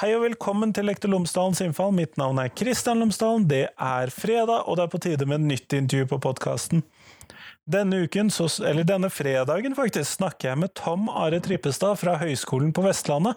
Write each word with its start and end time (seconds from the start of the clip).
Hei 0.00 0.14
og 0.16 0.22
velkommen 0.22 0.70
til 0.72 0.86
Lektor 0.88 1.10
Lomsdalens 1.12 1.58
innfall. 1.60 1.90
Mitt 1.92 2.14
navn 2.16 2.38
er 2.40 2.48
Kristian 2.56 3.02
Lomsdalen. 3.02 3.42
Det 3.44 3.66
er 3.68 4.12
fredag, 4.14 4.62
og 4.64 4.78
det 4.78 4.86
er 4.86 4.92
på 4.94 5.00
tide 5.04 5.26
med 5.28 5.42
et 5.42 5.48
nytt 5.50 5.74
intervju 5.76 6.06
på 6.08 6.18
podkasten. 6.24 6.80
Denne 7.68 7.98
uken, 8.06 8.32
eller 8.64 8.88
denne 8.88 9.10
fredagen 9.12 9.76
faktisk, 9.76 10.14
snakker 10.22 10.54
jeg 10.54 10.60
med 10.62 10.72
Tom 10.80 11.10
Are 11.12 11.36
Trippestad 11.44 12.00
fra 12.00 12.16
Høgskolen 12.16 12.72
på 12.72 12.86
Vestlandet. 12.86 13.36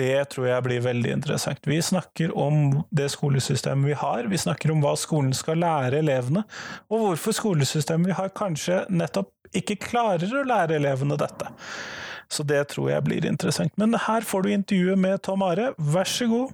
Det 0.00 0.30
tror 0.32 0.48
jeg 0.48 0.64
blir 0.64 0.80
veldig 0.86 1.12
interessant. 1.18 1.60
Vi 1.68 1.76
snakker 1.84 2.32
om 2.32 2.78
det 2.88 3.10
skolesystemet 3.12 3.90
vi 3.90 4.00
har, 4.00 4.32
vi 4.32 4.40
snakker 4.40 4.72
om 4.72 4.80
hva 4.80 4.94
skolen 4.96 5.36
skal 5.36 5.60
lære 5.60 6.00
elevene, 6.00 6.46
og 6.88 7.04
hvorfor 7.04 7.36
skolesystemet 7.36 8.14
vi 8.14 8.16
har 8.16 8.32
kanskje 8.32 8.86
nettopp 8.88 9.34
ikke 9.56 9.78
klarer 9.88 10.32
å 10.32 10.46
lære 10.46 10.78
elevene 10.78 11.18
dette. 11.20 11.52
Så 12.28 12.44
det 12.44 12.60
tror 12.74 12.90
jeg 12.92 13.04
blir 13.06 13.24
interessant. 13.28 13.72
Men 13.80 13.96
her 13.96 14.26
får 14.26 14.44
du 14.44 14.50
intervjuet 14.52 15.00
med 15.00 15.22
Tom 15.24 15.44
Are, 15.46 15.72
vær 15.78 16.08
så 16.08 16.28
god. 16.28 16.52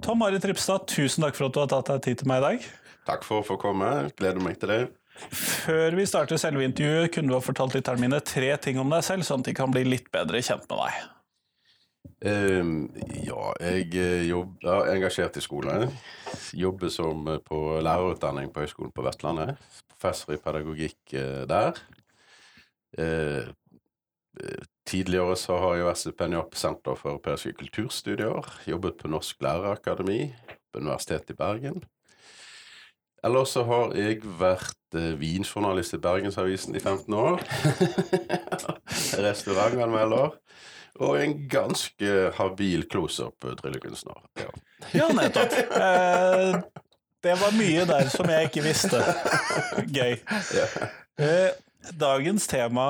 Tom 0.00 0.24
Are 0.26 0.40
Tripstad, 0.42 0.88
tusen 0.90 1.22
takk 1.22 1.36
for 1.38 1.46
at 1.46 1.54
du 1.54 1.60
har 1.62 1.68
tatt 1.70 1.92
deg 1.92 2.00
tid 2.08 2.22
til 2.22 2.30
meg 2.32 2.40
i 2.40 2.46
dag. 2.48 2.70
Takk 3.06 3.22
for 3.22 3.44
å 3.44 3.46
få 3.46 3.54
komme. 3.60 4.10
Gleder 4.18 4.42
meg 4.42 4.58
til 4.58 4.72
det. 4.72 4.80
Før 5.30 5.94
vi 5.98 6.08
starter 6.08 6.40
selve 6.40 6.64
intervjuet, 6.66 7.12
kunne 7.14 7.30
du 7.30 7.36
ha 7.36 7.44
fortalt 7.44 7.76
lytterne 7.76 8.02
mine 8.02 8.20
tre 8.24 8.50
ting 8.62 8.80
om 8.80 8.92
deg 8.92 9.04
selv, 9.06 9.26
sånn 9.26 9.44
at 9.44 9.50
de 9.50 9.56
kan 9.56 9.72
bli 9.72 9.84
litt 9.86 10.08
bedre 10.14 10.42
kjent 10.44 10.66
med 10.70 10.80
deg. 10.80 11.00
Um, 12.20 12.90
ja, 13.24 13.44
jeg 13.64 13.94
eh, 13.96 14.26
jobber 14.28 14.90
engasjert 14.92 15.38
i 15.40 15.44
skolen. 15.44 15.88
Jobber 16.56 16.92
som 16.92 17.24
eh, 17.32 17.38
på 17.40 17.78
lærerutdanning 17.80 18.50
på 18.52 18.64
Høgskolen 18.64 18.92
på 18.92 19.04
Vestlandet. 19.06 19.54
Professor 19.94 20.34
i 20.34 20.40
pedagogikk 20.40 21.14
uh, 21.14 21.46
der. 21.48 21.80
Uh, 22.98 23.48
tidligere 24.88 25.36
så 25.38 25.56
har 25.60 25.78
jeg 25.78 25.88
vært 25.88 26.02
stipendiat 26.02 26.52
på 26.52 26.60
Senter 26.60 26.98
for 26.98 27.14
europeiske 27.14 27.54
kulturstudier. 27.60 28.52
Jobbet 28.68 29.00
på 29.00 29.10
Norsk 29.12 29.40
lærerakademi 29.44 30.20
på 30.72 30.84
Universitetet 30.84 31.34
i 31.34 31.40
Bergen. 31.40 31.80
Eller 33.26 33.48
så 33.48 33.64
har 33.68 33.94
jeg 33.98 34.20
vært 34.40 34.76
vinjournalist 35.20 35.94
i 35.94 36.00
Bergensavisen 36.02 36.76
i 36.76 36.80
15 36.80 37.14
år. 37.14 37.42
Restaurantanmelder. 39.26 40.36
Og 41.00 41.16
en 41.22 41.36
ganske 41.48 42.16
habil 42.36 42.84
close-up-tryllekunstner. 42.90 44.18
Ja. 44.42 44.50
ja, 44.92 45.08
nettopp. 45.16 45.54
Eh, 45.76 46.60
det 47.24 47.36
var 47.40 47.56
mye 47.56 47.86
der 47.88 48.10
som 48.12 48.28
jeg 48.32 48.50
ikke 48.50 48.64
visste. 48.64 49.00
Gøy. 49.86 50.18
Ja. 50.56 50.66
Eh, 51.20 51.50
dagens 52.00 52.46
tema 52.50 52.86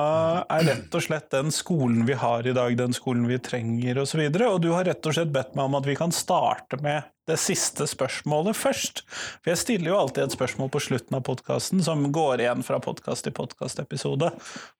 er 0.51 0.65
rett 0.67 0.97
og 0.97 1.05
slett 1.05 1.29
den 1.31 1.53
skolen 1.55 2.03
vi 2.07 2.17
har 2.19 2.47
i 2.47 2.55
dag, 2.55 2.75
den 2.79 2.95
skolen 2.95 3.29
vi 3.29 3.39
trenger 3.43 4.01
osv. 4.03 4.25
Og, 4.25 4.39
så 4.39 4.49
og 4.49 4.59
du 4.63 4.71
har 4.75 4.87
rett 4.87 5.07
og 5.07 5.15
slett 5.15 5.31
bedt 5.31 5.55
meg 5.55 5.69
om 5.69 5.79
at 5.79 5.87
vi 5.87 5.95
kan 5.99 6.15
starte 6.15 6.81
med 6.83 7.07
det 7.31 7.39
siste 7.41 7.87
spørsmålet 7.89 8.57
først. 8.57 9.03
For 9.41 9.53
jeg 9.53 9.61
stiller 9.61 9.93
jo 9.93 9.99
alltid 10.01 10.25
et 10.25 10.35
spørsmål 10.35 10.71
på 10.73 10.83
slutten 10.87 11.17
av 11.17 11.25
podkasten 11.27 11.83
som 11.85 12.03
går 12.13 12.43
igjen 12.43 12.65
fra 12.67 12.81
podkast 12.83 13.25
til 13.27 13.35
podkastepisode. 13.37 14.31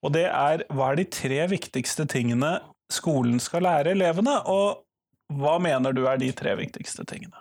Og 0.04 0.16
det 0.16 0.28
er 0.28 0.66
hva 0.72 0.92
er 0.92 1.02
de 1.02 1.08
tre 1.12 1.46
viktigste 1.52 2.08
tingene 2.12 2.58
skolen 2.92 3.40
skal 3.40 3.64
lære 3.64 3.96
elevene, 3.96 4.36
og 4.52 4.84
hva 5.32 5.56
mener 5.64 5.96
du 5.96 6.04
er 6.12 6.20
de 6.20 6.32
tre 6.36 6.58
viktigste 6.60 7.08
tingene? 7.08 7.40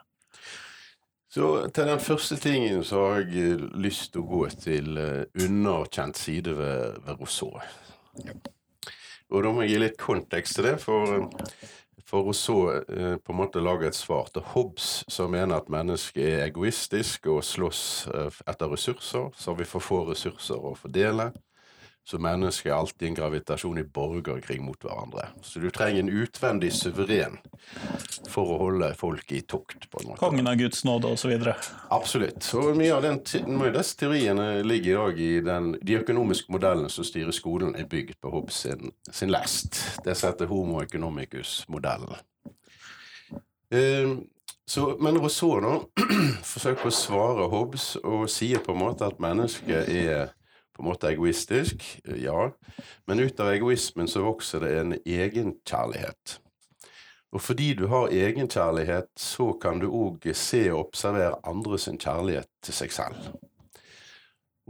Så 1.30 1.68
Til 1.74 1.86
den 1.86 2.00
første 2.02 2.36
tingen 2.42 2.84
så 2.86 3.04
har 3.06 3.20
jeg 3.30 3.60
lyst 3.78 4.12
til 4.12 4.24
å 4.24 4.30
gå 4.30 4.46
til 4.62 4.98
uh, 4.98 5.26
underkjent 5.38 6.18
side 6.18 6.56
ved, 6.58 6.98
ved 7.06 7.20
Rousseau. 7.20 7.60
Og 9.30 9.44
da 9.44 9.52
må 9.54 9.62
jeg 9.62 9.76
gi 9.76 9.82
litt 9.84 10.00
kontekst 10.00 10.58
til 10.58 10.66
det, 10.66 10.76
for, 10.82 11.28
for 12.10 12.30
å 12.30 12.34
så 12.34 12.58
eh, 12.82 13.16
på 13.22 13.32
en 13.32 13.38
måte 13.38 13.62
lage 13.62 13.88
et 13.88 13.96
svar 13.98 14.30
til 14.34 14.44
Hobbes, 14.52 15.04
som 15.10 15.30
mener 15.32 15.60
at 15.60 15.70
mennesket 15.72 16.24
er 16.26 16.48
egoistisk 16.48 17.30
og 17.30 17.44
slåss 17.46 17.84
eh, 18.10 18.40
etter 18.50 18.72
ressurser, 18.72 19.30
så 19.36 19.54
vi 19.58 19.68
får 19.68 19.86
få 19.86 20.02
ressurser 20.10 20.58
å 20.58 20.74
fordele 20.78 21.30
så 22.04 22.18
mennesket 22.18 22.70
er 22.70 22.74
alltid 22.74 23.08
en 23.08 23.14
gravitasjon 23.14 23.78
i 23.78 23.84
borgerkrig 23.84 24.58
mot 24.62 24.82
hverandre. 24.82 25.28
Så 25.42 25.60
du 25.62 25.68
trenger 25.70 26.00
en 26.00 26.08
utvendig 26.22 26.72
suveren 26.74 27.36
for 28.28 28.50
å 28.50 28.56
holde 28.64 28.88
folk 28.98 29.32
i 29.32 29.42
tukt. 29.42 29.90
på 29.90 30.00
en 30.00 30.08
måte. 30.08 30.20
Kongen 30.22 30.48
av 30.50 30.56
Guds 30.58 30.82
nåde 30.84 31.12
osv. 31.12 31.36
Absolutt. 31.90 32.48
Og 32.58 32.72
mye 32.78 32.96
av 32.96 33.04
den, 33.06 33.20
disse 33.76 34.00
teoriene 34.00 34.62
ligger 34.66 34.90
i 34.90 34.96
dag 34.98 35.20
i 35.20 35.30
den, 35.46 35.70
de 35.82 36.00
økonomiske 36.00 36.52
modellene 36.52 36.90
som 36.90 37.06
styrer 37.06 37.36
skolen, 37.36 37.76
er 37.76 37.86
bygd 37.90 38.18
på 38.20 38.32
Hobbes 38.32 38.64
sin, 38.66 38.90
sin 39.12 39.30
lest. 39.30 39.78
Det 40.04 40.18
heter 40.18 40.50
homo 40.50 40.82
economicus-modellen. 40.82 42.18
Uh, 43.70 44.18
så, 44.66 44.96
men 45.02 45.18
Rousseau 45.18 45.62
nå 45.62 45.76
forsøker 46.52 46.90
å 46.90 46.94
svare 46.94 47.48
Hobbes 47.50 47.92
og 48.02 48.26
sier 48.30 48.62
på 48.62 48.74
en 48.74 48.82
måte 48.82 49.06
at 49.06 49.22
mennesket 49.22 49.90
er 49.90 50.30
på 50.80 50.86
en 50.86 50.88
måte 50.94 51.10
egoistisk, 51.12 51.82
ja, 52.16 52.50
men 53.06 53.20
ut 53.20 53.40
av 53.40 53.52
egoismen 53.52 54.08
så 54.08 54.22
vokser 54.24 54.64
det 54.64 54.70
en 54.78 54.94
egenkjærlighet. 55.04 56.38
Og 57.36 57.42
fordi 57.44 57.74
du 57.78 57.84
har 57.92 58.08
egenkjærlighet, 58.08 59.12
så 59.20 59.52
kan 59.60 59.78
du 59.78 59.90
òg 59.92 60.24
se 60.34 60.64
og 60.72 60.86
observere 60.88 61.36
andre 61.44 61.78
sin 61.78 62.00
kjærlighet 62.00 62.48
til 62.64 62.74
seg 62.74 62.96
selv. 62.96 63.30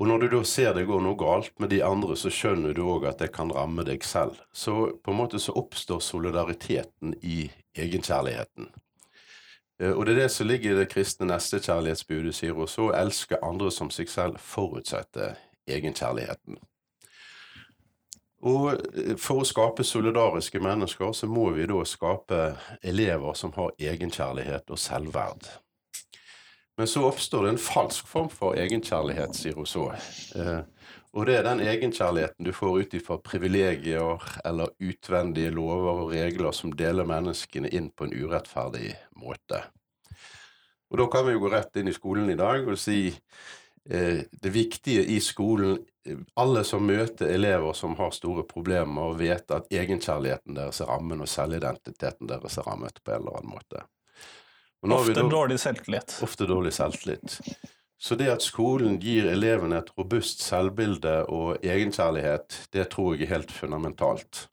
Og 0.01 0.09
når 0.09 0.19
du 0.19 0.29
da 0.35 0.43
ser 0.49 0.75
det 0.75 0.89
går 0.89 1.01
noe 1.05 1.17
galt 1.21 1.55
med 1.61 1.71
de 1.71 1.83
andre, 1.85 2.17
så 2.17 2.33
skjønner 2.33 2.75
du 2.75 2.83
òg 2.89 3.07
at 3.07 3.23
det 3.23 3.31
kan 3.37 3.53
ramme 3.55 3.85
deg 3.87 4.03
selv. 4.05 4.41
Så 4.53 4.97
på 4.99 5.15
en 5.15 5.21
måte 5.21 5.39
så 5.39 5.55
oppstår 5.61 6.03
solidariteten 6.03 7.15
i 7.23 7.45
egenkjærligheten. 7.79 8.73
Eh, 9.81 9.93
og 9.93 10.07
det 10.07 10.17
er 10.17 10.23
det 10.25 10.33
som 10.35 10.49
ligger 10.51 10.75
i 10.75 10.81
det 10.83 10.89
kristne 10.91 11.31
nestekjærlighetsbudet, 11.31 12.35
sier 12.35 12.57
hun, 12.57 12.69
så 12.69 12.91
elske 12.97 13.39
andre 13.45 13.71
som 13.71 13.93
seg 13.95 14.11
selv 14.11 14.41
forutsetter 14.43 15.39
egenkjærligheten. 15.77 16.59
Og 18.51 18.71
eh, 18.73 19.17
For 19.21 19.43
å 19.43 19.49
skape 19.49 19.87
solidariske 19.87 20.63
mennesker 20.63 21.13
så 21.17 21.29
må 21.31 21.51
vi 21.57 21.69
da 21.71 21.83
skape 21.89 22.45
elever 22.83 23.37
som 23.39 23.53
har 23.57 23.75
egenkjærlighet 23.79 24.71
og 24.71 24.81
selvverd. 24.81 25.51
Men 26.81 26.89
så 26.89 27.03
oppstår 27.05 27.45
det 27.45 27.51
en 27.53 27.61
falsk 27.61 28.07
form 28.09 28.31
for 28.33 28.57
egenkjærlighet, 28.57 29.35
sier 29.37 29.59
hun 29.59 29.69
så. 29.69 29.91
Eh, 30.39 30.63
og 31.11 31.27
det 31.27 31.35
er 31.37 31.45
den 31.45 31.61
egenkjærligheten 31.67 32.47
du 32.47 32.53
får 32.55 32.79
ut 32.81 32.95
ifra 32.95 33.19
privilegier 33.21 34.23
eller 34.47 34.71
utvendige 34.79 35.51
lover 35.53 36.05
og 36.07 36.15
regler 36.15 36.55
som 36.57 36.73
deler 36.73 37.09
menneskene 37.09 37.69
inn 37.75 37.91
på 37.91 38.07
en 38.07 38.15
urettferdig 38.15 38.95
måte. 39.19 39.65
Og 40.91 40.99
Da 40.99 41.07
kan 41.11 41.27
vi 41.27 41.35
jo 41.35 41.43
gå 41.45 41.51
rett 41.53 41.77
inn 41.77 41.91
i 41.91 41.95
skolen 41.95 42.31
i 42.31 42.39
dag 42.39 42.67
og 42.67 42.79
si 42.79 43.11
det 43.85 44.51
viktige 44.53 45.05
i 45.09 45.21
skolen 45.25 45.79
Alle 46.37 46.63
som 46.65 46.85
møter 46.87 47.31
elever 47.33 47.73
som 47.77 47.95
har 47.97 48.13
store 48.13 48.43
problemer, 48.49 49.15
vet 49.19 49.51
at 49.53 49.73
egenkjærligheten 49.73 50.57
deres 50.57 50.81
er 50.81 50.89
rammen, 50.89 51.21
og 51.21 51.29
selvidentiteten 51.29 52.29
deres 52.29 52.57
er 52.59 52.69
rammet 52.69 53.03
på 53.05 53.13
en 53.15 53.21
eller 53.21 53.41
annen 53.41 53.53
måte. 53.57 53.83
Ofte 54.81 55.17
da, 55.19 55.27
dårlig 55.29 55.59
selvtillit. 55.61 56.17
Ofte 56.25 56.49
dårlig 56.49 56.73
selvtillit. 56.73 57.37
Så 58.01 58.17
det 58.17 58.31
at 58.33 58.41
skolen 58.41 58.97
gir 59.01 59.29
elevene 59.29 59.83
et 59.83 59.91
robust 59.99 60.41
selvbilde 60.41 61.19
og 61.29 61.61
egenkjærlighet, 61.61 62.57
det 62.73 62.87
tror 62.95 63.13
jeg 63.13 63.27
er 63.27 63.35
helt 63.35 63.53
fundamentalt. 63.53 64.47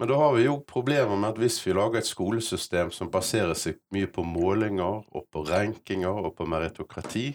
Men 0.00 0.08
da 0.08 0.16
har 0.16 0.32
vi 0.38 0.46
jo 0.46 0.56
problemer 0.66 1.18
med 1.20 1.34
at 1.34 1.40
hvis 1.42 1.58
vi 1.66 1.74
lager 1.76 2.00
et 2.00 2.08
skolesystem 2.08 2.88
som 2.90 3.10
baserer 3.12 3.52
seg 3.54 3.76
mye 3.92 4.08
på 4.08 4.24
målinger 4.24 5.04
og 5.04 5.26
på 5.30 5.44
rankinger 5.46 6.16
og 6.24 6.32
på 6.38 6.48
meritokrati, 6.48 7.28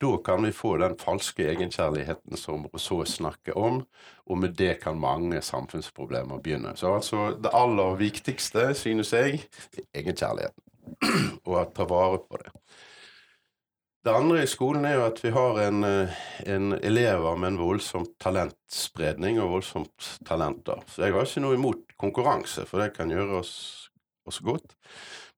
da 0.00 0.16
kan 0.24 0.44
vi 0.46 0.52
få 0.54 0.76
den 0.78 0.94
falske 0.98 1.48
egenkjærligheten 1.50 2.38
som 2.38 2.66
Rousseau 2.70 3.04
snakker 3.04 3.58
om, 3.58 3.80
og 4.26 4.38
med 4.38 4.54
det 4.58 4.76
kan 4.82 5.00
mange 5.00 5.42
samfunnsproblemer 5.42 6.38
begynne. 6.42 6.76
Så 6.76 6.94
altså, 6.94 7.30
det 7.42 7.50
aller 7.52 7.98
viktigste, 7.98 8.74
synes 8.78 9.12
jeg, 9.12 9.42
er 9.74 10.02
egenkjærligheten, 10.02 10.62
og 11.44 11.56
å 11.58 11.64
ta 11.74 11.88
vare 11.90 12.22
på 12.22 12.38
det. 12.44 12.54
Det 14.06 14.14
andre 14.14 14.44
i 14.44 14.48
skolen 14.48 14.86
er 14.86 14.94
jo 14.94 15.06
at 15.08 15.18
vi 15.24 15.30
har 15.34 15.58
en, 15.66 15.84
eh, 15.84 16.18
en 16.46 16.72
elever 16.72 17.36
med 17.36 17.48
en 17.52 17.58
voldsom 17.58 18.06
talentspredning 18.22 19.40
og 19.42 19.50
voldsomt 19.56 20.12
talenter. 20.24 20.80
Så 20.86 21.02
jeg 21.02 21.12
har 21.12 21.26
ikke 21.26 21.42
noe 21.42 21.58
imot 21.58 21.96
konkurranse, 21.98 22.64
for 22.64 22.80
det 22.80 22.94
kan 22.94 23.10
gjøre 23.10 23.42
oss, 23.42 23.90
oss 24.24 24.38
godt. 24.38 24.76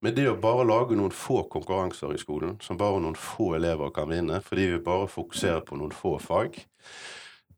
Men 0.01 0.15
det 0.17 0.27
å 0.31 0.39
bare 0.41 0.65
lage 0.65 0.97
noen 0.97 1.13
få 1.13 1.43
konkurranser 1.53 2.15
i 2.17 2.21
skolen, 2.21 2.57
som 2.65 2.79
bare 2.81 3.03
noen 3.05 3.19
få 3.19 3.53
elever 3.59 3.93
kan 3.93 4.09
vinne, 4.09 4.41
fordi 4.45 4.71
vi 4.75 4.85
bare 4.85 5.11
fokuserer 5.13 5.61
på 5.67 5.77
noen 5.77 5.93
få 5.93 6.15
fag, 6.23 6.57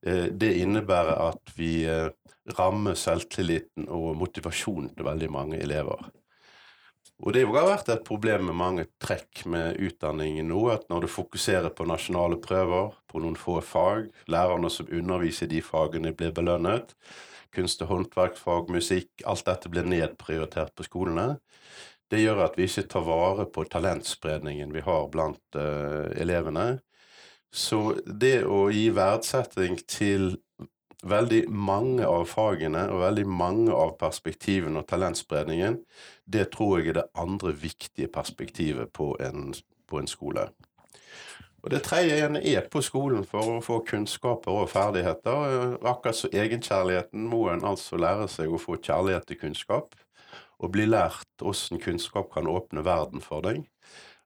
eh, 0.03 0.27
det 0.27 0.57
innebærer 0.65 1.23
at 1.29 1.55
vi 1.55 1.85
eh, 1.87 2.11
rammer 2.59 2.99
selvtilliten 2.99 3.87
og 3.87 4.17
motivasjonen 4.19 4.91
til 4.97 5.07
veldig 5.07 5.31
mange 5.31 5.63
elever. 5.63 6.11
Og 7.23 7.37
det 7.37 7.45
har 7.47 7.69
vært 7.69 7.91
et 7.93 8.03
problem 8.03 8.49
med 8.49 8.59
mange 8.59 8.85
trekk 8.99 9.45
med 9.47 9.79
utdanningen 9.79 10.49
nå, 10.51 10.65
at 10.73 10.89
når 10.91 11.05
du 11.05 11.13
fokuserer 11.13 11.71
på 11.71 11.87
nasjonale 11.87 12.41
prøver, 12.43 12.97
på 13.07 13.23
noen 13.23 13.39
få 13.39 13.61
fag, 13.63 14.09
lærerne 14.27 14.71
som 14.73 14.91
underviser 14.91 15.47
de 15.47 15.61
fagene 15.63 16.11
blir 16.19 16.35
belønnet, 16.35 16.97
kunst- 17.55 17.85
og 17.85 17.93
håndverksfag, 17.93 18.73
musikk, 18.75 19.11
alt 19.29 19.47
dette 19.47 19.71
blir 19.71 19.87
nedprioritert 19.87 20.75
på 20.75 20.89
skolene. 20.89 21.37
Det 22.13 22.21
gjør 22.21 22.43
at 22.45 22.59
vi 22.61 22.69
ikke 22.69 22.91
tar 22.93 23.05
vare 23.07 23.47
på 23.49 23.65
talentspredningen 23.73 24.73
vi 24.75 24.85
har 24.85 25.07
blant 25.13 25.57
uh, 25.57 26.13
elevene. 26.21 26.83
Så 27.53 27.95
det 28.05 28.43
å 28.45 28.67
gi 28.73 28.91
verdsetting 28.93 29.79
til 29.89 30.35
veldig 31.09 31.47
mange 31.49 32.07
av 32.07 32.27
fagene 32.31 32.85
og 32.93 33.01
veldig 33.03 33.25
mange 33.29 33.73
av 33.75 33.97
perspektivene 34.01 34.83
og 34.83 34.89
talentspredningen, 34.91 35.81
det 36.25 36.51
tror 36.53 36.79
jeg 36.79 36.93
er 36.93 37.01
det 37.01 37.09
andre 37.19 37.55
viktige 37.57 38.13
perspektivet 38.13 38.93
på 38.93 39.15
en, 39.21 39.51
på 39.89 40.03
en 40.03 40.11
skole. 40.11 40.47
Og 41.63 41.71
Det 41.71 41.83
tredje 41.87 42.17
igjen 42.17 42.37
er 42.37 42.65
på 42.71 42.83
skolen 42.83 43.25
for 43.25 43.57
å 43.57 43.61
få 43.63 43.81
kunnskaper 43.87 44.65
og 44.65 44.71
ferdigheter. 44.71 45.77
Akkurat 45.87 46.19
så 46.19 46.31
egenkjærligheten 46.35 47.29
må 47.31 47.45
en 47.53 47.63
altså 47.65 48.01
lære 48.03 48.27
seg 48.29 48.51
å 48.51 48.59
få 48.59 48.81
kjærlighet 48.83 49.29
til 49.31 49.39
kunnskap. 49.45 49.95
Og 50.63 50.71
bli 50.75 50.87
lært 50.87 51.43
hvordan 51.43 51.83
kunnskap 51.83 52.31
kan 52.35 52.51
åpne 52.51 52.85
verden 52.87 53.23
for 53.25 53.45
deg 53.45 53.65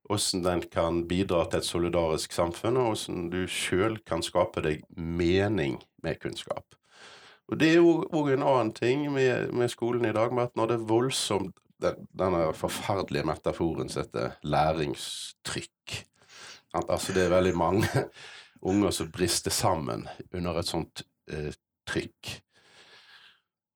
hvordan 0.07 0.43
den 0.45 0.63
kan 0.71 1.05
bidra 1.09 1.45
til 1.51 1.61
et 1.61 1.67
solidarisk 1.67 2.35
samfunn, 2.35 2.79
og 2.79 2.93
hvordan 2.93 3.29
du 3.33 3.45
sjøl 3.51 3.99
kan 4.07 4.23
skape 4.23 4.63
deg 4.65 4.85
mening 4.95 5.81
med 6.05 6.21
kunnskap. 6.23 6.77
Og 7.47 7.59
Det 7.61 7.75
er 7.75 7.83
òg 7.83 8.33
en 8.33 8.43
annen 8.43 8.73
ting 8.75 9.07
med, 9.13 9.53
med, 9.55 9.71
skolen 9.71 10.05
i 10.09 10.15
dag, 10.15 10.33
med 10.35 10.51
at 10.51 10.57
når 10.57 10.67
det 10.67 10.79
er 10.79 10.89
voldsomt 10.89 11.55
den, 11.83 12.07
Denne 12.17 12.55
forferdelige 12.57 13.27
metaforen 13.29 13.91
som 13.93 14.03
heter 14.03 14.39
læringstrykk. 14.43 15.99
Altså 16.73 17.13
det 17.13 17.27
er 17.27 17.35
veldig 17.35 17.53
mange 17.57 17.87
unger 18.71 18.91
som 18.91 19.11
brister 19.13 19.53
sammen 19.53 20.07
under 20.33 20.59
et 20.59 20.71
sånt 20.71 21.05
eh, 21.29 21.53
trykk. 21.87 22.33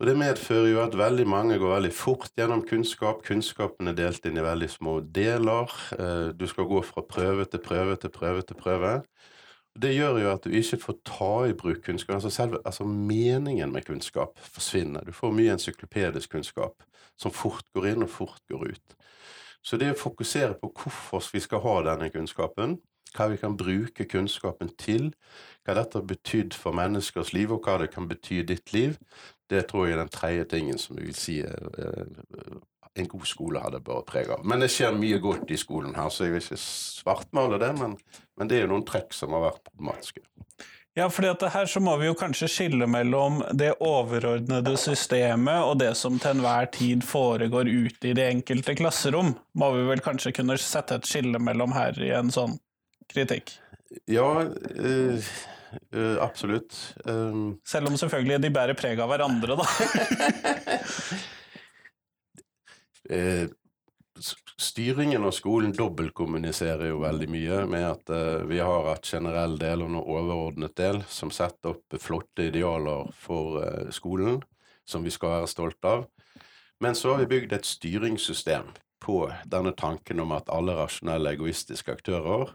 Og 0.01 0.07
Det 0.07 0.17
medfører 0.17 0.71
jo 0.71 0.79
at 0.81 0.95
veldig 0.97 1.27
mange 1.29 1.59
går 1.61 1.75
veldig 1.75 1.91
fort 1.93 2.31
gjennom 2.39 2.63
kunnskap. 2.65 3.19
Kunnskapen 3.27 3.91
er 3.91 3.99
delt 3.99 4.25
inn 4.25 4.39
i 4.41 4.45
veldig 4.45 4.69
små 4.73 4.95
deler. 5.05 5.69
Eh, 5.93 6.31
du 6.33 6.47
skal 6.49 6.65
gå 6.71 6.81
fra 6.89 7.05
prøve 7.05 7.45
til 7.45 7.61
prøve 7.61 7.99
til 8.01 8.09
prøve 8.15 8.41
til 8.49 8.57
prøve. 8.57 8.95
Det 9.77 9.93
gjør 9.93 10.17
jo 10.23 10.31
at 10.33 10.49
du 10.49 10.57
ikke 10.57 10.81
får 10.81 10.97
ta 11.05 11.35
i 11.51 11.53
bruk 11.53 11.83
kunnskap. 11.85 12.15
Altså, 12.17 12.33
selve, 12.33 12.63
altså 12.65 12.89
meningen 12.89 13.73
med 13.73 13.85
kunnskap 13.85 14.41
forsvinner. 14.41 15.05
Du 15.05 15.13
får 15.13 15.37
mye 15.37 15.53
encyklopedisk 15.53 16.33
kunnskap 16.33 16.81
som 17.21 17.37
fort 17.37 17.69
går 17.77 17.93
inn 17.93 18.09
og 18.09 18.11
fort 18.11 18.41
går 18.49 18.71
ut. 18.73 18.97
Så 19.61 19.77
det 19.77 19.93
å 19.93 20.01
fokusere 20.01 20.57
på 20.57 20.73
hvorfor 20.81 21.29
vi 21.35 21.45
skal 21.45 21.61
ha 21.61 21.77
denne 21.91 22.09
kunnskapen, 22.09 22.79
hva 23.17 23.29
vi 23.33 23.41
kan 23.41 23.57
bruke 23.59 24.07
kunnskapen 24.09 24.73
til, 24.81 25.11
hva 25.67 25.77
dette 25.79 26.01
har 26.01 26.09
betydd 26.09 26.57
for 26.57 26.77
menneskers 26.77 27.35
liv, 27.37 27.53
og 27.55 27.67
hva 27.67 27.79
det 27.83 27.91
kan 27.95 28.09
bety 28.11 28.41
i 28.41 28.49
ditt 28.53 28.75
liv, 28.77 28.97
det 29.51 29.67
tror 29.71 29.87
jeg 29.87 29.97
er 29.97 30.05
den 30.05 30.15
tredje 30.15 30.49
tingen 30.53 30.79
som 30.79 30.99
vi 30.99 31.09
vil 31.09 31.19
si 31.19 31.41
en 32.99 33.09
god 33.09 33.27
skole 33.27 33.63
hadde 33.63 33.83
bare 33.87 34.07
preg 34.07 34.31
av. 34.35 34.43
Men 34.47 34.63
det 34.63 34.71
skjer 34.73 34.97
mye 34.97 35.21
godt 35.23 35.51
i 35.51 35.59
skolen 35.61 35.95
her, 35.99 36.11
så 36.11 36.27
jeg 36.27 36.35
vil 36.35 36.45
ikke 36.45 36.61
svartmale 36.63 37.61
det, 37.63 37.71
men, 37.79 37.97
men 38.39 38.51
det 38.51 38.59
er 38.59 38.67
jo 38.67 38.75
noen 38.75 38.87
trekk 38.89 39.15
som 39.17 39.35
har 39.37 39.47
vært 39.49 39.65
problematiske. 39.71 40.25
Ja, 40.99 41.07
for 41.07 41.23
her 41.23 41.69
så 41.71 41.81
må 41.81 41.93
vi 42.01 42.09
jo 42.09 42.17
kanskje 42.19 42.49
skille 42.51 42.87
mellom 42.91 43.39
det 43.55 43.77
overordnede 43.79 44.73
systemet 44.77 45.63
og 45.63 45.79
det 45.79 45.93
som 45.97 46.19
til 46.19 46.35
enhver 46.35 46.67
tid 46.75 47.07
foregår 47.07 47.71
ute 47.71 48.11
i 48.11 48.17
det 48.19 48.27
enkelte 48.27 48.75
klasserom. 48.75 49.37
Må 49.55 49.71
vi 49.77 49.87
vel 49.87 50.03
kanskje 50.03 50.35
kunne 50.41 50.59
sette 50.59 50.99
et 50.99 51.07
skille 51.07 51.39
mellom 51.39 51.77
her 51.77 51.95
i 52.03 52.11
en 52.19 52.35
sånn 52.35 52.59
kritikk? 53.11 53.57
Ja, 54.11 54.31
øh, 54.47 55.31
Uh, 55.95 56.23
absolutt. 56.23 56.95
Um, 57.05 57.61
Selv 57.67 57.87
om 57.87 57.97
selvfølgelig 57.99 58.43
de 58.43 58.51
bærer 58.55 58.75
preg 58.79 58.99
av 59.03 59.11
hverandre, 59.11 59.57
da. 59.59 59.67
uh, 63.15 63.47
styringen 64.61 65.25
av 65.25 65.35
skolen 65.35 65.73
dobbeltkommuniserer 65.77 66.91
jo 66.91 66.99
veldig 67.05 67.29
mye 67.31 67.63
med 67.71 67.87
at 67.87 68.13
uh, 68.13 68.43
vi 68.51 68.59
har 68.63 68.91
et 68.93 69.13
generell 69.15 69.57
del 69.61 69.87
og 69.87 69.95
noe 69.95 70.19
overordnet 70.19 70.75
del 70.79 71.03
som 71.11 71.31
setter 71.35 71.77
opp 71.77 71.99
flotte 72.03 72.51
idealer 72.51 73.11
for 73.15 73.63
skolen, 73.95 74.43
som 74.89 75.07
vi 75.07 75.15
skal 75.15 75.39
være 75.39 75.53
stolt 75.55 75.85
av. 75.87 76.07
Men 76.83 76.97
så 76.99 77.15
har 77.15 77.23
vi 77.23 77.31
bygd 77.37 77.53
et 77.55 77.69
styringssystem 77.69 78.73
på 79.01 79.23
denne 79.49 79.73
tanken 79.77 80.21
om 80.21 80.33
at 80.35 80.51
alle 80.53 80.75
rasjonelle, 80.77 81.37
egoistiske 81.37 81.93
aktører 81.93 82.51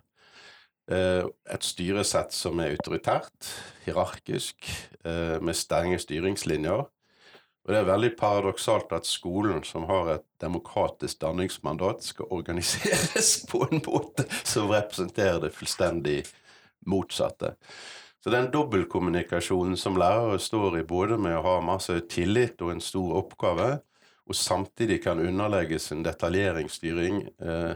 et 0.87 1.65
styresett 1.65 2.33
som 2.35 2.59
er 2.61 2.75
autoritært, 2.75 3.49
hierarkisk, 3.87 4.67
eh, 5.03 5.41
med 5.41 5.57
strenge 5.57 5.97
styringslinjer. 5.99 6.85
Og 7.65 7.73
det 7.73 7.79
er 7.79 7.87
veldig 7.87 8.11
paradoksalt 8.19 8.93
at 8.93 9.07
skolen, 9.09 9.63
som 9.65 9.87
har 9.89 10.11
et 10.13 10.25
demokratisk 10.41 11.21
danningsmandat, 11.21 12.03
skal 12.03 12.29
organiseres 12.29 13.45
på 13.51 13.63
en 13.65 13.81
måte 13.87 14.27
som 14.43 14.69
representerer 14.69 15.41
det 15.41 15.55
fullstendig 15.55 16.19
motsatte. 16.85 17.55
Så 18.21 18.29
den 18.33 18.51
dobbeltkommunikasjonen 18.53 19.77
som 19.77 19.97
lærere 19.97 20.37
står 20.39 20.79
i, 20.79 20.85
både 20.85 21.17
med 21.17 21.39
å 21.39 21.43
ha 21.45 21.57
masse 21.65 21.97
tillit 22.09 22.61
og 22.61 22.75
en 22.75 22.81
stor 22.81 23.17
oppgave, 23.23 23.79
og 24.25 24.37
samtidig 24.37 25.03
kan 25.03 25.21
underlegges 25.21 25.91
en 25.93 26.05
detaljeringsstyring 26.05 27.21
eh, 27.41 27.75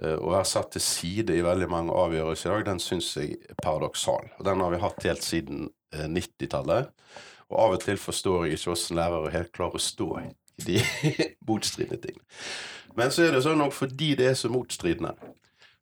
og 0.00 0.32
er 0.38 0.46
satt 0.48 0.70
til 0.72 0.80
side 0.80 1.34
i 1.36 1.42
veldig 1.44 1.66
mange 1.68 1.92
avgjørelser 1.92 2.48
i 2.48 2.52
dag, 2.54 2.66
den 2.70 2.80
syns 2.80 3.10
jeg 3.18 3.34
er 3.48 3.58
paradoksal. 3.60 4.30
Og 4.38 4.46
den 4.46 4.62
har 4.64 4.72
vi 4.72 4.80
hatt 4.80 5.04
helt 5.04 5.26
siden 5.26 5.68
90-tallet. 5.92 6.88
Eh, 6.88 7.26
og 7.50 7.58
av 7.58 7.74
og 7.74 7.82
til 7.82 7.98
forstår 7.98 8.46
jeg 8.46 8.58
ikke 8.58 8.70
hvordan 8.70 9.00
lærere 9.00 9.34
helt 9.34 9.52
klarer 9.52 9.80
å 9.80 9.82
stå 9.82 10.08
i 10.20 10.28
de 10.66 10.80
motstridende 11.48 12.00
tingene. 12.02 12.24
Men 12.98 13.12
så 13.14 13.26
er 13.26 13.34
det 13.34 13.44
sånn 13.44 13.62
at 13.64 13.74
fordi 13.74 14.14
det 14.18 14.30
er 14.30 14.38
så 14.38 14.50
motstridende, 14.52 15.14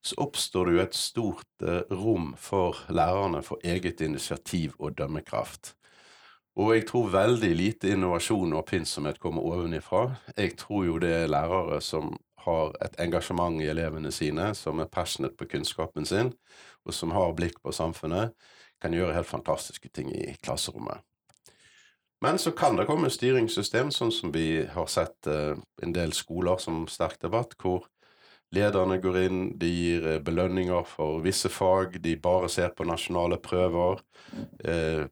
så 0.04 0.20
oppstår 0.22 0.68
det 0.68 0.74
jo 0.76 0.84
et 0.84 0.96
stort 0.96 1.64
eh, 1.64 1.82
rom 1.92 2.32
for 2.38 2.78
lærerne 2.88 3.42
for 3.44 3.60
eget 3.64 4.00
initiativ 4.04 4.76
og 4.78 4.96
dømmekraft. 4.98 5.74
Og 6.58 6.72
jeg 6.74 6.88
tror 6.88 7.12
veldig 7.12 7.50
lite 7.54 7.92
innovasjon 7.94 8.54
og 8.54 8.64
oppfinnsomhet 8.64 9.20
kommer 9.22 9.44
ovenifra. 9.46 10.08
Jeg 10.34 10.56
tror 10.58 10.88
jo 10.88 10.96
det 11.02 11.12
er 11.14 11.30
lærere 11.30 11.78
som 11.84 12.16
har 12.48 12.78
et 12.84 12.96
engasjement 13.04 13.60
i 13.60 13.68
elevene 13.68 14.12
sine, 14.14 14.50
som 14.56 14.80
er 14.80 14.88
passionate 14.92 15.36
på 15.36 15.48
kunnskapen 15.52 16.08
sin, 16.08 16.32
og 16.88 16.96
som 16.96 17.12
har 17.12 17.36
blikk 17.36 17.60
på 17.62 17.74
samfunnet, 17.76 18.32
kan 18.80 18.94
gjøre 18.94 19.14
helt 19.16 19.28
fantastiske 19.28 19.90
ting 19.94 20.10
i 20.14 20.32
klasserommet. 20.42 21.04
Men 22.20 22.38
så 22.38 22.50
kan 22.50 22.76
det 22.76 22.88
komme 22.88 23.10
styringssystem, 23.14 23.92
sånn 23.94 24.10
som 24.14 24.32
vi 24.34 24.64
har 24.72 24.88
sett 24.90 25.28
eh, 25.30 25.54
en 25.82 25.94
del 25.94 26.14
skoler 26.16 26.58
som 26.62 26.86
sterk 26.90 27.20
debatt, 27.22 27.54
hvor 27.62 27.86
lederne 28.54 28.98
går 29.02 29.18
inn, 29.26 29.42
de 29.58 29.70
gir 29.70 30.08
eh, 30.14 30.22
belønninger 30.24 30.86
for 30.88 31.20
visse 31.22 31.50
fag, 31.52 32.00
de 32.02 32.16
bare 32.18 32.50
ser 32.50 32.74
på 32.74 32.86
nasjonale 32.88 33.38
prøver. 33.42 34.02
Eh, 34.64 35.04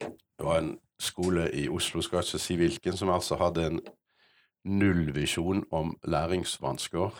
det 0.00 0.46
var 0.46 0.62
en 0.62 0.72
skole 1.02 1.50
i 1.52 1.66
Oslo, 1.68 2.00
skal 2.00 2.24
ikke 2.24 2.40
si 2.40 2.56
hvilken, 2.56 2.96
som 2.96 3.12
altså 3.12 3.36
hadde 3.40 3.66
en 3.68 3.82
nullvisjon 4.64 5.64
om 5.70 5.96
læringsvansker. 6.04 7.10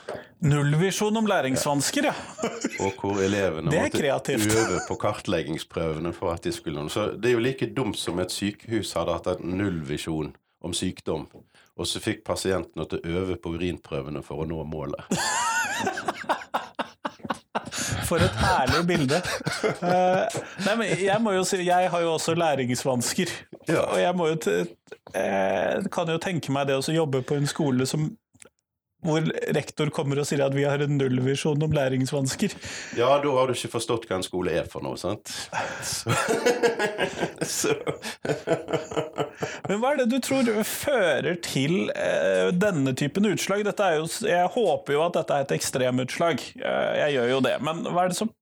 Nullvisjon 0.46 1.16
om 1.16 1.26
læringsvansker, 1.26 2.04
ja. 2.04 2.14
og 2.80 3.00
hvor 3.00 3.22
elevene 3.22 3.70
måtte 3.70 3.98
kreativt. 3.98 4.46
øve 4.46 4.80
på 4.88 4.94
kartleggingsprøvene 5.02 6.12
for 6.12 6.32
at 6.32 6.44
de 6.44 6.52
skulle 6.52 6.88
Så 6.90 7.10
det 7.16 7.30
er 7.30 7.32
jo 7.32 7.38
like 7.38 7.74
dumt 7.76 7.98
som 7.98 8.18
et 8.18 8.30
sykehus 8.30 8.92
hadde 8.92 9.12
hatt 9.12 9.26
en 9.40 9.58
nullvisjon 9.58 10.34
om 10.62 10.72
sykdom, 10.72 11.26
og 11.76 11.86
så 11.86 12.00
fikk 12.00 12.24
pasientene 12.24 12.86
til 12.86 12.98
å 12.98 13.18
øve 13.18 13.36
på 13.36 13.56
urinprøvene 13.56 14.22
for 14.22 14.42
å 14.42 14.46
nå 14.46 14.62
målet. 14.64 15.02
For 18.12 18.20
et 18.20 18.34
herlig 18.36 18.82
bilde. 18.84 19.18
Uh, 19.80 20.40
nei, 20.66 20.74
men 20.76 20.90
jeg 21.00 21.16
må 21.24 21.32
jo 21.32 21.44
si, 21.48 21.62
jeg 21.64 21.88
har 21.90 22.02
jo 22.04 22.10
også 22.12 22.34
læringsvansker. 22.36 23.32
Og 23.72 23.96
jeg 24.02 24.16
må 24.18 24.26
jo 24.28 24.36
uh, 24.36 25.86
kan 25.94 26.12
jo 26.12 26.18
tenke 26.20 26.52
meg 26.52 26.68
det 26.68 26.76
å 26.76 26.92
jobbe 26.92 27.22
på 27.24 27.40
en 27.40 27.48
skole 27.48 27.88
som 27.88 28.10
hvor 29.02 29.26
rektor 29.56 29.90
kommer 29.94 30.20
og 30.22 30.28
sier 30.28 30.44
at 30.44 30.54
vi 30.54 30.66
har 30.66 30.82
en 30.84 30.96
nullvisjon 30.98 31.62
om 31.64 31.74
læringsvansker. 31.74 32.54
Ja, 32.98 33.16
da 33.22 33.34
har 33.36 33.50
du 33.50 33.56
ikke 33.56 33.72
forstått 33.74 34.06
hva 34.08 34.20
en 34.20 34.26
skole 34.26 34.54
er 34.54 34.68
for 34.70 34.84
noe, 34.84 34.98
sant? 35.00 35.32
Så. 35.82 36.14
Så. 37.42 37.74
Men 39.68 39.80
hva 39.82 39.92
er 39.92 40.02
det 40.02 40.08
du 40.12 40.18
tror 40.22 40.48
fører 40.66 41.38
til 41.44 41.90
eh, 41.96 42.52
denne 42.54 42.94
typen 42.98 43.26
utslag? 43.30 43.64
Jo, 43.66 44.06
jeg 44.26 44.52
håper 44.54 44.96
jo 44.96 45.02
at 45.06 45.18
dette 45.18 45.34
er 45.34 45.46
et 45.46 45.56
ekstremutslag, 45.56 46.46
eh, 46.62 46.92
jeg 47.02 47.18
gjør 47.18 47.34
jo 47.36 47.42
det. 47.48 47.56
Men 47.66 47.82
hva 47.88 48.06
er 48.06 48.14
det 48.14 48.20
som 48.20 48.32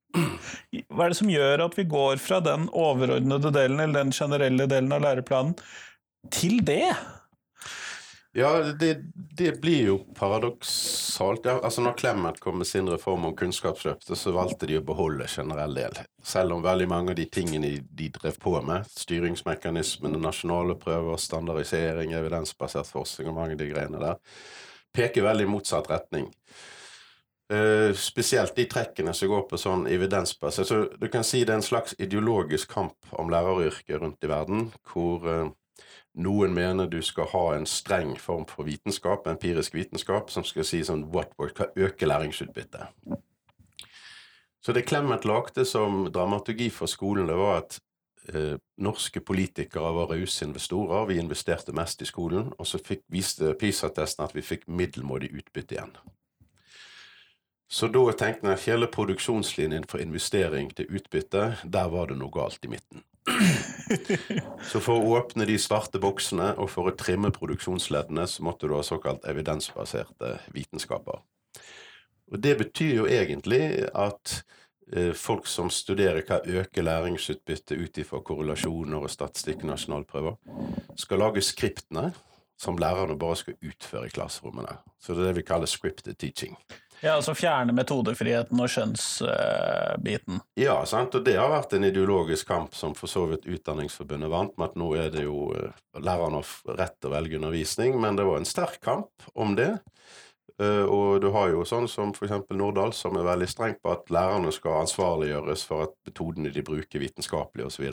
hva 0.90 1.04
er 1.04 1.12
det 1.12 1.20
som 1.20 1.30
gjør 1.30 1.62
at 1.68 1.76
vi 1.78 1.84
går 1.86 2.18
fra 2.18 2.40
den 2.42 2.66
overordnede 2.74 3.52
delen 3.54 3.78
eller 3.78 4.02
den 4.02 4.14
generelle 4.14 4.66
delen 4.70 4.90
av 4.94 5.04
læreplanen 5.04 5.54
til 6.34 6.58
det? 6.66 6.90
Ja, 8.32 8.62
det, 8.62 8.98
det 9.12 9.60
blir 9.60 9.86
jo 9.86 9.96
paradoksalt. 10.14 11.44
Ja, 11.44 11.56
altså 11.66 11.82
når 11.82 11.96
Clemet 11.98 12.38
kom 12.40 12.60
med 12.60 12.68
sin 12.68 12.86
reform 12.88 13.24
om 13.26 13.34
Kunnskapsløftet, 13.36 14.14
så 14.18 14.30
valgte 14.30 14.68
de 14.70 14.76
å 14.78 14.84
beholde 14.86 15.26
generell 15.26 15.74
del. 15.74 15.98
Selv 16.22 16.54
om 16.54 16.62
veldig 16.62 16.86
mange 16.92 17.10
av 17.10 17.18
de 17.18 17.26
tingene 17.26 17.72
de 17.82 18.10
drev 18.14 18.38
på 18.38 18.54
med, 18.62 18.86
styringsmekanismene, 18.94 20.22
nasjonale 20.22 20.78
prøver, 20.78 21.18
standardisering, 21.18 22.14
evidensbasert 22.14 22.92
forskning 22.94 23.32
og 23.32 23.40
mange 23.40 23.58
av 23.58 23.64
de 23.64 23.70
greiene 23.72 24.02
der, 24.04 24.20
peker 24.94 25.26
veldig 25.26 25.48
i 25.48 25.50
motsatt 25.50 25.90
retning. 25.90 26.30
Uh, 27.50 27.90
spesielt 27.98 28.54
de 28.54 28.62
trekkene 28.70 29.10
som 29.10 29.26
går 29.32 29.48
på 29.50 29.58
sånn 29.58 29.88
evidensbasert. 29.90 30.70
Så 30.70 30.84
du 30.94 31.08
kan 31.10 31.26
si 31.26 31.42
det 31.42 31.56
er 31.56 31.58
en 31.58 31.66
slags 31.66 31.98
ideologisk 31.98 32.70
kamp 32.78 33.18
om 33.18 33.32
læreryrket 33.34 33.98
rundt 33.98 34.22
i 34.22 34.30
verden, 34.30 34.68
hvor 34.86 35.26
uh, 35.26 35.48
noen 36.14 36.54
mener 36.54 36.88
du 36.90 37.00
skal 37.02 37.28
ha 37.32 37.44
en 37.54 37.66
streng 37.66 38.16
form 38.18 38.46
for 38.50 38.66
vitenskap, 38.66 39.26
empirisk 39.30 39.74
vitenskap, 39.74 40.30
som 40.30 40.44
skal 40.46 40.66
si 40.66 40.82
sånn 40.86 41.06
what 41.14 41.32
work, 41.38 41.58
hva 41.58 41.70
øker 41.76 42.10
læringsutbyttet. 42.10 42.90
Så 44.60 44.74
det 44.76 44.86
Clemet 44.88 45.24
lagde 45.24 45.64
som 45.64 46.10
dramaturgi 46.12 46.68
for 46.70 46.90
skolen, 46.90 47.30
det 47.30 47.36
var 47.38 47.62
at 47.62 47.78
eh, 48.34 48.58
norske 48.76 49.20
politikere 49.24 49.94
var 49.96 50.10
rause 50.12 50.44
investorer. 50.44 51.06
Vi 51.08 51.18
investerte 51.18 51.72
mest 51.72 52.02
i 52.02 52.08
skolen, 52.08 52.52
og 52.58 52.68
så 52.68 52.80
fikk, 52.84 53.06
viste 53.08 53.54
PISA-testen 53.60 54.26
at 54.26 54.34
vi 54.36 54.44
fikk 54.44 54.68
middelmådig 54.68 55.32
utbytte 55.32 55.78
igjen. 55.78 55.94
Så 57.70 57.86
da 57.86 58.02
tenkte 58.18 58.50
jeg 58.50 58.64
hele 58.64 58.88
produksjonslinjen 58.90 59.84
for 59.90 60.02
investering 60.02 60.72
til 60.74 60.90
utbytte, 60.90 61.44
der 61.62 61.90
var 61.92 62.10
det 62.10 62.16
noe 62.18 62.32
galt 62.34 62.64
i 62.66 62.70
midten. 62.72 63.04
Så 64.70 64.80
for 64.82 64.98
å 64.98 65.12
åpne 65.20 65.46
de 65.46 65.54
svarte 65.60 66.00
boksene 66.02 66.48
og 66.58 66.70
for 66.72 66.90
å 66.90 66.96
trimme 66.98 67.30
produksjonsleddene, 67.34 68.26
så 68.26 68.42
måtte 68.42 68.66
du 68.66 68.74
ha 68.74 68.82
såkalt 68.86 69.26
evidensbaserte 69.30 70.32
vitenskaper. 70.54 71.22
Og 72.30 72.42
det 72.42 72.56
betyr 72.58 73.02
jo 73.02 73.06
egentlig 73.10 73.62
at 73.94 74.40
eh, 74.90 75.14
folk 75.14 75.46
som 75.50 75.70
studerer 75.70 76.24
hva 76.26 76.40
øker 76.42 76.86
læringsutbyttet 76.86 77.78
ut 77.78 78.02
ifra 78.02 78.22
korrelasjoner 78.26 79.06
og 79.06 79.14
statistikk 79.14 79.62
og 79.62 79.72
nasjonalprøver, 79.76 80.38
skal 80.98 81.22
lage 81.22 81.46
skriptene 81.46 82.10
som 82.60 82.78
lærerne 82.82 83.18
bare 83.18 83.38
skal 83.40 83.58
utføre 83.62 84.10
i 84.10 84.14
klasserommene. 84.14 84.78
Så 85.00 85.14
det 85.14 85.22
er 85.22 85.30
det 85.30 85.40
vi 85.40 85.48
kaller 85.48 85.70
scripted 85.70 86.18
teaching. 86.18 86.58
Ja, 87.00 87.14
altså 87.16 87.32
fjerne 87.36 87.72
metodefriheten 87.72 88.60
og 88.60 88.68
skjønnsbiten. 88.68 90.40
Uh, 90.40 90.60
ja, 90.60 90.76
sant, 90.88 91.14
og 91.16 91.24
det 91.24 91.38
har 91.38 91.48
vært 91.52 91.72
en 91.76 91.88
ideologisk 91.88 92.50
kamp 92.50 92.76
som 92.76 92.92
for 92.98 93.08
så 93.08 93.24
vidt 93.30 93.48
Utdanningsforbundet 93.48 94.32
vant 94.32 94.52
med, 94.56 94.68
at 94.68 94.80
nå 94.80 94.90
er 95.00 95.08
det 95.14 95.24
jo 95.24 95.48
uh, 95.54 95.70
lærerne 95.96 96.42
rett 96.76 96.98
til 97.00 97.08
å 97.08 97.14
velge 97.14 97.40
undervisning, 97.40 97.96
men 98.00 98.20
det 98.20 98.28
var 98.28 98.40
en 98.40 98.48
sterk 98.48 98.80
kamp 98.84 99.30
om 99.32 99.56
det. 99.56 99.72
Uh, 100.60 100.84
og 100.84 101.22
du 101.24 101.30
har 101.32 101.54
jo 101.54 101.64
sånn 101.64 101.88
som 101.88 102.12
f.eks. 102.12 102.44
Nordahl, 102.52 102.92
som 102.92 103.16
er 103.16 103.28
veldig 103.30 103.48
streng 103.48 103.78
på 103.80 103.94
at 103.94 104.12
lærerne 104.12 104.52
skal 104.52 104.82
ansvarliggjøres 104.82 105.64
for 105.70 105.88
at 105.88 105.96
metodene 106.04 106.52
de 106.52 106.64
bruker, 106.66 107.00
vitenskapelig 107.00 107.70
osv. 107.70 107.88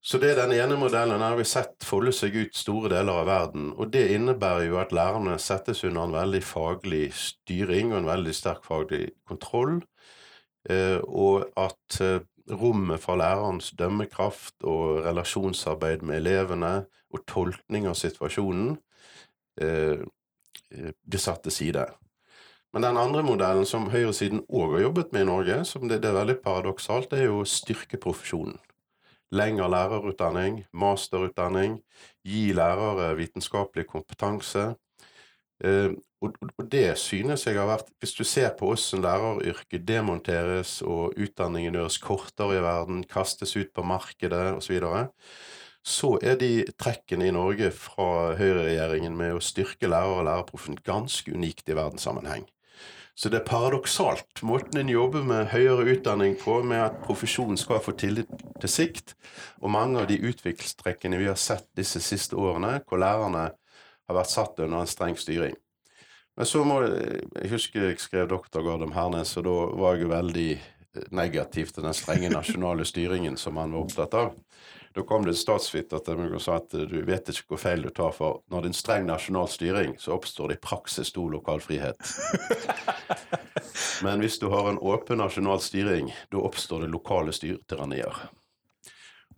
Så 0.00 0.18
det 0.22 0.30
er 0.30 0.38
den 0.38 0.54
ene 0.54 0.76
modellen 0.78 1.22
har 1.24 1.34
vi 1.36 1.44
sett 1.48 1.82
folde 1.84 2.12
seg 2.14 2.36
ut 2.38 2.56
store 2.56 2.90
deler 2.92 3.18
av 3.24 3.26
verden. 3.26 3.72
Og 3.74 3.90
det 3.92 4.04
innebærer 4.14 4.68
jo 4.68 4.78
at 4.78 4.94
lærerne 4.94 5.34
settes 5.42 5.82
under 5.84 6.06
en 6.06 6.14
veldig 6.14 6.42
faglig 6.46 7.08
styring 7.18 7.90
og 7.90 8.02
en 8.02 8.10
veldig 8.12 8.34
sterk 8.36 8.62
faglig 8.68 9.08
kontroll. 9.28 9.80
Eh, 10.70 11.02
og 11.02 11.48
at 11.58 11.98
eh, 12.04 12.20
rommet 12.48 13.02
for 13.02 13.18
lærerens 13.18 13.72
dømmekraft 13.78 14.62
og 14.62 15.02
relasjonsarbeid 15.04 16.06
med 16.06 16.22
elevene 16.22 16.72
og 17.10 17.24
tolkning 17.28 17.90
av 17.90 17.98
situasjonen 17.98 18.76
eh, 19.60 20.06
blir 20.70 21.22
satt 21.22 21.42
til 21.48 21.56
side. 21.58 21.88
Men 22.72 22.84
den 22.84 23.00
andre 23.00 23.24
modellen 23.26 23.66
som 23.66 23.90
høyresiden 23.90 24.44
òg 24.46 24.76
har 24.76 24.86
jobbet 24.86 25.12
med 25.12 25.24
i 25.24 25.28
Norge, 25.32 25.60
som 25.66 25.88
det, 25.88 26.02
det 26.04 26.12
er 26.12 26.20
veldig 26.20 26.40
paradoksalt, 26.44 27.10
det 27.10 27.24
er 27.24 27.30
jo 27.32 27.42
å 27.42 27.48
styrke 27.48 27.98
profesjonen 28.00 28.60
lengre 29.34 29.68
lærerutdanning, 29.70 30.62
masterutdanning, 30.72 31.78
gi 32.24 32.52
lærere 32.56 33.14
vitenskapelig 33.16 33.86
kompetanse. 33.86 34.74
Eh, 35.64 35.90
og 36.22 36.66
det 36.70 36.98
synes 36.98 37.46
jeg 37.46 37.56
har 37.58 37.66
vært 37.66 37.88
Hvis 37.98 38.14
du 38.14 38.24
ser 38.24 38.52
på 38.58 38.70
hvordan 38.70 39.02
læreryrket 39.02 39.86
demonteres 39.88 40.82
og 40.82 41.14
utdanningen 41.18 41.74
gjøres 41.74 41.98
kortere 41.98 42.58
i 42.58 42.62
verden, 42.62 43.04
kastes 43.04 43.56
ut 43.56 43.70
på 43.74 43.82
markedet 43.82 44.54
osv., 44.54 44.66
så, 44.66 44.72
videre, 44.72 45.08
så 45.84 46.18
er 46.22 46.36
de 46.36 46.64
trekkene 46.78 47.28
i 47.28 47.34
Norge 47.34 47.70
fra 47.70 48.34
høyreregjeringen 48.38 49.16
med 49.16 49.36
å 49.36 49.42
styrke 49.42 49.90
lærer- 49.90 50.20
og 50.20 50.26
lærerproffen 50.26 50.78
ganske 50.84 51.32
unikt 51.34 51.68
i 51.68 51.76
verdenssammenheng. 51.78 52.46
Så 53.18 53.32
det 53.32 53.40
er 53.40 53.48
paradoksalt, 53.48 54.44
måten 54.46 54.78
en 54.78 54.90
jobber 54.92 55.24
med 55.26 55.48
høyere 55.50 55.88
utdanning 55.90 56.36
på, 56.38 56.60
med 56.62 56.78
at 56.84 57.00
profesjonen 57.02 57.58
skal 57.58 57.80
få 57.82 57.96
tillit 57.98 58.30
til 58.62 58.70
sikt, 58.70 59.16
og 59.58 59.72
mange 59.74 59.98
av 59.98 60.06
de 60.06 60.20
utviklingstrekkene 60.22 61.18
vi 61.18 61.26
har 61.26 61.40
sett 61.40 61.66
disse 61.74 61.98
siste 61.98 62.38
årene, 62.38 62.76
hvor 62.86 63.02
lærerne 63.02 63.48
har 63.50 64.18
vært 64.20 64.30
satt 64.30 64.62
under 64.62 64.84
en 64.84 64.90
streng 64.90 65.18
styring. 65.18 65.56
Men 66.38 66.46
så 66.46 66.62
må 66.62 66.84
Jeg 66.86 67.50
husker 67.50 67.88
jeg 67.88 67.98
skrev 67.98 68.28
doktorgrad 68.30 68.86
om 68.86 68.94
Hernes, 68.94 69.34
og 69.36 69.48
da 69.48 69.56
var 69.82 69.98
jeg 69.98 70.14
veldig 70.14 70.50
negativ 71.10 71.74
til 71.74 71.88
den 71.88 71.98
strenge 71.98 72.30
nasjonale 72.30 72.86
styringen 72.86 73.36
som 73.36 73.58
han 73.58 73.74
var 73.74 73.82
opptatt 73.82 74.14
av. 74.14 74.36
Da 74.98 75.04
kom 75.06 75.22
det 75.22 75.30
en 75.30 75.38
statsviter 75.38 76.00
til 76.02 76.16
meg 76.18 76.32
og 76.34 76.40
sa 76.42 76.56
at 76.58 76.72
du 76.74 76.96
vet 77.06 77.28
ikke 77.30 77.52
hvor 77.52 77.60
feil 77.62 77.84
du 77.86 77.92
tar, 77.94 78.10
for 78.16 78.40
når 78.50 78.64
det 78.64 78.66
er 78.66 78.72
en 78.72 78.80
streng 78.80 79.04
nasjonal 79.06 79.46
styring, 79.46 79.92
så 80.02 80.16
oppstår 80.16 80.50
det 80.50 80.56
i 80.58 80.62
praksis 80.64 81.12
stor 81.12 81.28
lokal 81.30 81.62
frihet. 81.62 82.02
Men 84.04 84.18
hvis 84.18 84.40
du 84.42 84.48
har 84.50 84.66
en 84.66 84.82
åpen 84.82 85.22
nasjonal 85.22 85.62
styring, 85.62 86.10
da 86.34 86.42
oppstår 86.42 86.82
det 86.82 86.90
lokale 86.90 87.30
styrtyrannier. 87.30 88.24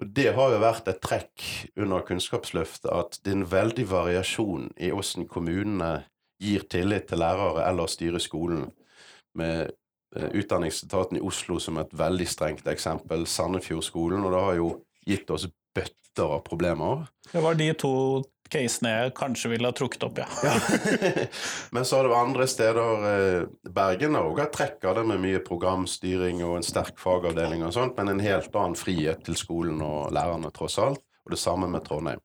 Og 0.00 0.08
Det 0.16 0.30
har 0.32 0.56
jo 0.56 0.64
vært 0.64 0.88
et 0.88 1.04
trekk 1.04 1.44
under 1.76 2.08
Kunnskapsløftet 2.08 2.88
at 2.88 3.20
det 3.20 3.34
er 3.34 3.42
en 3.42 3.48
veldig 3.52 3.88
variasjon 3.92 4.70
i 4.80 4.88
hvordan 4.88 5.28
kommunene 5.28 5.94
gir 6.40 6.64
tillit 6.72 7.10
til 7.12 7.20
lærere 7.20 7.68
eller 7.68 7.84
styrer 7.84 8.22
skolen, 8.32 8.70
med 9.36 9.74
eh, 10.16 10.30
Utdanningsetaten 10.40 11.20
i 11.20 11.26
Oslo 11.28 11.60
som 11.60 11.76
et 11.84 11.92
veldig 11.92 12.32
strengt 12.32 12.64
eksempel, 12.64 13.28
Sandefjordskolen, 13.28 14.24
og 14.24 14.32
det 14.32 14.48
har 14.48 14.56
jo 14.56 14.78
gitt 15.10 15.30
oss 15.34 15.48
bøtter 15.74 16.36
av 16.36 16.44
problemer. 16.46 17.06
Det 17.30 17.42
var 17.42 17.58
de 17.58 17.70
to 17.78 17.94
casene 18.50 18.92
jeg 18.92 19.12
kanskje 19.18 19.52
ville 19.52 19.68
ha 19.70 19.74
trukket 19.76 20.06
opp, 20.08 20.18
ja. 20.18 20.26
ja. 20.48 20.54
Men 21.74 21.86
så 21.86 22.00
har 22.00 22.08
det 22.08 22.16
andre 22.18 22.46
steder 22.50 23.06
eh, 23.10 23.44
Bergen 23.70 24.18
har 24.18 24.26
òg 24.26 24.42
trekk 24.54 24.88
av 24.90 24.98
det 24.98 25.06
med 25.10 25.22
mye 25.22 25.42
programstyring 25.46 26.42
og 26.46 26.58
en 26.58 26.66
sterk 26.66 26.98
fagavdeling 27.00 27.64
og 27.66 27.74
sånt, 27.76 27.96
men 27.98 28.14
en 28.14 28.24
helt 28.24 28.54
annen 28.56 28.78
frihet 28.78 29.22
til 29.26 29.38
skolen 29.38 29.80
og 29.84 30.10
lærerne, 30.14 30.50
tross 30.54 30.80
alt. 30.82 31.04
Og 31.20 31.34
det 31.34 31.38
samme 31.38 31.66
med 31.68 31.84
Trondheim. 31.84 32.20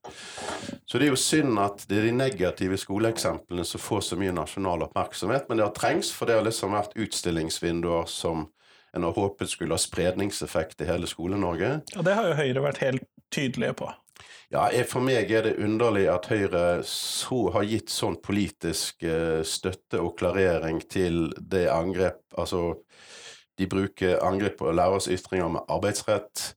Så 0.88 0.98
det 0.98 1.10
er 1.10 1.12
jo 1.12 1.20
synd 1.20 1.60
at 1.60 1.82
det 1.90 1.98
er 2.00 2.06
de 2.08 2.14
negative 2.16 2.78
skoleeksemplene 2.80 3.66
som 3.68 3.82
får 3.84 4.06
så 4.08 4.18
mye 4.18 4.34
nasjonal 4.34 4.86
oppmerksomhet, 4.88 5.50
men 5.50 5.60
det 5.60 5.66
har 5.68 5.74
trengs, 5.76 6.14
for 6.16 6.32
det 6.32 6.38
har 6.38 6.46
liksom 6.48 6.72
vært 6.74 6.96
utstillingsvinduer 6.96 8.08
som 8.10 8.48
en 8.96 9.04
har 9.04 9.16
håpet 9.18 9.52
skulle 9.52 9.76
ha 9.76 9.82
spredningseffekt 9.82 10.82
i 10.82 10.88
hele 10.90 11.08
Skole-Norge. 11.10 11.82
Og 11.98 12.08
det 12.08 12.16
har 12.16 12.30
jo 12.30 12.40
Høyre 12.40 12.64
vært 12.64 12.82
helt 12.84 13.08
tydelige 13.34 13.76
på. 13.82 13.92
Ja, 14.54 14.68
For 14.88 15.04
meg 15.04 15.32
er 15.34 15.44
det 15.44 15.58
underlig 15.60 16.06
at 16.12 16.30
Høyre 16.30 16.84
så 16.88 17.50
har 17.56 17.66
gitt 17.68 17.92
sånn 17.92 18.16
politisk 18.24 19.04
eh, 19.04 19.42
støtte 19.44 20.00
og 20.00 20.16
klarering 20.20 20.80
til 20.88 21.34
det 21.40 21.68
angrep 21.74 22.22
Altså, 22.38 22.76
de 23.56 23.68
bruker 23.72 24.20
angrep 24.24 24.58
på 24.60 24.72
lærers 24.76 25.08
ytringer 25.08 25.48
med 25.54 25.70
arbeidsrett. 25.72 26.56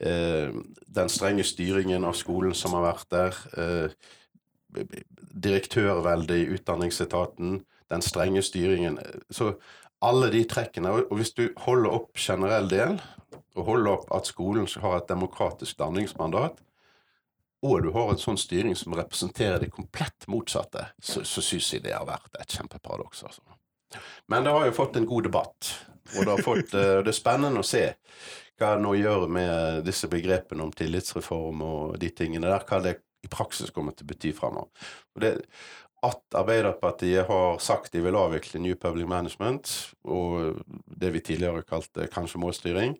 Eh, 0.00 0.54
den 0.88 1.12
strenge 1.12 1.44
styringen 1.44 2.06
av 2.08 2.16
skolen 2.16 2.54
som 2.56 2.76
har 2.78 2.86
vært 2.86 3.10
der. 3.12 3.40
Eh, 3.60 4.86
direktørveldet 5.48 6.40
i 6.40 6.48
utdanningsetaten. 6.56 7.60
Den 7.88 8.04
strenge 8.04 8.42
styringen. 8.44 8.98
Så 9.30 9.54
alle 10.04 10.30
de 10.32 10.44
trekkene. 10.48 10.92
Og 11.08 11.18
hvis 11.18 11.34
du 11.36 11.48
holder 11.64 11.98
opp 12.00 12.18
generell 12.18 12.70
del, 12.70 12.98
og 13.58 13.66
holder 13.66 13.92
opp 13.96 14.10
at 14.14 14.30
skolen 14.30 14.68
har 14.82 15.00
et 15.00 15.10
demokratisk 15.10 15.78
danningsmandat, 15.80 16.60
og 17.66 17.82
du 17.82 17.90
har 17.90 18.12
en 18.12 18.20
sånn 18.22 18.38
styring 18.38 18.76
som 18.78 18.94
representerer 18.94 19.58
det 19.58 19.72
komplett 19.74 20.28
motsatte, 20.30 20.84
så, 21.02 21.24
så 21.26 21.42
syns 21.42 21.72
jeg 21.74 21.82
det 21.88 21.96
har 21.96 22.06
vært 22.06 22.38
et 22.38 22.54
kjempeparadoks. 22.54 23.24
Altså. 23.26 23.42
Men 24.30 24.46
det 24.46 24.52
har 24.54 24.68
jo 24.68 24.76
fått 24.76 25.00
en 25.00 25.08
god 25.08 25.26
debatt, 25.26 25.72
og 26.14 26.28
det, 26.28 26.36
fått, 26.46 26.76
eh, 26.78 27.00
det 27.02 27.10
er 27.10 27.18
spennende 27.18 27.64
å 27.64 27.66
se 27.66 27.82
hva 28.58 28.72
det 28.74 28.82
nå 28.84 28.94
gjør 28.98 29.26
med 29.30 29.82
disse 29.86 30.08
begrepene 30.10 30.64
om 30.64 30.72
tillitsreform 30.74 31.60
og 31.66 31.98
de 32.02 32.10
tingene 32.14 32.46
der, 32.46 32.64
hva 32.66 32.80
det 32.82 32.96
i 33.26 33.30
praksis 33.30 33.74
kommer 33.74 33.94
til 33.94 34.06
å 34.06 34.12
bety 34.12 34.32
fremover 34.34 35.40
at 36.06 36.34
Arbeiderpartiet 36.38 37.26
har 37.26 37.58
sagt 37.62 37.92
de 37.92 38.02
vil 38.04 38.16
avvikle 38.16 38.60
New 38.62 38.76
Public 38.78 39.08
Management, 39.10 39.70
og 40.06 40.62
det 40.86 41.10
vi 41.14 41.22
tidligere 41.24 41.66
kalte 41.66 42.06
kanskje 42.12 42.40
målstyring, 42.42 42.96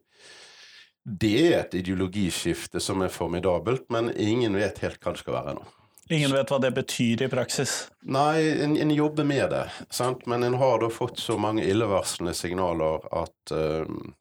det 1.09 1.35
er 1.47 1.59
et 1.61 1.75
ideologiskifte 1.79 2.81
som 2.85 3.03
er 3.03 3.13
formidabelt, 3.13 3.87
men 3.93 4.11
ingen 4.17 4.57
vet 4.59 4.83
helt 4.85 5.01
hva 5.01 5.15
det 5.15 5.23
skal 5.23 5.39
være 5.39 5.55
nå. 5.57 5.65
Ingen 6.11 6.33
vet 6.33 6.51
hva 6.51 6.59
det 6.61 6.71
betyr 6.77 7.23
i 7.27 7.29
praksis. 7.29 7.73
Nei, 8.09 8.41
en, 8.65 8.77
en 8.81 8.93
jobber 8.93 9.27
med 9.29 9.51
det, 9.53 9.65
sant? 9.93 10.25
men 10.27 10.45
en 10.45 10.57
har 10.61 10.81
da 10.81 10.89
fått 10.93 11.21
så 11.21 11.37
mange 11.41 11.65
illevarslende 11.69 12.33
signaler 12.37 13.05
at 13.13 13.53
um, 13.53 14.15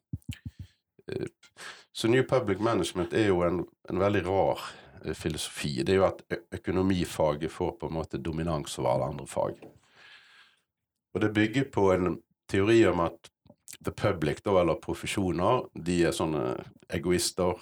Så 1.92 2.08
New 2.08 2.22
Public 2.22 2.60
Management 2.60 3.12
er 3.16 3.32
jo 3.32 3.40
en, 3.42 3.62
en 3.90 3.98
veldig 3.98 4.20
rar 4.28 4.60
filosofi. 5.14 5.82
Det 5.82 5.94
er 5.94 6.00
jo 6.00 6.06
at 6.08 6.22
økonomifaget 6.58 7.52
får 7.52 7.76
på 7.80 7.88
en 7.88 7.96
måte 7.98 8.20
dominans 8.20 8.78
over 8.78 8.90
alle 8.92 9.10
andre 9.12 9.26
fag. 9.26 9.58
Og 11.14 11.20
det 11.20 11.34
bygger 11.34 11.70
på 11.72 11.90
en 11.92 12.18
teori 12.50 12.86
om 12.86 13.00
at 13.00 13.30
the 13.84 13.92
public, 13.92 14.42
da, 14.44 14.60
eller 14.60 14.80
profesjoner, 14.82 15.66
de 15.74 16.02
er 16.08 16.16
sånne 16.16 16.56
egoister 16.94 17.58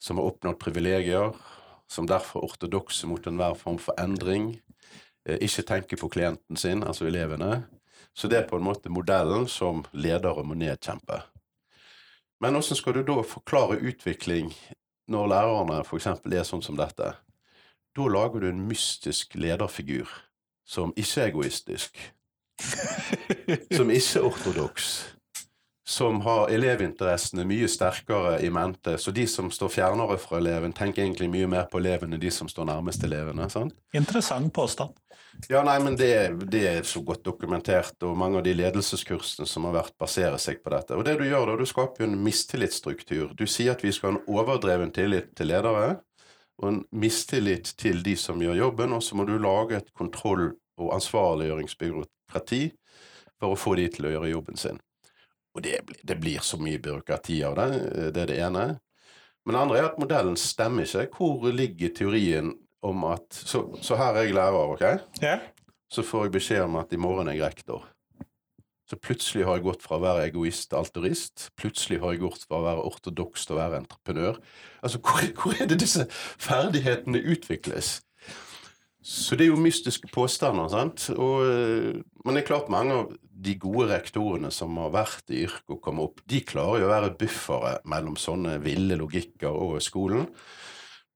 som 0.00 0.18
har 0.18 0.30
oppnådd 0.30 0.58
privilegier, 0.60 1.34
som 1.90 2.06
derfor 2.08 2.40
er 2.40 2.52
ortodokse 2.52 3.08
mot 3.10 3.26
enhver 3.26 3.56
form 3.58 3.78
for 3.82 3.98
endring, 4.00 4.60
eh, 5.26 5.38
ikke 5.42 5.66
tenker 5.66 6.00
på 6.00 6.08
klienten 6.08 6.56
sin, 6.56 6.82
altså 6.82 7.06
elevene. 7.06 7.64
Så 8.14 8.28
det 8.28 8.38
er 8.38 8.48
på 8.48 8.56
en 8.56 8.66
måte 8.66 8.90
modellen 8.90 9.46
som 9.48 9.84
ledere 9.92 10.44
må 10.44 10.54
nedkjempe. 10.54 11.22
Men 12.40 12.56
hvordan 12.56 12.78
skal 12.78 12.96
du 12.96 13.02
da 13.04 13.20
forklare 13.22 13.80
utvikling 13.84 14.54
når 15.10 15.30
lærerne 15.32 15.82
f.eks. 15.84 16.06
er 16.06 16.46
sånn 16.46 16.62
som 16.62 16.78
dette? 16.78 17.12
Da 17.96 18.06
lager 18.06 18.44
du 18.44 18.50
en 18.50 18.66
mystisk 18.68 19.34
lederfigur 19.34 20.10
som 20.70 20.92
ikke 20.94 21.24
er 21.24 21.32
egoistisk, 21.32 21.98
som 23.76 23.90
ikke 23.90 24.20
er 24.20 24.26
ortodoks, 24.28 24.90
som 25.90 26.20
har 26.22 26.52
elevinteressene 26.54 27.42
mye 27.48 27.66
sterkere 27.68 28.36
i 28.46 28.50
mente. 28.50 28.94
Så 28.98 29.10
de 29.10 29.24
som 29.26 29.48
står 29.50 29.72
fjernere 29.74 30.18
fra 30.22 30.38
eleven, 30.38 30.72
tenker 30.72 31.02
egentlig 31.02 31.26
mye 31.32 31.48
mer 31.50 31.64
på 31.70 31.80
eleven 31.80 32.14
enn 32.14 32.22
de 32.22 32.30
som 32.30 32.48
står 32.48 32.68
nærmest 32.68 33.02
elevene. 33.04 33.48
sant? 33.50 33.74
Interessant 33.96 34.52
påstand. 34.54 34.94
Ja, 35.48 35.64
nei, 35.66 35.78
men 35.82 35.96
det, 35.98 36.12
det, 36.52 36.60
er 36.68 36.86
så 36.86 37.02
godt 37.06 37.24
dokumentert, 37.26 37.96
og 38.06 38.14
mange 38.18 38.38
av 38.38 38.44
de 38.46 38.52
ledelseskursene 38.54 39.48
som 39.50 39.66
har 39.66 39.74
vært, 39.80 39.96
baserer 39.98 40.38
seg 40.42 40.60
på 40.62 40.70
dette. 40.74 40.94
Og 40.94 41.02
det 41.06 41.16
du 41.18 41.24
gjør 41.26 41.50
da, 41.50 41.56
du 41.58 41.66
skaper 41.66 42.04
jo 42.04 42.10
en 42.10 42.18
mistillitsstruktur. 42.22 43.32
Du 43.38 43.46
sier 43.50 43.74
at 43.74 43.82
vi 43.82 43.90
skal 43.94 44.12
ha 44.12 44.18
en 44.18 44.30
overdreven 44.30 44.92
tillit 44.94 45.32
til 45.38 45.50
ledere, 45.50 45.96
og 46.60 46.68
en 46.68 46.82
mistillit 47.02 47.72
til 47.80 48.02
de 48.06 48.14
som 48.20 48.42
gjør 48.42 48.60
jobben, 48.60 48.94
og 48.94 49.02
så 49.02 49.18
må 49.18 49.26
du 49.26 49.38
lage 49.40 49.80
et 49.80 49.90
kontroll- 49.96 50.52
og 50.80 50.94
ansvarliggjøringsbyråkrati 50.96 52.62
for 53.40 53.56
å 53.56 53.58
få 53.58 53.74
de 53.80 53.88
til 53.96 54.06
å 54.06 54.14
gjøre 54.14 54.30
jobben 54.30 54.60
sin. 54.60 54.78
Og 55.54 55.64
det, 55.64 55.80
det, 56.06 56.16
blir 56.20 56.42
så 56.46 56.60
mye 56.62 56.78
byråkrati 56.82 57.40
av 57.46 57.56
det. 57.58 57.68
Det 58.14 58.22
er 58.22 58.30
det 58.30 58.40
ene. 58.46 58.66
Men 59.44 59.56
det 59.56 59.62
andre 59.64 59.78
er 59.78 59.88
at 59.88 60.00
modellen 60.00 60.36
stemmer 60.38 60.86
ikke. 60.86 61.08
Hvor 61.16 61.50
ligger 61.54 61.94
teorien 61.96 62.52
om 62.86 63.04
at 63.10 63.26
Så, 63.34 63.66
så 63.82 63.96
her 64.00 64.14
er 64.14 64.28
jeg 64.28 64.36
lærer, 64.36 64.74
OK? 64.76 64.84
Ja. 65.22 65.38
Så 65.90 66.04
får 66.06 66.28
jeg 66.28 66.36
beskjed 66.38 66.62
om 66.68 66.78
at 66.80 66.92
i 66.94 67.00
morgen 67.00 67.28
er 67.28 67.36
jeg 67.36 67.50
rektor. 67.50 67.88
Så 68.90 68.96
plutselig 68.98 69.44
har 69.46 69.58
jeg 69.58 69.66
gått 69.68 69.84
fra 69.86 70.00
å 70.00 70.02
være 70.02 70.26
egoist 70.26 70.70
til 70.70 70.80
alturist. 70.80 71.48
Plutselig 71.58 72.00
har 72.02 72.14
jeg 72.14 72.24
gått 72.24 72.46
fra 72.48 72.58
å 72.58 72.64
være 72.64 72.86
ortodoks 72.88 73.44
til 73.46 73.54
å 73.54 73.60
være 73.60 73.82
entreprenør. 73.84 74.40
Altså, 74.82 74.98
hvor, 74.98 75.26
hvor 75.38 75.60
er 75.62 75.68
det 75.70 75.78
disse 75.82 76.06
ferdighetene 76.42 77.20
utvikles? 77.22 78.00
Så 78.98 79.38
det 79.38 79.46
er 79.46 79.52
jo 79.52 79.60
mystiske 79.62 80.10
påstander. 80.12 80.68
sant? 80.68 81.06
Og, 81.14 81.46
eh, 81.46 82.02
men 82.24 82.34
det 82.34 82.42
er 82.42 82.50
klart 82.50 82.72
mange 82.72 82.96
av 82.98 83.14
de 83.40 83.56
gode 83.60 83.88
rektorene 83.90 84.50
som 84.52 84.76
har 84.82 84.92
vært 84.94 85.32
i 85.32 85.44
yrket 85.46 85.76
og 85.76 85.80
kommet 85.84 86.10
opp, 86.10 86.24
de 86.28 86.42
klarer 86.46 86.82
jo 86.82 86.88
å 86.88 86.92
være 86.92 87.14
buffere 87.20 87.76
mellom 87.88 88.18
sånne 88.20 88.58
ville 88.64 88.98
logikker 89.00 89.50
og 89.50 89.78
skolen. 89.84 90.26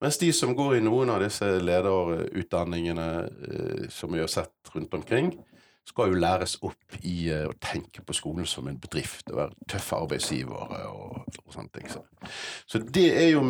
Mens 0.02 0.18
de 0.20 0.30
som 0.36 0.52
går 0.56 0.78
i 0.78 0.84
noen 0.84 1.12
av 1.14 1.22
disse 1.22 1.46
lederutdanningene 1.64 3.08
eh, 3.24 3.84
som 3.92 4.12
vi 4.12 4.20
har 4.20 4.30
sett 4.32 4.72
rundt 4.74 4.96
omkring, 4.96 5.32
skal 5.84 6.10
jo 6.10 6.18
læres 6.18 6.56
opp 6.64 6.96
i 7.04 7.28
eh, 7.32 7.44
å 7.48 7.54
tenke 7.60 8.02
på 8.04 8.16
skolen 8.16 8.48
som 8.48 8.68
en 8.68 8.80
bedrift 8.80 9.30
og 9.30 9.38
være 9.42 9.68
tøffe 9.70 10.00
arbeidsgivere 10.00 10.80
og, 10.90 11.38
og 11.44 11.54
sånne 11.54 11.72
ting. 11.76 11.88
Så. 11.92 12.80
det 12.96 13.06
er 13.20 13.30
jo 13.34 13.44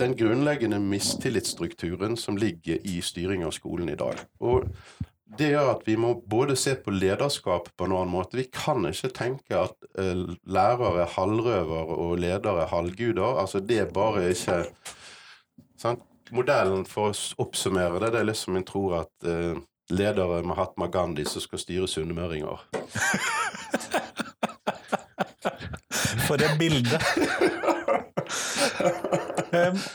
den 0.00 0.14
grunnleggende 0.18 0.78
mistillitsstrukturen 0.82 2.16
som 2.18 2.38
ligger 2.38 2.78
i 2.86 3.00
styring 3.02 3.44
av 3.46 3.54
skolen 3.56 3.90
i 3.90 3.98
dag. 3.98 4.22
Og 4.38 4.70
det 5.38 5.52
gjør 5.52 5.68
at 5.76 5.82
vi 5.86 5.94
må 6.00 6.14
både 6.26 6.56
se 6.58 6.74
på 6.74 6.92
lederskap 6.94 7.68
på 7.76 7.86
en 7.86 7.94
annen 7.94 8.12
måte. 8.12 8.38
Vi 8.40 8.48
kan 8.52 8.84
ikke 8.88 9.12
tenke 9.14 9.58
at 9.62 9.76
uh, 9.98 10.26
lærere 10.50 11.04
er 11.04 11.14
halvrøver 11.14 11.94
og 11.94 12.18
ledere 12.22 12.64
er 12.64 12.72
halvguder. 12.72 13.38
Altså, 13.42 13.60
det 13.62 13.78
er 13.84 13.92
bare 13.94 14.30
ikke 14.32 14.62
sant? 15.80 16.06
Modellen 16.30 16.84
for 16.86 17.10
å 17.10 17.42
oppsummere 17.42 17.98
det, 18.04 18.12
det 18.14 18.20
er 18.20 18.28
liksom 18.28 18.54
en 18.58 18.66
tror 18.66 19.00
at 19.00 19.26
uh, 19.26 19.56
ledere 19.90 20.44
Mahatma 20.46 20.86
Gandhi 20.86 21.24
som 21.26 21.42
skal 21.42 21.58
styre 21.62 21.88
sunnmøringer. 21.90 22.58
For 26.26 26.38
et 26.38 26.58
bilde. 26.58 26.98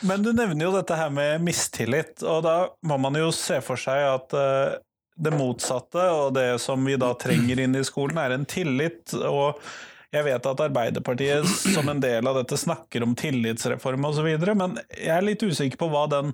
Men 0.02 0.24
du 0.24 0.34
nevner 0.36 0.66
jo 0.66 0.74
dette 0.76 0.98
her 1.00 1.12
med 1.14 1.44
mistillit, 1.46 2.24
og 2.24 2.44
da 2.44 2.56
må 2.88 2.98
man 3.02 3.16
jo 3.20 3.32
se 3.36 3.62
for 3.64 3.80
seg 3.80 4.04
at 4.10 4.36
eh, 4.36 4.76
det 5.16 5.32
motsatte, 5.32 6.06
og 6.12 6.34
det 6.36 6.60
som 6.64 6.86
vi 6.86 6.98
da 7.00 7.14
trenger 7.20 7.62
inn 7.64 7.76
i 7.78 7.84
skolen, 7.88 8.20
er 8.20 8.36
en 8.36 8.48
tillit. 8.50 9.14
og 9.16 9.62
jeg 10.16 10.24
vet 10.30 10.48
at 10.48 10.62
Arbeiderpartiet 10.64 11.48
som 11.74 11.90
en 11.92 12.00
del 12.00 12.28
av 12.28 12.38
dette 12.40 12.58
snakker 12.60 13.04
om 13.04 13.16
tillitsreform 13.20 14.08
osv., 14.12 14.30
men 14.56 14.78
jeg 14.94 15.12
er 15.12 15.26
litt 15.26 15.44
usikker 15.44 15.82
på 15.82 15.92
den 16.12 16.32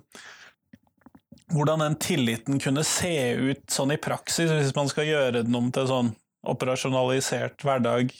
hvordan 1.52 1.82
den 1.84 1.96
tilliten 2.00 2.60
kunne 2.62 2.84
se 2.86 3.32
ut 3.36 3.64
sånn 3.70 3.92
i 3.92 4.00
praksis, 4.00 4.48
hvis 4.48 4.76
man 4.76 4.88
skal 4.88 5.08
gjøre 5.08 5.42
den 5.44 5.56
om 5.58 5.68
til 5.74 5.88
sånn 5.90 6.14
operasjonalisert 6.48 7.60
hverdag 7.66 8.14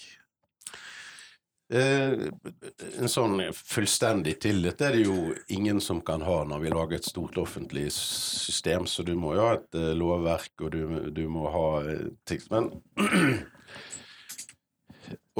en 1.72 3.08
sånn 3.08 3.38
fullstendig 3.56 4.34
tillit 4.44 4.82
er 4.84 4.96
det 4.96 5.06
jo 5.06 5.32
ingen 5.54 5.80
som 5.80 6.02
kan 6.04 6.20
ha 6.26 6.42
når 6.44 6.64
vi 6.64 6.72
lager 6.72 6.98
et 6.98 7.08
stort 7.08 7.38
offentlig 7.40 7.86
system, 7.96 8.86
så 8.86 9.04
du 9.06 9.14
må 9.16 9.34
jo 9.38 9.46
ha 9.46 9.54
et 9.56 9.78
uh, 9.78 9.92
lovverk, 9.96 10.52
og 10.60 10.74
du, 10.74 10.82
du 11.16 11.22
må 11.32 11.48
ha 11.54 11.68
uh, 11.86 12.10
ting. 12.28 12.42
Men 12.52 12.68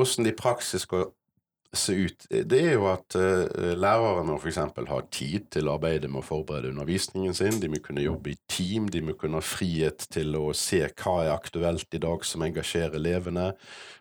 åssen 0.00 0.24
det 0.24 0.32
i 0.32 0.40
praksis 0.40 0.86
skal 0.86 1.10
se 1.72 1.94
ut, 1.96 2.26
det 2.28 2.58
er 2.60 2.74
jo 2.74 2.84
at 2.90 3.16
uh, 3.16 3.72
lærere 3.80 4.24
må 4.28 4.36
f.eks. 4.36 4.58
ha 4.60 4.98
tid 5.12 5.46
til 5.54 5.68
å 5.68 5.76
arbeide 5.78 6.10
med 6.10 6.20
å 6.20 6.26
forberede 6.26 6.68
undervisningen 6.72 7.32
sin. 7.36 7.60
De 7.62 7.70
må 7.72 7.80
kunne 7.84 8.04
jobbe 8.04 8.34
i 8.34 8.38
team, 8.50 8.90
de 8.92 9.00
må 9.04 9.14
kunne 9.18 9.40
ha 9.40 9.46
frihet 9.46 10.04
til 10.12 10.36
å 10.36 10.50
se 10.56 10.82
hva 10.90 11.16
er 11.24 11.32
aktuelt 11.32 11.96
i 11.96 12.02
dag 12.02 12.26
som 12.28 12.44
engasjerer 12.44 12.98
elevene. 13.00 13.52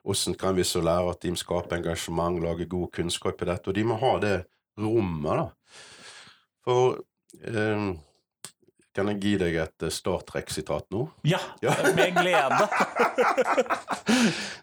Hvordan 0.04 0.36
kan 0.42 0.60
vi 0.60 0.68
så 0.68 0.84
lære 0.84 1.16
at 1.16 1.24
de 1.24 1.32
skaper 1.40 1.80
engasjement, 1.80 2.44
lage 2.44 2.68
god 2.72 2.92
kunnskap 3.00 3.40
i 3.40 3.52
dette? 3.54 3.72
Og 3.72 3.80
de 3.80 3.88
må 3.88 4.00
ha 4.04 4.14
det 4.24 4.36
rommet, 4.82 5.46
da. 5.46 5.48
For 6.68 7.00
uh, 7.00 7.92
kan 8.96 9.08
jeg 9.12 9.20
gi 9.24 9.32
deg 9.40 9.56
et 9.64 9.86
eh, 9.86 9.94
Star 9.94 10.24
Trek-sitat 10.28 10.90
nå? 10.92 11.06
Ja, 11.28 11.40
ja. 11.64 11.74
med 11.98 12.18
glede. 12.18 12.68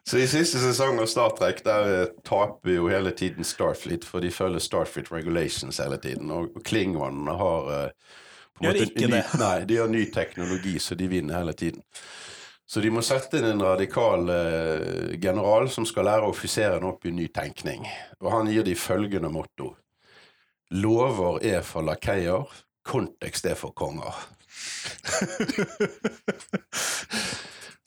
så 0.05 0.21
I 0.21 0.29
siste 0.29 0.61
sesong 0.61 1.01
av 1.01 1.09
Star 1.11 1.33
Trek 1.39 1.63
der 1.67 1.93
eh, 1.95 2.07
taper 2.29 2.75
jo 2.77 2.89
hele 2.93 3.15
tiden 3.17 3.47
Starfleet, 3.47 4.05
for 4.05 4.25
de 4.25 4.33
følger 4.35 4.63
Starfleet 4.63 5.13
Regulations 5.15 5.81
hele 5.81 6.01
tiden. 6.03 6.31
Og 6.35 6.61
Klingonene 6.65 7.37
har 7.41 7.73
uh, 7.73 8.17
Gjør 8.61 8.81
ikke 8.85 9.07
ny, 9.07 9.13
det. 9.17 9.25
Nei, 9.45 9.57
de 9.71 9.81
har 9.81 9.93
ny 9.93 10.05
teknologi, 10.13 10.77
så 10.83 10.99
de 10.99 11.09
vinner 11.09 11.41
hele 11.41 11.57
tiden. 11.57 11.85
Så 12.69 12.83
de 12.85 12.91
må 12.93 13.01
sette 13.01 13.41
inn 13.41 13.49
en 13.49 13.65
radikal 13.65 14.29
uh, 14.29 15.17
general 15.17 15.71
som 15.73 15.89
skal 15.89 16.11
lære 16.11 16.29
offiserene 16.29 16.91
opp 16.91 17.09
i 17.09 17.17
ny 17.17 17.31
tenkning. 17.33 17.89
Og 18.21 18.33
han 18.35 18.53
gir 18.53 18.67
de 18.67 18.77
følgende 18.77 19.33
motto. 19.33 19.73
Lover 20.77 21.41
er 21.49 21.63
for 21.65 21.87
lakeier, 21.87 22.45
kontekst 22.89 23.47
er 23.49 23.59
for 23.59 23.77
konger. 23.77 24.17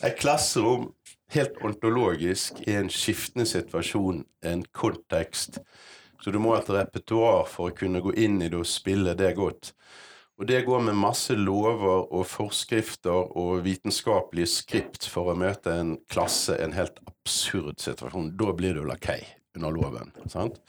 Et 0.06 0.18
klasserom 0.18 0.92
helt 1.32 1.60
ontologisk 1.64 2.62
i 2.68 2.76
en 2.76 2.90
skiftende 2.92 3.46
situasjon, 3.48 4.24
en 4.44 4.64
kontekst. 4.76 5.62
Så 6.22 6.32
du 6.34 6.40
må 6.42 6.54
ha 6.54 6.62
et 6.62 6.70
repertoar 6.70 7.48
for 7.50 7.70
å 7.70 7.76
kunne 7.78 8.02
gå 8.04 8.14
inn 8.20 8.42
i 8.42 8.50
det 8.52 8.60
og 8.60 8.70
spille 8.70 9.16
det 9.18 9.34
godt. 9.40 9.72
Og 10.42 10.48
det 10.50 10.64
går 10.66 10.82
med 10.88 10.98
masse 10.98 11.36
lover 11.38 12.08
og 12.10 12.26
forskrifter 12.26 13.36
og 13.38 13.62
vitenskapelige 13.66 14.50
skript 14.50 15.06
for 15.10 15.30
å 15.30 15.38
møte 15.38 15.74
en 15.78 15.96
klasse, 16.10 16.56
en 16.58 16.74
helt 16.74 16.98
absurd 17.06 17.78
situasjon. 17.82 18.34
Da 18.40 18.54
blir 18.58 18.78
du 18.78 18.86
lakei 18.88 19.22
under 19.58 19.74
loven. 19.76 20.14
sant? 20.32 20.62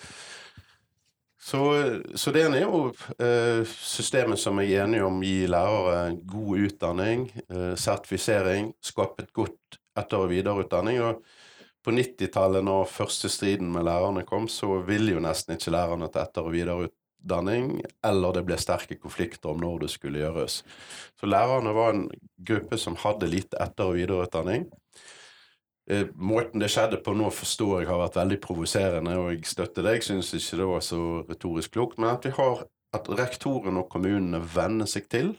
Så, 1.42 1.60
så 2.14 2.30
det 2.30 2.44
er 2.46 2.60
jo 2.62 2.84
eh, 3.18 3.64
systemet 3.66 4.38
som 4.38 4.60
er 4.62 4.84
enige 4.84 5.02
om 5.02 5.16
gir 5.26 5.50
lærere 5.50 6.12
god 6.30 6.66
utdanning, 6.68 7.24
eh, 7.50 7.72
sertifisering, 7.74 8.70
skape 8.78 9.24
et 9.24 9.32
godt 9.34 9.80
etter- 9.98 10.22
og 10.22 10.30
videreutdanning. 10.30 11.00
og 11.02 11.24
på 11.82 11.90
90-tallet, 11.90 12.62
når 12.62 12.84
første 12.86 13.28
striden 13.28 13.72
med 13.74 13.88
lærerne 13.88 14.22
kom, 14.22 14.46
så 14.46 14.78
ville 14.86 15.16
jo 15.16 15.22
nesten 15.22 15.56
ikke 15.56 15.72
lærerne 15.74 16.06
til 16.12 16.22
etter- 16.22 16.46
og 16.46 16.54
videreutdanning, 16.54 17.80
eller 18.06 18.36
det 18.36 18.44
ble 18.46 18.58
sterke 18.62 19.00
konflikter 19.02 19.50
om 19.50 19.58
når 19.58 19.82
det 19.82 19.90
skulle 19.90 20.22
gjøres. 20.22 20.60
Så 21.18 21.26
lærerne 21.26 21.74
var 21.74 21.90
en 21.96 22.06
gruppe 22.38 22.78
som 22.78 22.94
hadde 23.02 23.26
lite 23.26 23.58
etter- 23.58 23.90
og 23.90 23.98
videreutdanning. 23.98 24.68
Eh, 25.90 26.06
måten 26.14 26.62
det 26.62 26.70
skjedde 26.70 27.00
på 27.02 27.14
nå, 27.18 27.30
forstår 27.34 27.82
jeg 27.82 27.90
har 27.90 28.02
vært 28.04 28.20
veldig 28.20 28.38
provoserende, 28.44 29.16
og 29.18 29.32
jeg 29.32 29.46
støtter 29.50 29.86
det. 29.86 29.96
Jeg 29.98 30.08
syns 30.10 30.34
ikke 30.38 30.60
det 30.60 30.68
var 30.70 30.84
så 30.86 31.02
retorisk 31.30 31.74
klokt. 31.74 31.98
Men 31.98 32.14
at 32.14 32.28
har 32.36 32.66
at 32.92 33.08
rektoren 33.08 33.80
og 33.80 33.88
kommunene 33.92 34.42
venner 34.54 34.88
seg 34.90 35.08
til 35.12 35.32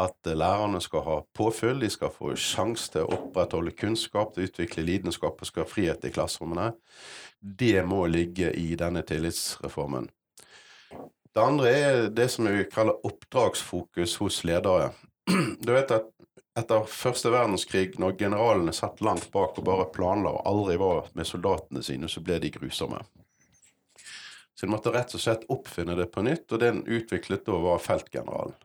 at 0.00 0.26
lærerne 0.26 0.80
skal 0.82 1.02
ha 1.06 1.16
påfyll, 1.36 1.80
de 1.82 1.90
skal 1.90 2.12
få 2.14 2.32
sjanse 2.38 2.92
til 2.94 3.04
å 3.04 3.18
opprettholde 3.18 3.74
kunnskap, 3.76 4.32
til 4.34 4.44
å 4.44 4.50
utvikle 4.50 4.86
lidenskap 4.86 5.40
og 5.40 5.48
skal 5.48 5.64
ha 5.64 5.70
frihet 5.70 6.06
i 6.06 6.12
klasserommene. 6.14 6.70
Det 7.40 7.82
må 7.86 8.04
ligge 8.10 8.52
i 8.56 8.74
denne 8.78 9.02
tillitsreformen. 9.06 10.08
Det 11.30 11.42
andre 11.42 11.70
er 11.70 12.08
det 12.14 12.26
som 12.32 12.48
vi 12.50 12.64
kaller 12.70 12.98
oppdragsfokus 13.06 14.16
hos 14.22 14.40
ledere. 14.46 14.90
Du 15.64 15.72
vet 15.74 15.92
at 15.94 16.08
etter 16.60 16.86
første 16.88 17.32
verdenskrig, 17.32 17.98
når 17.98 18.18
generalene 18.20 18.72
satt 18.76 19.02
langt 19.04 19.30
bak 19.32 19.58
og 19.58 19.66
bare 19.66 19.88
planla 19.94 20.36
og 20.36 20.46
aldri 20.48 20.76
var 20.80 21.10
med 21.18 21.28
soldatene 21.28 21.82
sine, 21.84 22.08
så 22.08 22.22
ble 22.24 22.38
de 22.42 22.52
grusomme. 22.54 23.02
Så 24.54 24.66
de 24.66 24.72
måtte 24.72 24.92
rett 24.92 25.14
og 25.16 25.22
slett 25.22 25.46
oppfinne 25.48 25.96
det 25.96 26.10
på 26.12 26.22
nytt, 26.26 26.46
og 26.52 26.60
den 26.60 26.82
utviklet 26.84 27.46
da 27.46 27.60
var 27.62 27.80
feltgeneralen. 27.80 28.56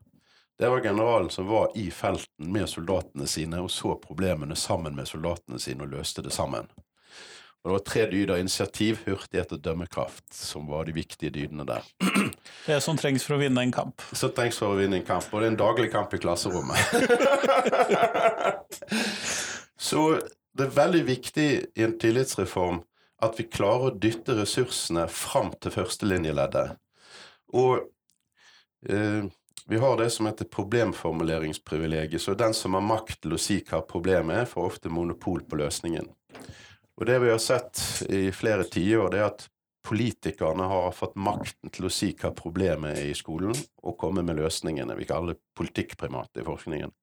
Det 0.58 0.69
var 0.69 0.84
generalen 0.84 1.29
som 1.29 1.47
var 1.47 1.71
i 1.75 1.89
felten 1.91 2.51
med 2.51 2.69
soldatene 2.69 3.27
sine 3.27 3.60
og 3.63 3.71
så 3.71 3.95
problemene 3.99 4.55
sammen 4.55 4.95
med 4.95 5.08
soldatene 5.08 5.60
sine 5.60 5.84
og 5.84 5.91
løste 5.91 6.23
det 6.23 6.31
sammen. 6.31 6.69
Og 7.65 7.71
Det 7.71 7.73
var 7.73 7.86
tre 7.89 8.01
dyder 8.12 8.38
initiativ, 8.38 8.99
hurtighet 9.08 9.54
og 9.56 9.62
dømmekraft 9.65 10.36
som 10.38 10.67
var 10.69 10.86
de 10.86 10.93
viktige 10.93 11.34
dydene 11.34 11.63
der. 11.65 11.86
Det 12.67 12.75
som 12.86 12.97
trengs 12.97 13.23
for 13.25 13.39
å 13.39 13.41
vinne 13.41 13.63
en 13.65 13.71
kamp. 13.73 14.04
Som 14.13 14.36
trengs 14.38 14.60
for 14.62 14.75
å 14.75 14.78
vinne 14.78 14.99
en 14.99 15.08
kamp, 15.08 15.25
og 15.34 15.41
det 15.41 15.47
er 15.47 15.54
en 15.56 15.58
daglig 15.58 15.88
kamp 15.89 16.13
i 16.13 16.19
klasserommet. 16.21 16.78
så 19.89 20.04
det 20.54 20.67
er 20.67 20.75
veldig 20.78 21.01
viktig 21.08 21.47
i 21.73 21.86
en 21.88 21.95
tillitsreform 21.97 22.84
at 23.25 23.39
vi 23.39 23.47
klarer 23.49 23.89
å 23.89 23.97
dytte 23.97 24.36
ressursene 24.38 25.08
fram 25.10 25.49
til 25.58 25.73
førstelinjeleddet. 25.73 26.75
Og 27.58 27.82
eh, 28.86 29.25
vi 29.65 29.80
har 29.82 29.97
det 29.97 30.12
som 30.13 30.30
heter 30.30 30.51
problemformuleringsprivilegiet. 30.54 32.21
Så 32.21 32.38
den 32.38 32.54
som 32.54 32.78
har 32.78 32.86
makt 32.86 33.23
til 33.25 33.34
å 33.34 33.41
si 33.41 33.58
hva 33.65 33.82
problemet 33.89 34.43
er, 34.43 34.54
får 34.54 34.69
ofte 34.69 34.93
monopol 34.93 35.41
på 35.49 35.58
løsningen. 35.63 36.13
Og 36.95 37.05
det 37.10 37.19
vi 37.23 37.31
har 37.31 37.41
sett 37.43 37.81
i 38.10 38.29
flere 38.36 38.67
tiår, 38.71 39.15
er 39.15 39.27
at 39.27 39.47
politikerne 39.86 40.65
har 40.71 40.95
fått 40.95 41.17
makten 41.19 41.73
til 41.73 41.86
å 41.86 41.93
si 41.93 42.13
hva 42.17 42.31
problemet 42.34 42.97
er 42.97 43.12
i 43.12 43.17
skolen, 43.17 43.53
og 43.84 43.97
komme 44.01 44.23
med 44.25 44.39
løsningene. 44.39 44.95
Vi 44.97 45.08
kaller 45.10 45.36
det 45.36 45.43
politikkprimat 45.60 46.41
i 46.41 46.45
forskningen. 46.47 46.95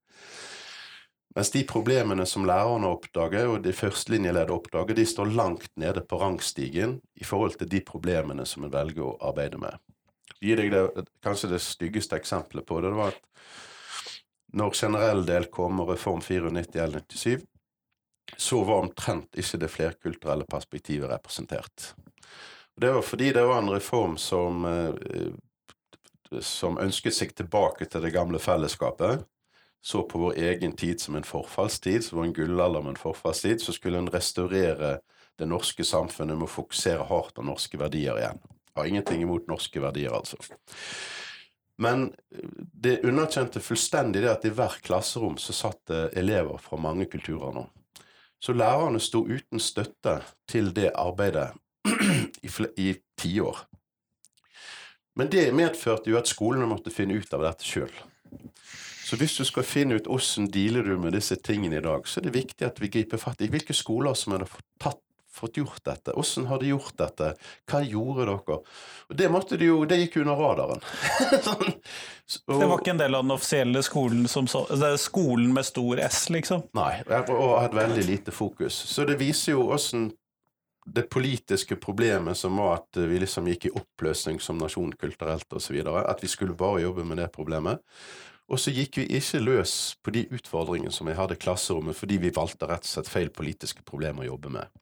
Mens 1.36 1.52
de 1.54 1.62
problemene 1.64 2.26
som 2.28 2.44
lærerne 2.44 2.90
oppdager, 2.92 3.48
og 3.48 3.62
de 3.64 3.72
førstelinjeledere 3.76 4.52
oppdager, 4.52 4.98
de 4.98 5.06
står 5.08 5.32
langt 5.32 5.70
nede 5.80 6.02
på 6.04 6.18
rangstigen 6.20 6.98
i 7.16 7.24
forhold 7.24 7.56
til 7.60 7.70
de 7.72 7.80
problemene 7.88 8.44
som 8.48 8.66
en 8.66 8.74
velger 8.74 9.06
å 9.06 9.16
arbeide 9.30 9.60
med 9.60 9.80
gi 10.42 10.56
deg 10.58 10.72
det, 10.72 11.06
kanskje 11.22 11.52
det 11.54 11.62
styggeste 11.62 12.18
eksempelet 12.18 12.66
på 12.66 12.80
det. 12.80 12.90
Det 12.90 12.98
var 12.98 13.14
at 13.14 13.22
når 14.58 14.76
generell 14.76 15.24
del 15.26 15.48
kom 15.54 15.80
og 15.82 15.94
Reform 15.94 16.20
94 16.24 16.82
eller 16.82 17.04
97, 17.08 17.46
så 18.36 18.62
var 18.64 18.86
omtrent 18.86 19.38
ikke 19.38 19.60
det 19.62 19.70
flerkulturelle 19.70 20.46
perspektivet 20.48 21.10
representert. 21.10 21.92
Det 22.76 22.92
var 22.92 23.02
fordi 23.04 23.32
det 23.32 23.44
var 23.44 23.58
en 23.58 23.70
reform 23.70 24.16
som, 24.16 24.64
eh, 24.64 26.40
som 26.40 26.78
ønsket 26.78 27.14
seg 27.14 27.34
tilbake 27.36 27.84
til 27.84 28.02
det 28.02 28.14
gamle 28.14 28.38
fellesskapet. 28.38 29.24
Så 29.84 30.02
på 30.08 30.18
vår 30.18 30.38
egen 30.38 30.76
tid 30.78 31.00
som 31.00 31.16
en 31.18 31.26
forfallstid, 31.26 32.04
som 32.04 32.18
var 32.18 32.24
en 32.24 32.32
gullalder 32.32 32.82
med 32.82 32.94
en 32.94 33.02
forfallstid. 33.02 33.60
Så 33.60 33.72
skulle 33.72 33.98
en 33.98 34.10
restaurere 34.10 35.00
det 35.38 35.48
norske 35.48 35.84
samfunnet 35.84 36.38
med 36.38 36.46
å 36.46 36.54
fokusere 36.54 37.08
hardt 37.08 37.34
på 37.34 37.42
norske 37.42 37.78
verdier 37.80 38.20
igjen. 38.20 38.38
Har 38.76 38.86
ingenting 38.86 39.22
imot 39.22 39.48
norske 39.50 39.80
verdier, 39.82 40.14
altså. 40.14 40.38
Men 41.82 42.12
det 42.56 43.00
underkjente 43.04 43.60
fullstendig 43.60 44.22
det 44.22 44.30
at 44.30 44.44
i 44.46 44.52
hvert 44.54 44.80
klasserom 44.86 45.34
så 45.40 45.54
satt 45.56 45.80
det 45.90 46.02
elever 46.20 46.60
fra 46.62 46.78
mange 46.80 47.08
kulturer 47.10 47.54
nå. 47.56 47.66
Så 48.42 48.52
lærerne 48.52 49.00
sto 49.00 49.22
uten 49.22 49.60
støtte 49.62 50.16
til 50.50 50.72
det 50.74 50.90
arbeidet 50.98 51.52
i, 52.42 52.50
i 52.76 52.94
tiår. 53.18 53.60
Men 55.16 55.28
det 55.30 55.52
medførte 55.54 56.10
jo 56.10 56.18
at 56.18 56.30
skolene 56.30 56.66
måtte 56.66 56.90
finne 56.90 57.14
ut 57.20 57.34
av 57.36 57.44
dette 57.44 57.66
sjøl. 57.68 57.92
Så 59.04 59.18
hvis 59.20 59.36
du 59.36 59.44
skal 59.44 59.66
finne 59.66 59.98
ut 60.00 60.08
åssen 60.10 60.48
dealer 60.50 60.86
du 60.88 60.96
med 60.98 61.12
disse 61.12 61.36
tingene 61.36 61.78
i 61.78 61.84
dag, 61.84 62.06
så 62.08 62.18
er 62.18 62.26
det 62.26 62.34
viktig 62.38 62.66
at 62.66 62.80
vi 62.80 62.90
griper 62.90 63.20
fatt 63.20 63.42
i 63.44 63.50
hvilke 63.52 63.76
skoler 63.76 64.16
som 64.18 64.34
har 64.34 64.46
tatt 64.80 65.02
fått 65.34 65.56
gjort 65.56 65.82
dette? 65.84 66.14
Hvordan 66.14 66.46
har 66.50 66.62
de 66.62 66.70
gjort 66.72 66.96
dette? 67.00 67.32
Hva 67.70 67.82
gjorde 67.84 68.26
dere? 68.28 68.58
Og 69.08 69.16
Det 69.16 69.28
de 69.58 69.68
jo, 69.68 69.84
det 69.88 70.00
gikk 70.02 70.16
under 70.22 70.40
radaren. 70.40 70.82
sånn. 71.48 71.68
og, 72.46 72.58
det 72.60 72.70
var 72.70 72.80
ikke 72.80 72.94
en 72.94 73.02
del 73.02 73.18
av 73.18 73.26
den 73.26 73.36
offisielle 73.36 73.82
skolen 73.82 74.26
som 74.28 74.48
så, 74.48 74.64
skolen 75.00 75.52
med 75.56 75.66
stor 75.68 76.00
S, 76.00 76.24
liksom? 76.30 76.66
Nei, 76.78 77.02
og 77.08 77.54
hadde 77.60 77.80
veldig 77.80 78.08
lite 78.08 78.34
fokus. 78.34 78.76
Så 78.92 79.06
det 79.08 79.18
viser 79.20 79.56
jo 79.56 79.70
åssen 79.72 80.10
det 80.86 81.02
politiske 81.02 81.76
problemet 81.76 82.36
som 82.36 82.56
var 82.58 82.80
at 82.80 82.98
vi 82.98 83.20
liksom 83.22 83.46
gikk 83.46 83.68
i 83.68 83.74
oppløsning 83.78 84.40
som 84.42 84.58
nasjon 84.58 84.90
kulturelt 84.98 85.52
osv. 85.54 85.78
At 85.86 86.22
vi 86.24 86.30
skulle 86.30 86.58
bare 86.58 86.82
jobbe 86.82 87.06
med 87.06 87.22
det 87.22 87.30
problemet. 87.34 87.82
Og 88.50 88.60
så 88.60 88.72
gikk 88.74 88.98
vi 88.98 89.06
ikke 89.16 89.40
løs 89.40 89.74
på 90.02 90.12
de 90.12 90.26
utfordringene 90.34 90.92
som 90.92 91.08
vi 91.08 91.16
hadde 91.16 91.38
i 91.38 91.40
klasserommet, 91.40 91.96
fordi 91.96 92.18
vi 92.20 92.34
valgte 92.34 92.68
rett 92.68 92.84
og 92.84 92.90
slett 92.90 93.08
feil 93.08 93.30
politiske 93.32 93.84
problemer 93.86 94.26
å 94.26 94.34
jobbe 94.34 94.52
med. 94.58 94.81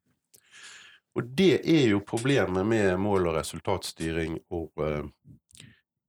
Og 1.19 1.27
det 1.39 1.61
er 1.67 1.89
jo 1.91 2.03
problemet 2.07 2.67
med 2.67 2.97
mål- 2.97 3.27
og 3.27 3.35
resultatstyring 3.41 4.39
og 4.51 4.71
uh, 4.79 5.07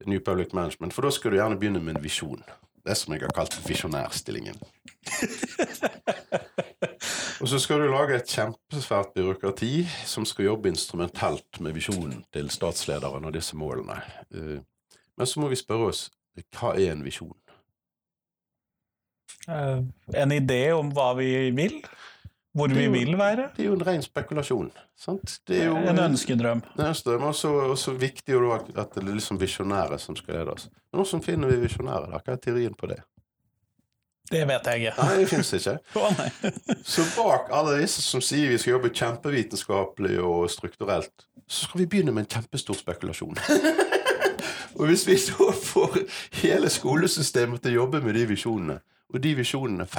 New 0.06 0.20
Public 0.20 0.54
Management, 0.54 0.94
for 0.94 1.02
da 1.06 1.12
skal 1.14 1.32
du 1.32 1.38
gjerne 1.40 1.58
begynne 1.60 1.82
med 1.82 1.98
en 1.98 2.04
visjon. 2.04 2.44
Det 2.86 2.98
som 2.98 3.14
jeg 3.14 3.22
har 3.22 3.34
kalt 3.36 3.58
visjonærstillingen. 3.68 4.58
og 7.42 7.50
så 7.50 7.60
skal 7.62 7.82
du 7.82 7.90
lage 7.90 8.18
et 8.18 8.30
kjempesvært 8.30 9.14
byråkrati 9.16 9.86
som 10.06 10.26
skal 10.26 10.46
jobbe 10.46 10.70
instrumentelt 10.70 11.62
med 11.62 11.78
visjonen 11.78 12.24
til 12.34 12.50
statslederen 12.54 13.26
og 13.26 13.34
disse 13.34 13.58
målene. 13.58 14.02
Uh, 14.34 14.60
men 15.18 15.28
så 15.28 15.42
må 15.42 15.50
vi 15.50 15.60
spørre 15.60 15.92
oss 15.92 16.10
hva 16.56 16.76
er 16.80 16.94
en 16.94 17.06
visjon? 17.06 17.38
Uh, 19.50 19.82
en 20.14 20.34
idé 20.34 20.70
om 20.78 20.94
hva 20.94 21.12
vi 21.18 21.50
vil? 21.58 21.82
Hvor 22.54 22.68
vi 22.68 22.84
jo, 22.84 22.92
vil 22.92 23.18
være? 23.18 23.48
Det 23.56 23.64
er 23.64 23.70
jo 23.70 23.76
en 23.78 23.86
ren 23.88 24.02
spekulasjon. 24.04 24.72
Sant? 25.00 25.38
Det 25.48 25.62
er 25.62 25.70
jo 25.70 25.78
en 25.78 26.00
ønskedrøm. 26.04 26.64
En 26.76 26.86
ønskedrøm, 26.90 27.24
Og 27.24 27.78
så 27.80 27.94
viktig 27.96 28.34
jo 28.34 28.52
at 28.52 28.68
det 28.96 29.04
er 29.04 29.14
liksom 29.14 29.40
visjonære 29.40 30.00
som 30.00 30.16
skal 30.20 30.42
lede 30.42 30.52
oss. 30.52 30.68
Men 30.92 31.04
hvordan 31.04 31.24
finner 31.24 31.48
vi 31.48 31.62
visjonære? 31.64 32.12
Hva 32.12 32.36
er 32.36 32.44
teorien 32.44 32.76
på 32.76 32.92
det? 32.92 33.00
Det 34.32 34.48
vet 34.48 34.68
jeg 34.68 34.80
ikke. 34.80 34.94
Nei, 35.04 35.16
det 35.20 35.30
fins 35.30 35.54
ikke. 35.54 35.78
så 36.94 37.06
bak 37.18 37.50
alle 37.52 37.80
disse 37.82 38.04
som 38.04 38.24
sier 38.24 38.52
vi 38.52 38.60
skal 38.62 38.78
jobbe 38.78 38.92
kjempevitenskapelig 38.96 40.20
og 40.24 40.46
strukturelt, 40.52 41.28
så 41.48 41.68
skal 41.68 41.82
vi 41.82 41.88
begynne 41.92 42.14
med 42.16 42.26
en 42.26 42.32
kjempestor 42.38 42.80
spekulasjon. 42.80 43.36
og 44.78 44.86
hvis 44.88 45.04
vi 45.08 45.18
så 45.20 45.52
får 45.52 46.04
hele 46.44 46.72
skolesystemet 46.72 47.64
til 47.64 47.74
å 47.76 47.82
jobbe 47.82 48.04
med 48.06 48.16
de 48.20 48.28
visjonene, 48.32 48.80
og 49.12 49.24
de 49.24 49.36
visjonene 49.42 49.84
er 49.84 49.92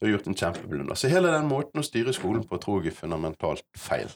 feil 0.00 0.08
har 0.08 0.16
gjort 0.16 0.26
en 0.30 0.38
kjempeblunder. 0.40 0.96
Så 0.96 1.10
hele 1.12 1.32
den 1.32 1.48
måten 1.48 1.82
å 1.82 1.84
styre 1.84 2.14
skolen 2.16 2.46
på 2.48 2.58
tror 2.60 2.80
jeg 2.80 2.94
er 2.94 3.00
fundamentalt 3.02 3.66
feil. 3.76 4.08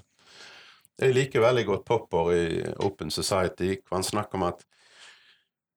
Jeg 0.97 1.13
liker 1.13 1.43
veldig 1.43 1.65
godt 1.69 1.85
Popper 1.85 2.31
i 2.33 2.47
Open 2.87 3.11
Society, 3.11 3.75
hvor 3.83 3.99
han 3.99 4.07
snakker 4.07 4.39
om 4.39 4.47
at 4.49 4.65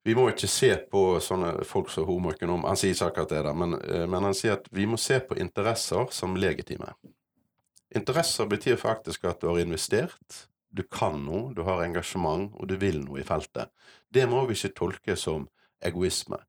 vi 0.07 0.15
må 0.15 0.29
ikke 0.31 0.47
se 0.47 0.69
på 0.87 1.01
sånne 1.19 1.65
folk 1.67 1.89
som 1.91 2.05
homoøkonom 2.07 2.63
Han 2.63 2.77
sier 2.79 2.95
akkurat 3.03 3.33
det, 3.33 3.41
da, 3.43 3.51
men, 3.51 3.75
eh, 3.81 4.05
men, 4.07 4.23
han 4.23 4.37
sier 4.37 4.55
at 4.55 4.69
vi 4.71 4.85
må 4.87 4.95
se 5.01 5.19
på 5.19 5.35
interesser 5.35 6.13
som 6.15 6.37
legitime. 6.39 6.93
Interesser 7.95 8.47
betyr 8.47 8.79
faktisk 8.79 9.25
at 9.27 9.41
du 9.41 9.49
har 9.49 9.59
investert, 9.59 10.47
du 10.71 10.83
kan 10.83 11.19
noe, 11.25 11.51
du 11.55 11.65
har 11.67 11.83
engasjement, 11.83 12.53
og 12.55 12.69
du 12.71 12.77
vil 12.79 13.01
noe 13.03 13.19
i 13.19 13.27
feltet. 13.27 13.73
Det 14.07 14.23
må 14.29 14.45
vi 14.47 14.55
ikke 14.55 14.75
tolke 14.77 15.17
som 15.19 15.49
egoisme. 15.83 16.39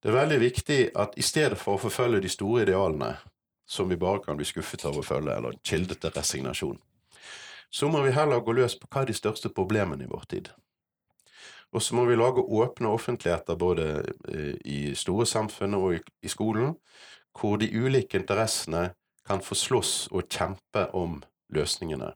Det 0.00 0.08
er 0.08 0.16
veldig 0.16 0.38
viktig 0.40 0.78
at 0.96 1.18
i 1.20 1.24
stedet 1.24 1.58
for 1.60 1.76
å 1.76 1.82
forfølge 1.82 2.22
de 2.24 2.30
store 2.32 2.64
idealene, 2.64 3.18
som 3.68 3.90
vi 3.90 3.98
bare 4.00 4.22
kan 4.24 4.38
bli 4.38 4.46
skuffet 4.48 4.86
av 4.88 4.96
å 4.96 5.04
følge, 5.04 5.34
eller 5.36 5.58
kilde 5.66 5.94
til 6.00 6.14
resignasjon, 6.14 6.78
så 7.70 7.88
må 7.92 8.00
vi 8.02 8.14
heller 8.16 8.40
gå 8.42 8.54
løs 8.56 8.78
på 8.80 8.88
hva 8.90 9.04
er 9.04 9.12
de 9.12 9.18
største 9.18 9.52
problemene 9.54 10.06
i 10.06 10.10
vår 10.10 10.24
tid. 10.32 10.48
Og 11.70 11.84
så 11.84 11.94
må 11.94 12.06
vi 12.08 12.16
lage 12.18 12.42
åpne 12.42 12.90
offentligheter 12.90 13.58
både 13.60 13.84
eh, 14.26 14.56
i 14.64 14.80
store 14.98 15.26
samfunn 15.28 15.76
og 15.78 16.00
i 16.00 16.32
skolen, 16.32 16.74
hvor 17.36 17.60
de 17.60 17.70
ulike 17.70 18.18
interessene 18.18 18.88
kan 19.28 19.44
få 19.44 19.54
slåss 19.54 20.08
og 20.10 20.26
kjempe 20.26 20.88
om 20.96 21.20
løsningene. 21.54 22.10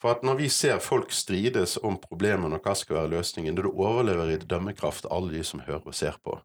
For 0.00 0.12
at 0.12 0.24
når 0.24 0.42
vi 0.42 0.48
ser 0.52 0.82
folk 0.84 1.12
strides 1.12 1.78
om 1.84 1.96
problemene 2.00 2.58
og 2.58 2.66
hva 2.66 2.74
skal 2.76 2.98
være 2.98 3.14
løsningen, 3.14 3.56
da 3.56 3.70
overlever 3.70 4.34
i 4.34 4.40
dømmekraft 4.40 5.08
alle 5.12 5.32
de 5.32 5.44
som 5.44 5.62
hører 5.64 5.86
og 5.86 5.96
ser 5.96 6.20
på. 6.24 6.36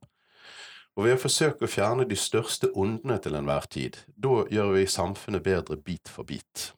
Og 0.96 1.04
ved 1.04 1.18
å 1.18 1.20
forsøke 1.20 1.68
å 1.68 1.72
fjerne 1.72 2.08
de 2.08 2.16
største 2.16 2.70
ondene 2.72 3.18
til 3.20 3.36
enhver 3.36 3.68
tid, 3.72 4.00
da 4.16 4.46
gjør 4.52 4.78
vi 4.78 4.88
samfunnet 4.88 5.44
bedre 5.44 5.76
bit 5.76 6.12
for 6.12 6.28
bit. 6.28 6.70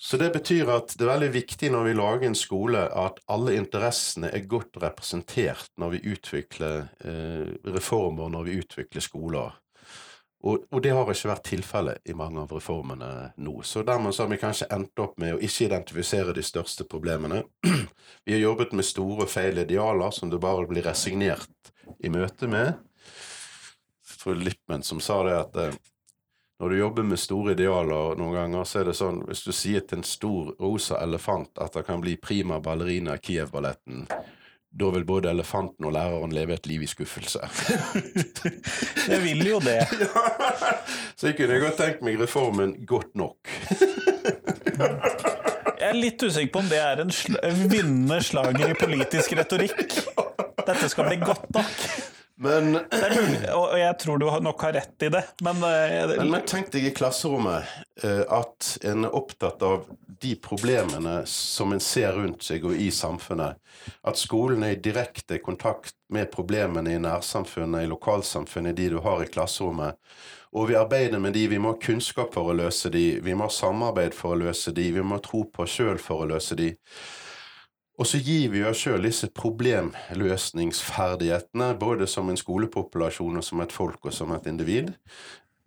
Så 0.00 0.16
det 0.16 0.30
betyr 0.32 0.70
at 0.72 0.94
det 0.96 1.04
er 1.04 1.10
veldig 1.10 1.32
viktig 1.34 1.68
når 1.74 1.90
vi 1.90 1.96
lager 1.98 2.30
en 2.30 2.38
skole 2.38 2.86
at 2.88 3.18
alle 3.28 3.52
interessene 3.58 4.30
er 4.32 4.46
godt 4.48 4.78
representert 4.80 5.74
når 5.82 5.96
vi 5.96 6.00
utvikler 6.14 6.86
eh, 7.04 7.50
reformer, 7.74 8.30
når 8.32 8.46
vi 8.46 8.54
utvikler 8.62 9.04
skoler. 9.04 9.58
Og, 10.40 10.62
og, 10.70 10.78
det 10.80 10.94
har 10.96 11.04
ikke 11.04 11.28
vært 11.28 11.48
tilfellet 11.50 12.08
i 12.08 12.14
mange 12.16 12.40
av 12.40 12.54
reformene 12.56 13.10
nå. 13.44 13.58
Så 13.60 13.82
dermed 13.84 14.16
så 14.16 14.24
har 14.24 14.30
vi 14.30 14.40
kanskje 14.40 14.70
endt 14.72 15.02
opp 15.04 15.18
med 15.20 15.34
å 15.36 15.42
ikke 15.44 15.66
identifisere 15.66 16.32
de 16.32 16.44
største 16.48 16.86
problemene. 16.88 17.42
Vi 18.24 18.32
har 18.32 18.40
jobbet 18.40 18.72
med 18.72 18.88
store 18.88 19.28
feil 19.28 19.60
idealer 19.60 20.16
som 20.16 20.32
du 20.32 20.38
bare 20.40 20.64
blir 20.70 20.86
resignert 20.88 21.74
i 21.98 22.12
møte 22.12 22.48
med. 22.50 22.74
fru 24.20 24.34
Lippmann 24.34 24.82
som 24.82 25.00
sa 25.00 25.22
det 25.24 25.36
at 25.38 25.56
eh, 25.56 25.78
når 26.60 26.68
du 26.68 26.76
jobber 26.76 27.06
med 27.08 27.18
store 27.18 27.54
idealer 27.56 28.18
noen 28.20 28.34
ganger, 28.36 28.66
så 28.68 28.82
er 28.82 28.90
det 28.90 28.98
sånn 28.98 29.22
hvis 29.24 29.46
du 29.46 29.52
sier 29.56 29.80
til 29.80 30.02
en 30.02 30.04
stor 30.04 30.50
rosa 30.60 30.98
elefant 31.00 31.56
at 31.56 31.72
det 31.72 31.86
kan 31.86 32.02
bli 32.04 32.18
prima 32.20 32.58
ballerina 32.60 33.14
i 33.16 33.22
Kiev-balletten, 33.24 34.04
da 34.70 34.90
vil 34.94 35.06
både 35.08 35.30
elefanten 35.32 35.88
og 35.88 35.94
læreren 35.96 36.34
leve 36.36 36.54
et 36.54 36.68
liv 36.68 36.84
i 36.84 36.90
skuffelse. 36.90 37.40
jeg 39.10 39.22
vil 39.24 39.46
jo 39.46 39.62
det. 39.64 39.80
Ja. 40.00 40.76
Så 41.16 41.30
jeg 41.30 41.36
kunne 41.36 41.58
godt 41.60 41.76
tenkt 41.80 42.04
meg 42.04 42.20
reformen 42.20 42.70
godt 42.88 43.16
nok. 43.18 43.50
jeg 45.80 45.88
er 45.88 45.96
litt 45.96 46.22
usikker 46.22 46.52
på 46.54 46.62
om 46.62 46.70
det 46.70 46.78
er 46.80 47.02
en 47.02 47.12
sl 47.12 47.36
vinnende 47.72 48.20
slager 48.24 48.72
i 48.72 48.76
politisk 48.78 49.34
retorikk. 49.40 49.84
Dette 50.66 50.88
skal 50.92 51.08
bli 51.08 51.20
godt 51.22 51.48
nok. 51.56 51.76
Men, 52.40 52.72
og 53.52 53.74
jeg 53.76 53.96
tror 54.00 54.20
du 54.20 54.24
nok 54.40 54.62
har 54.64 54.72
rett 54.78 55.04
i 55.04 55.10
det, 55.12 55.20
men, 55.44 55.58
eh, 55.60 56.14
men, 56.14 56.30
men 56.32 56.46
tenk 56.48 56.70
deg 56.72 56.86
i 56.88 56.92
klasserommet 56.96 57.68
eh, 58.00 58.22
at 58.32 58.78
en 58.88 59.04
er 59.04 59.16
opptatt 59.18 59.60
av 59.60 59.84
de 60.20 60.32
problemene 60.40 61.18
som 61.28 61.74
en 61.76 61.84
ser 61.84 62.16
rundt 62.16 62.46
seg 62.48 62.64
og 62.64 62.80
i 62.80 62.88
samfunnet. 62.96 63.60
At 64.08 64.16
skolen 64.16 64.64
er 64.64 64.72
i 64.72 64.80
direkte 64.80 65.36
kontakt 65.44 65.92
med 66.08 66.32
problemene 66.32 66.96
i 66.96 67.02
nærsamfunnet, 67.04 67.84
i 67.84 67.92
lokalsamfunnet, 67.92 68.76
de 68.76 68.88
du 68.96 68.98
har 69.04 69.20
i 69.20 69.28
klasserommet. 69.28 70.00
Og 70.56 70.72
vi 70.72 70.80
arbeider 70.80 71.20
med 71.20 71.36
de, 71.36 71.44
vi 71.48 71.60
må 71.60 71.74
ha 71.74 71.80
kunnskap 71.80 72.32
for 72.34 72.48
å 72.48 72.56
løse 72.56 72.88
de, 72.92 73.20
vi 73.20 73.36
må 73.36 73.46
ha 73.50 73.54
samarbeid 73.54 74.16
for 74.16 74.32
å 74.32 74.40
løse 74.46 74.72
de, 74.72 74.88
vi 74.96 75.04
må 75.04 75.20
ha 75.20 75.24
tro 75.28 75.44
på 75.44 75.68
sjøl 75.68 76.00
for 76.00 76.24
å 76.24 76.32
løse 76.32 76.56
de. 76.56 76.72
Og 78.00 78.06
så 78.08 78.16
gir 78.24 78.48
vi 78.48 78.62
oss 78.64 78.80
sjøl 78.80 79.04
disse 79.04 79.28
problemløsningsferdighetene, 79.36 81.76
både 81.76 82.06
som 82.08 82.32
en 82.32 82.38
skolepopulasjon 82.40 83.36
og 83.36 83.44
som 83.44 83.60
et 83.60 83.76
folk 83.76 84.00
og 84.08 84.14
som 84.16 84.32
et 84.32 84.48
individ. 84.48 84.96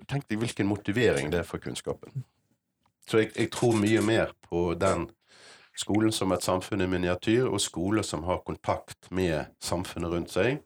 Tenk 0.10 0.26
deg 0.32 0.40
hvilken 0.42 0.66
motivering 0.68 1.30
det 1.30 1.40
er 1.44 1.46
for 1.46 1.62
kunnskapen. 1.62 2.26
Så 3.06 3.18
jeg, 3.22 3.30
jeg, 3.38 3.52
tror 3.54 3.78
mye 3.78 4.02
mer 4.02 4.34
på 4.50 4.74
den 4.80 5.10
skolen 5.78 6.12
som 6.14 6.32
et 6.34 6.44
samfunn 6.46 6.82
i 6.82 6.88
miniatyr, 6.90 7.46
og 7.46 7.62
skoler 7.62 8.02
som 8.06 8.24
har 8.26 8.42
kontakt 8.48 9.12
med 9.12 9.46
samfunnet 9.62 10.12
rundt 10.14 10.32
seg, 10.34 10.58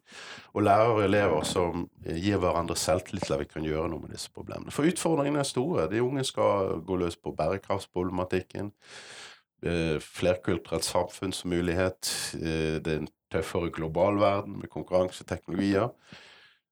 og 0.54 0.62
lærere 0.64 0.94
og 0.94 1.04
elever 1.04 1.42
som 1.48 1.88
gir 2.00 2.38
hverandre 2.40 2.76
selvtillit 2.80 3.24
til 3.26 3.34
at 3.36 3.42
vi 3.44 3.52
kan 3.52 3.64
gjøre 3.68 3.88
noe 3.92 4.00
med 4.04 4.10
disse 4.16 4.30
problemene. 4.32 4.72
For 4.72 4.88
utfordringene 4.88 5.40
er 5.44 5.48
store. 5.48 5.90
De 5.92 6.04
unge 6.04 6.24
skal 6.28 6.52
gå 6.86 6.94
løs 7.00 7.16
på 7.20 7.36
bærekraftsproblematikken. 7.36 8.66
Eh, 9.62 9.98
flerkulturelt 9.98 10.84
samfunnsmulighet. 10.84 12.10
Eh, 12.34 12.78
det 12.78 12.92
er 12.92 13.00
en 13.00 13.08
tøffere 13.32 13.70
global 13.74 14.20
verden 14.20 14.58
med 14.60 14.70
konkurranseteknologier. 14.70 15.88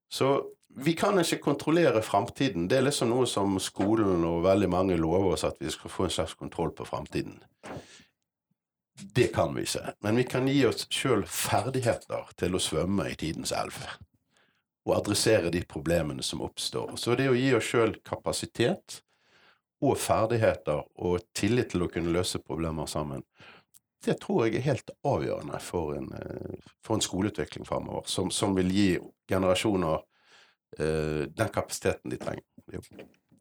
Så 0.08 0.44
vi 0.68 0.92
kan 0.92 1.18
ikke 1.18 1.42
kontrollere 1.42 2.02
framtiden. 2.02 2.68
Det 2.68 2.78
er 2.78 2.86
liksom 2.86 3.10
noe 3.10 3.26
som 3.26 3.58
skolen 3.58 4.24
og 4.24 4.44
veldig 4.44 4.68
mange 4.70 4.96
lover 4.96 5.32
oss 5.32 5.44
at 5.44 5.58
vi 5.60 5.70
skal 5.70 5.90
få 5.90 6.06
en 6.06 6.14
slags 6.14 6.34
kontroll 6.34 6.70
på 6.70 6.84
framtiden. 6.84 7.40
Det 8.94 9.32
kan 9.34 9.54
vi 9.54 9.66
ikke. 9.66 9.94
Men 10.00 10.16
vi 10.16 10.24
kan 10.24 10.46
gi 10.48 10.62
oss 10.66 10.86
sjøl 10.90 11.24
ferdigheter 11.26 12.30
til 12.38 12.54
å 12.54 12.62
svømme 12.62 13.10
i 13.10 13.16
tidens 13.18 13.52
elv. 13.52 13.74
Og 14.86 14.94
adressere 15.00 15.50
de 15.50 15.64
problemene 15.66 16.22
som 16.22 16.44
oppstår. 16.46 16.94
Så 16.96 17.18
det 17.18 17.28
å 17.32 17.34
gi 17.34 17.50
oss 17.56 17.66
sjøl 17.66 17.98
kapasitet 18.06 19.00
og 19.84 19.98
ferdigheter 20.00 20.84
og 21.04 21.26
tillit 21.36 21.74
til 21.74 21.84
å 21.84 21.90
kunne 21.92 22.14
løse 22.14 22.40
problemer 22.42 22.88
sammen, 22.88 23.24
det 24.06 24.20
tror 24.22 24.46
jeg 24.46 24.58
er 24.58 24.68
helt 24.68 24.92
avgjørende 25.06 25.60
for 25.62 25.96
en, 25.96 26.10
eh, 26.14 26.72
for 26.84 26.96
en 26.96 27.04
skoleutvikling 27.04 27.66
framover, 27.66 28.06
som, 28.06 28.30
som, 28.30 28.54
vil 28.56 28.70
gi 28.70 28.90
generasjoner 29.28 30.02
uh, 30.78 31.22
den 31.26 31.48
kapasiteten 31.50 32.12
de 32.12 32.18
trenger. 32.20 32.44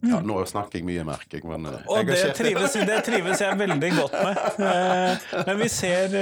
Ja, 0.05 0.19
nå 0.21 0.39
snakker 0.49 0.79
jeg 0.79 0.85
mye, 0.87 1.03
merker 1.05 1.37
jeg. 1.37 1.45
Men, 1.49 1.67
uh, 1.69 1.85
og 1.93 2.09
det 2.09 2.31
trives, 2.37 2.73
det 2.87 2.97
trives, 3.05 3.43
jeg 3.43 3.59
veldig 3.59 3.91
godt 3.99 4.15
med. 4.17 4.41
Uh, 4.57 5.45
men 5.51 5.61
vi 5.61 5.69
ser 5.69 6.17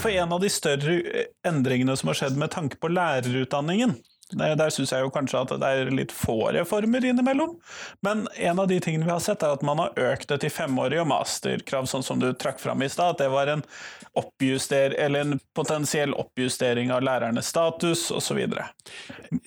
For 0.00 0.08
en 0.12 0.32
av 0.32 0.40
de 0.40 0.50
større 0.52 1.26
endringene 1.46 1.96
som 1.98 2.12
har 2.12 2.22
skjedd 2.22 2.40
med 2.40 2.52
tanke 2.54 2.80
på 2.80 2.90
lærerutdanningen, 2.92 3.98
der, 4.38 4.54
der 4.58 4.72
syns 4.74 4.92
jeg 4.94 5.04
jo 5.04 5.10
kanskje 5.12 5.42
at 5.42 5.54
det 5.62 5.68
er 5.68 5.92
litt 5.94 6.12
få 6.14 6.36
reformer 6.54 7.04
innimellom. 7.04 7.56
Men 8.06 8.26
en 8.36 8.62
av 8.62 8.68
de 8.70 8.78
tingene 8.82 9.06
vi 9.08 9.14
har 9.14 9.22
sett, 9.24 9.42
er 9.42 9.56
at 9.56 9.64
man 9.66 9.82
har 9.82 9.98
økt 10.12 10.30
det 10.32 10.42
til 10.44 10.52
femårige 10.52 11.04
og 11.04 11.10
masterkrav, 11.12 11.88
sånn 11.90 12.06
som 12.06 12.22
du 12.22 12.30
trakk 12.32 12.60
fram 12.62 12.82
i 12.84 12.90
stad. 12.92 13.16
At 13.16 13.22
det 13.24 13.30
var 13.32 13.50
en, 13.52 13.64
oppjuster, 14.18 14.96
eller 15.00 15.26
en 15.26 15.40
potensiell 15.56 16.14
oppjustering 16.14 16.92
av 16.92 17.04
lærernes 17.04 17.48
status, 17.48 18.10
osv. 18.12 18.42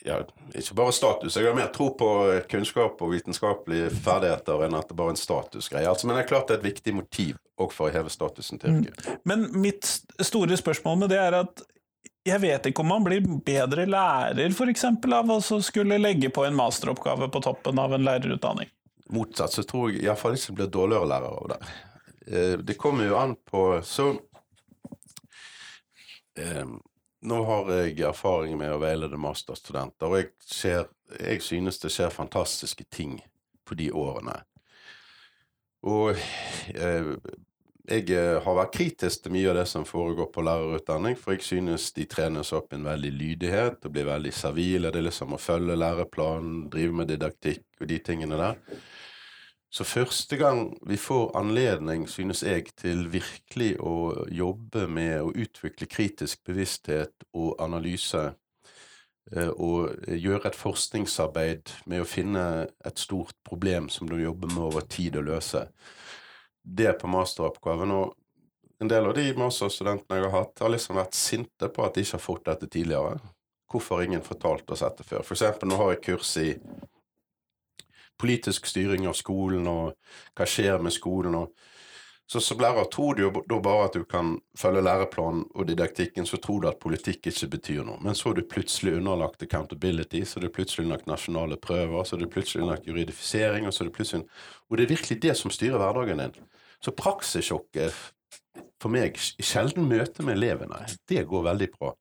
Ja, 0.05 0.21
ikke 0.53 0.77
bare 0.77 0.95
status. 0.95 1.37
Jeg 1.37 1.49
har 1.49 1.57
mer 1.57 1.69
tro 1.75 1.91
på 1.97 2.09
kunnskap 2.49 3.01
og 3.01 3.13
vitenskapelige 3.13 3.91
ferdigheter 4.05 4.65
enn 4.65 4.77
at 4.77 4.89
det 4.89 4.97
bare 4.97 5.13
er 5.13 5.17
en 5.17 5.21
statusgreie. 5.21 5.89
Altså, 5.89 6.07
men 6.07 6.17
det 6.17 6.25
er 6.25 6.31
klart 6.33 6.49
det 6.49 6.57
er 6.57 6.63
et 6.63 6.71
viktig 6.71 6.95
motiv 6.97 7.37
òg 7.61 7.71
for 7.71 7.87
å 7.87 7.93
heve 7.93 8.11
statusen 8.11 8.59
til 8.59 8.81
yrket. 8.81 9.05
Mm. 9.05 9.21
Men 9.31 9.45
mitt 9.63 9.87
store 10.23 10.57
spørsmål 10.59 11.05
med 11.05 11.13
det 11.13 11.21
er 11.21 11.37
at 11.43 11.63
jeg 12.25 12.41
vet 12.41 12.69
ikke 12.69 12.81
om 12.81 12.89
man 12.89 13.03
blir 13.05 13.25
bedre 13.45 13.85
lærer 13.85 14.53
for 14.57 14.71
eksempel, 14.71 15.13
av 15.13 15.29
å 15.29 15.39
skulle 15.41 15.99
legge 16.01 16.31
på 16.33 16.45
en 16.45 16.57
masteroppgave 16.57 17.29
på 17.29 17.41
toppen 17.45 17.79
av 17.81 17.93
en 17.93 18.05
lærerutdanning. 18.05 18.71
Motsatt 19.13 19.53
så 19.53 19.63
tror 19.67 19.91
jeg 19.91 20.07
iallfall 20.07 20.37
ikke 20.37 20.55
blir 20.57 20.71
dårligere 20.73 21.09
lærer 21.11 21.35
av 21.43 21.51
det. 21.53 21.59
Eh, 22.25 22.57
det 22.57 22.77
kommer 22.81 23.05
jo 23.05 23.19
an 23.21 23.35
på 23.45 23.61
Så 23.85 24.07
eh, 26.41 26.65
Nå 27.25 27.43
har 27.45 27.69
jeg 27.77 28.01
erfaring 28.05 28.57
med 28.57 28.73
å 28.73 28.81
veilede 28.81 29.17
masterstudenter, 29.17 30.09
og 30.09 30.19
jeg, 30.19 30.31
ser, 30.45 30.89
jeg 31.17 31.41
synes 31.41 31.79
det 31.81 31.89
skjer 31.93 32.13
fantastiske 32.13 32.85
ting 32.93 33.15
på 33.65 33.77
de 33.77 33.87
årene. 33.93 34.35
Og 35.85 36.17
eh, 36.73 37.13
jeg 37.85 38.09
eh, 38.15 38.39
har 38.41 38.57
vært 38.57 38.73
kritisk 38.73 39.25
til 39.25 39.33
mye 39.35 39.51
av 39.51 39.59
det 39.59 39.65
som 39.69 39.85
foregår 39.87 40.29
på 40.33 40.43
lærerutdanning, 40.45 41.17
for 41.19 41.35
jeg 41.35 41.45
synes 41.45 41.91
de 41.93 42.07
trenes 42.09 42.51
opp 42.55 42.73
en 42.73 42.85
veldig 42.87 43.11
lydighet 43.13 43.85
og 43.85 43.93
blir 43.93 44.07
veldig 44.09 44.33
servile. 44.33 44.91
Det 44.91 45.01
er 45.01 45.07
liksom 45.09 45.35
å 45.35 45.41
følge 45.41 45.77
læreplanen, 45.77 46.65
drive 46.73 46.97
med 47.01 47.11
didaktikk 47.13 47.65
og 47.81 47.89
de 47.91 47.99
tingene 48.05 48.39
der. 48.41 48.79
Så 49.75 49.83
første 49.83 50.37
gang 50.39 50.69
vi 50.87 50.97
får 50.97 51.33
anledning, 51.35 52.07
synes 52.09 52.45
jeg, 52.45 52.69
til 52.79 53.09
virkelig 53.11 53.73
å 53.83 54.25
jobbe 54.31 54.85
med 54.87 55.19
å 55.19 55.33
utvikle 55.35 55.89
kritisk 55.91 56.45
bevissthet 56.47 57.25
og 57.35 57.57
analyse, 57.59 58.23
eh, 59.35 59.51
og 59.51 60.07
gjøre 60.07 60.47
et 60.47 60.57
forskningsarbeid 60.57 61.75
med 61.91 62.01
å 62.01 62.07
finne 62.07 62.45
et 62.85 63.03
stort 63.03 63.35
problem 63.43 63.89
som 63.89 64.07
du 64.07 64.15
jobber 64.15 64.53
med 64.53 64.63
over 64.69 64.87
tid 64.87 65.19
å 65.19 65.25
løse, 65.27 65.67
det 66.65 66.93
på 66.99 67.07
masteroppgaven. 67.07 67.91
Og 67.91 68.81
en 68.81 68.91
del 68.91 69.07
av 69.07 69.15
de 69.17 69.29
masterstudentene 69.37 70.19
jeg 70.19 70.27
har 70.27 70.35
hatt, 70.39 70.59
har 70.59 70.73
liksom 70.73 70.99
vært 70.99 71.17
sinte 71.17 71.69
på 71.71 71.85
at 71.85 71.95
de 71.95 72.03
ikke 72.05 72.17
har 72.17 72.25
fått 72.25 72.49
dette 72.49 72.69
tidligere. 72.71 73.19
Hvorfor 73.71 73.99
har 73.99 74.09
ingen 74.09 74.25
fortalt 74.25 74.69
oss 74.71 74.83
dette 74.85 75.05
før? 75.05 75.23
For 75.25 75.37
eksempel, 75.37 75.69
nå 75.69 75.79
har 75.79 75.93
jeg 75.93 76.03
kurs 76.09 76.35
i 76.41 76.49
politisk 78.19 78.67
styring 78.69 79.07
av 79.09 79.15
skolen, 79.17 79.67
og 79.67 79.95
hva 80.35 80.47
skjer 80.47 80.83
med 80.83 80.95
skolen. 80.95 81.35
og 81.35 81.53
så 82.27 82.39
som 82.41 82.57
lærer 82.57 82.87
tror 82.89 83.15
du 83.15 83.21
jo 83.21 83.29
da 83.45 83.57
bare 83.61 83.85
at 83.85 83.93
du 83.93 84.05
kan 84.09 84.31
følge 84.57 84.81
læreplanen 84.81 85.43
og 85.53 85.67
didaktikken, 85.69 86.25
så 86.25 86.39
tror 86.41 86.61
du 86.61 86.67
at 86.71 86.79
politikk 86.81 87.29
ikke 87.29 87.51
betyr 87.53 87.83
noe. 87.85 87.99
Men 88.01 88.17
så 88.17 88.31
er 88.31 88.39
du 88.39 88.47
plutselig 88.49 88.95
underlagt 88.97 89.45
accountability, 89.45 90.23
så 90.25 90.39
er 90.39 90.47
du 90.47 90.55
plutselig 90.55 90.87
underlagt 90.87 91.05
nasjonale 91.11 91.59
prøver, 91.61 92.01
så 92.03 92.15
er 92.15 92.23
du 92.23 92.31
plutselig 92.33 92.63
underlagt 92.63 92.89
juridifisering, 92.89 93.67
og 93.67 93.75
så 93.75 93.83
er 93.83 93.91
du 93.91 93.93
plutselig 93.93 94.25
Og 94.69 94.77
det 94.77 94.87
er 94.87 94.95
virkelig 94.95 95.21
det 95.21 95.37
som 95.37 95.53
styrer 95.53 95.77
hverdagen 95.77 96.23
din. 96.23 96.49
Så 96.83 96.93
praksissjokket 96.95 97.95
for 98.81 98.93
meg 98.93 99.17
sjelden 99.17 99.87
møte 99.89 100.23
med 100.25 100.37
elevene, 100.37 100.83
det 101.09 101.23
går 101.29 101.45
veldig 101.47 101.69
bra. 101.73 101.93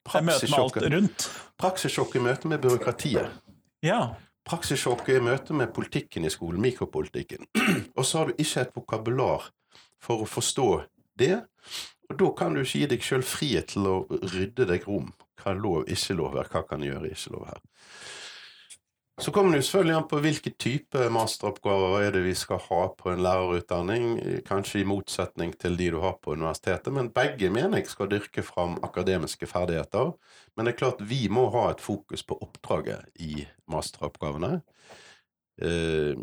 Praksissjokket 1.57 2.19
i 2.19 2.23
møte 2.23 2.51
med 2.51 2.61
byråkratiet. 2.63 3.41
Ja. 3.85 4.01
Praksissjokket 4.45 5.17
i 5.17 5.23
møte 5.25 5.55
med 5.57 5.73
politikken 5.73 6.27
i 6.27 6.31
skolen, 6.33 6.61
mikropolitikken. 6.61 7.47
Og 7.97 8.05
så 8.05 8.21
har 8.21 8.29
du 8.29 8.41
ikke 8.41 8.65
et 8.67 8.75
vokabular 8.77 9.49
for 10.03 10.21
å 10.21 10.29
forstå 10.29 10.69
det. 11.17 11.39
Og 12.11 12.19
da 12.19 12.29
kan 12.37 12.53
du 12.53 12.61
ikke 12.61 12.83
gi 12.83 12.89
deg 12.91 13.05
sjøl 13.07 13.25
frihet 13.25 13.71
til 13.73 13.87
å 13.89 13.95
rydde 14.11 14.67
deg 14.69 14.85
rom. 14.85 15.09
Hva 15.41 15.55
er 15.55 15.61
lov, 15.61 15.87
ikke 15.89 16.17
lov 16.19 16.37
her? 16.37 16.51
Hva 16.51 16.61
kan 16.69 16.83
jeg 16.85 16.93
gjøre, 16.93 17.11
ikke 17.15 17.33
lov 17.33 17.47
her? 17.49 17.63
Så 19.21 19.31
kommer 19.31 19.51
det 19.51 19.61
jo 19.61 19.65
selvfølgelig 19.69 19.95
an 19.95 20.07
på 20.11 20.17
hvilke 20.19 20.51
type 20.59 21.05
masteroppgaver 21.15 22.01
er 22.03 22.09
det 22.11 22.23
vi 22.25 22.33
skal 22.35 22.59
ha 22.65 22.79
på 22.99 23.13
en 23.13 23.21
lærerutdanning, 23.23 24.17
kanskje 24.43 24.81
i 24.81 24.87
motsetning 24.87 25.53
til 25.55 25.77
de 25.79 25.87
du 25.93 26.01
har 26.03 26.17
på 26.19 26.33
universitetet, 26.35 26.91
men 26.93 27.13
begge 27.15 27.47
mener 27.49 27.79
jeg 27.79 27.87
skal 27.87 28.09
dyrke 28.11 28.43
fram 28.43 28.75
akademiske 28.83 29.47
ferdigheter. 29.47 30.11
Men 30.55 30.67
det 30.67 30.73
er 30.73 30.81
klart 30.83 31.05
vi 31.07 31.21
må 31.31 31.47
ha 31.55 31.69
et 31.71 31.83
fokus 31.83 32.25
på 32.27 32.35
oppdraget 32.43 33.07
i 33.23 33.45
masteroppgavene. 33.71 34.59
Eh, 35.63 36.19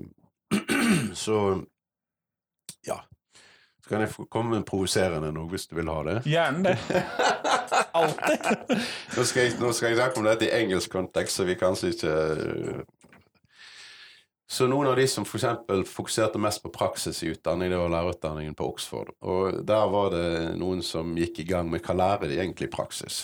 så 1.25 1.39
ja. 2.85 3.01
Så 3.83 3.89
kan 3.89 4.05
jeg 4.05 4.29
komme 4.31 4.61
provoserende 4.69 5.33
noe 5.33 5.49
hvis 5.51 5.65
du 5.71 5.79
vil 5.81 5.89
ha 5.89 6.03
det. 6.11 6.19
Gjerne 6.29 6.75
det. 6.75 6.77
Alltid. 7.93 8.81
nå, 9.17 9.25
skal 9.25 9.43
jeg, 9.43 9.55
nå 9.61 9.73
skal 9.73 9.93
jeg 9.93 10.01
snakke 10.01 10.21
om 10.21 10.27
dette 10.29 10.49
i 10.49 10.55
engelsk 10.63 10.93
kontekst, 10.93 11.39
så 11.39 11.47
vi 11.49 11.59
kanskje 11.61 11.93
ikke 11.95 12.17
Så 14.53 14.67
noen 14.69 14.91
av 14.91 14.99
de 14.99 15.07
som 15.09 15.25
eksempel 15.25 15.87
fokuserte 15.89 16.41
mest 16.43 16.61
på 16.63 16.73
praksis 16.75 17.23
i 17.25 17.31
utdanning, 17.33 17.71
det 17.73 17.79
var 17.81 17.89
lærerutdanningen 17.89 18.55
på 18.55 18.67
Oxford. 18.69 19.15
Og 19.25 19.63
der 19.65 19.87
var 19.89 20.11
det 20.13 20.27
noen 20.61 20.83
som 20.85 21.15
gikk 21.17 21.41
i 21.41 21.47
gang 21.49 21.71
med 21.73 21.81
hva 21.87 21.97
lærer 21.97 22.29
de 22.29 22.37
egentlig 22.37 22.69
i 22.69 22.75
praksis. 22.75 23.23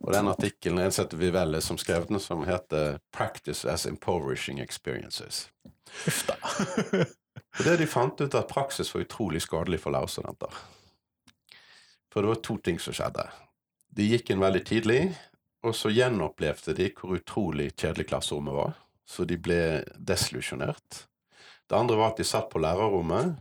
Og 0.00 0.14
den 0.14 0.30
artikkelen 0.30 0.80
er 0.80 0.94
vi 1.12 1.26
Vivelle 1.26 1.60
som 1.60 1.76
skrev 1.76 2.06
den, 2.08 2.20
som 2.20 2.46
heter 2.48 2.98
'Practice 3.12 3.68
as 3.68 3.84
Impoverishing 3.84 4.60
Experiences'. 4.60 5.50
Uff 6.06 6.24
da. 6.26 6.36
Og 7.58 7.64
det 7.64 7.78
de 7.78 7.86
fant 7.86 8.20
ut, 8.20 8.34
at 8.34 8.46
praksis 8.46 8.94
var 8.94 9.02
utrolig 9.02 9.42
skadelig 9.42 9.80
for 9.80 9.90
lærerstudenter. 9.90 10.52
For 12.18 12.26
det 12.26 12.28
var 12.32 12.38
to 12.42 12.56
ting 12.58 12.80
som 12.82 12.94
skjedde. 12.98 13.22
De 13.94 14.02
gikk 14.02 14.32
inn 14.34 14.40
veldig 14.42 14.64
tidlig, 14.66 15.02
og 15.62 15.70
så 15.78 15.92
gjenopplevde 15.94 16.72
de 16.74 16.88
hvor 16.98 17.14
utrolig 17.14 17.68
kjedelig 17.78 18.08
klasserommet 18.10 18.56
var. 18.56 18.72
Så 19.06 19.22
de 19.22 19.36
ble 19.38 19.84
desillusjonert. 19.94 21.04
Det 21.70 21.78
andre 21.78 22.00
var 22.00 22.10
at 22.10 22.18
de 22.18 22.26
satt 22.26 22.50
på 22.50 22.58
lærerrommet, 22.58 23.38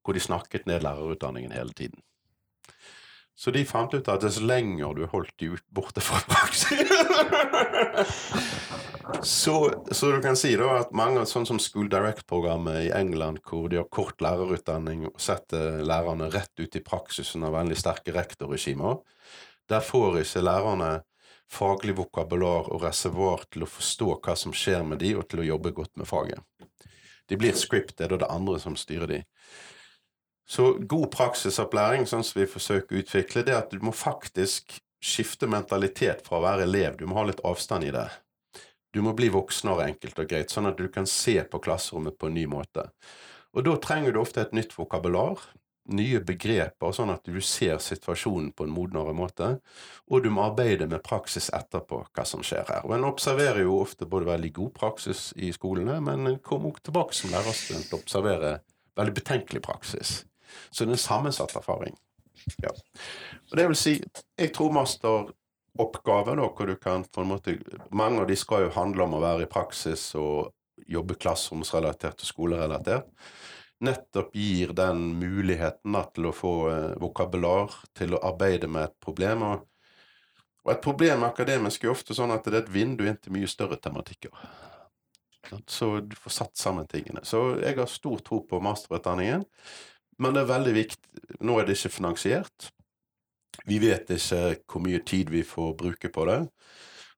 hvor 0.00 0.16
de 0.16 0.24
snakket 0.24 0.64
ned 0.64 0.80
lærerutdanningen 0.86 1.52
hele 1.52 1.76
tiden. 1.76 2.00
Så 3.36 3.52
de 3.52 3.68
fant 3.68 3.92
ut 3.92 4.08
at 4.08 4.24
dess 4.24 4.40
lenger 4.40 4.96
du 4.96 5.04
holdt 5.12 5.36
de 5.36 5.52
borte 5.68 6.00
fra 6.00 6.24
praksis 6.32 6.88
så, 9.22 9.84
så, 9.90 10.10
du 10.10 10.22
kan 10.22 10.36
si 10.36 10.52
da 10.58 10.80
at 10.80 10.94
mange, 10.96 11.22
sånn 11.30 11.46
som 11.46 11.58
School 11.62 11.88
Direct-programmet 11.90 12.88
i 12.88 12.92
England, 12.94 13.42
hvor 13.46 13.68
de 13.70 13.78
har 13.80 13.90
kort 13.92 14.22
lærerutdanning 14.24 15.06
og 15.10 15.20
setter 15.22 15.82
lærerne 15.86 16.30
rett 16.32 16.52
ut 16.58 16.78
i 16.78 16.82
praksisen 16.84 17.46
av 17.46 17.54
veldig 17.54 17.78
sterke 17.78 18.14
rektorregimer, 18.16 18.98
der 19.70 19.84
får 19.84 20.20
ikke 20.22 20.42
lærerne 20.42 20.90
faglig 21.50 21.94
vokabular 21.98 22.72
og 22.74 22.82
reservoar 22.82 23.46
til 23.50 23.66
å 23.66 23.70
forstå 23.70 24.10
hva 24.18 24.34
som 24.38 24.54
skjer 24.54 24.82
med 24.86 25.00
de, 25.02 25.14
og 25.18 25.28
til 25.30 25.44
å 25.44 25.48
jobbe 25.52 25.74
godt 25.76 25.94
med 26.00 26.10
faget. 26.10 26.42
De 27.30 27.38
blir 27.38 27.54
scripted, 27.58 28.10
og 28.10 28.20
det 28.20 28.26
er 28.26 28.34
andre 28.34 28.58
som 28.62 28.78
styrer 28.78 29.10
de. 29.10 29.22
Så 30.46 30.76
god 30.78 31.08
praksisopplæring, 31.14 32.06
sånn 32.06 32.26
som 32.26 32.40
vi 32.40 32.50
forsøker 32.50 32.94
å 32.94 33.02
utvikle, 33.02 33.42
det 33.46 33.54
er 33.54 33.64
at 33.64 33.72
du 33.74 33.82
må 33.82 33.94
faktisk 33.94 34.78
skifte 35.02 35.48
mentalitet 35.50 36.22
fra 36.26 36.38
å 36.38 36.44
være 36.44 36.66
elev. 36.66 36.98
Du 36.98 37.06
må 37.10 37.18
ha 37.18 37.26
litt 37.26 37.42
avstand 37.46 37.86
i 37.86 37.94
det. 37.94 38.06
Du 38.96 39.02
må 39.04 39.12
bli 39.12 39.28
voksnere, 39.28 39.90
enkelt 39.90 40.22
og 40.22 40.30
greit, 40.30 40.48
sånn 40.48 40.70
at 40.70 40.78
du 40.80 40.86
kan 40.88 41.04
se 41.04 41.36
på 41.44 41.60
klasserommet 41.60 42.16
på 42.16 42.30
en 42.30 42.38
ny 42.38 42.46
måte. 42.48 42.86
Og 43.52 43.66
da 43.66 43.74
trenger 43.76 44.14
du 44.14 44.22
ofte 44.22 44.40
et 44.40 44.54
nytt 44.56 44.72
vokabular, 44.72 45.42
nye 45.92 46.22
begreper, 46.24 46.94
sånn 46.96 47.12
at 47.12 47.28
du 47.28 47.36
ser 47.44 47.76
situasjonen 47.82 48.50
på 48.56 48.64
en 48.64 48.72
modnere 48.72 49.12
måte, 49.16 49.50
og 50.08 50.24
du 50.24 50.30
må 50.32 50.46
arbeide 50.48 50.88
med 50.88 51.04
praksis 51.04 51.50
etterpå, 51.54 52.00
hva 52.08 52.24
som 52.24 52.40
skjer 52.46 52.64
her. 52.72 52.88
Og 52.88 52.96
En 52.96 53.06
observerer 53.10 53.62
jo 53.66 53.78
ofte 53.82 54.08
både 54.08 54.30
veldig 54.32 54.52
god 54.62 54.74
praksis 54.80 55.28
i 55.36 55.52
skolene, 55.52 56.00
men 56.00 56.26
en 56.32 56.40
kommer 56.40 56.72
også 56.72 56.88
tilbake 56.88 57.20
som 57.20 57.36
lærerstudent 57.36 57.92
og 57.92 58.00
observerer 58.00 58.60
veldig 58.96 59.16
betenkelig 59.20 59.62
praksis. 59.68 60.22
Så 60.70 60.84
det 60.84 60.94
er 60.94 60.96
en 60.96 61.04
sammensatt 61.04 61.52
erfaring. 61.60 62.00
Ja. 62.64 62.72
Og 63.50 63.58
det 63.60 63.68
vil 63.68 63.78
si, 63.78 63.98
jeg 64.40 64.56
tror 64.56 64.72
master 64.72 65.34
oppgaver, 65.78 66.36
da, 66.36 66.48
hvor 66.48 66.70
du 66.70 66.76
kan 66.80 67.04
på 67.04 67.22
en 67.22 67.32
måte 67.34 67.56
Mange 67.90 68.22
av 68.22 68.30
de 68.30 68.36
skal 68.36 68.66
jo 68.66 68.74
handle 68.76 69.06
om 69.06 69.16
å 69.18 69.22
være 69.22 69.46
i 69.46 69.50
praksis 69.50 70.08
og 70.18 70.52
jobbe 70.86 71.16
klasseromsrelatert 71.20 72.22
og 72.22 72.28
skolerelatert. 72.28 73.08
Nettopp 73.84 74.36
gir 74.36 74.72
den 74.76 75.02
muligheten 75.20 75.96
da, 75.96 76.04
til 76.08 76.30
å 76.30 76.34
få 76.36 76.52
eh, 76.70 76.92
vokabular, 77.00 77.74
til 77.96 78.16
å 78.16 78.22
arbeide 78.24 78.70
med 78.72 78.88
et 78.88 78.94
problem. 79.04 79.44
Og, 79.44 79.66
og 80.64 80.72
et 80.72 80.84
problem 80.84 81.26
akademisk 81.28 81.84
er 81.84 81.92
ofte 81.92 82.16
sånn 82.16 82.32
at 82.32 82.46
det 82.46 82.54
er 82.54 82.62
et 82.64 82.72
vindu 82.72 83.04
inn 83.04 83.18
til 83.20 83.36
mye 83.36 83.50
større 83.50 83.76
tematikker. 83.80 84.32
Så 85.70 86.00
du 86.00 86.16
får 86.18 86.34
satt 86.40 86.56
sammen 86.58 86.88
tingene. 86.90 87.22
Så 87.22 87.58
jeg 87.60 87.76
har 87.78 87.90
stor 87.90 88.22
tro 88.24 88.40
på 88.48 88.60
masterutdanningen. 88.64 89.44
Men 90.18 90.32
det 90.34 90.42
er 90.42 90.48
veldig 90.48 90.72
viktig 90.72 91.02
Nå 91.44 91.58
er 91.60 91.66
det 91.68 91.76
ikke 91.76 91.92
finansiert. 91.98 92.70
Vi 93.64 93.78
vet 93.82 94.10
ikke 94.12 94.42
hvor 94.68 94.84
mye 94.84 95.00
tid 95.06 95.32
vi 95.32 95.42
får 95.46 95.72
bruke 95.80 96.10
på 96.12 96.26
det. 96.28 96.40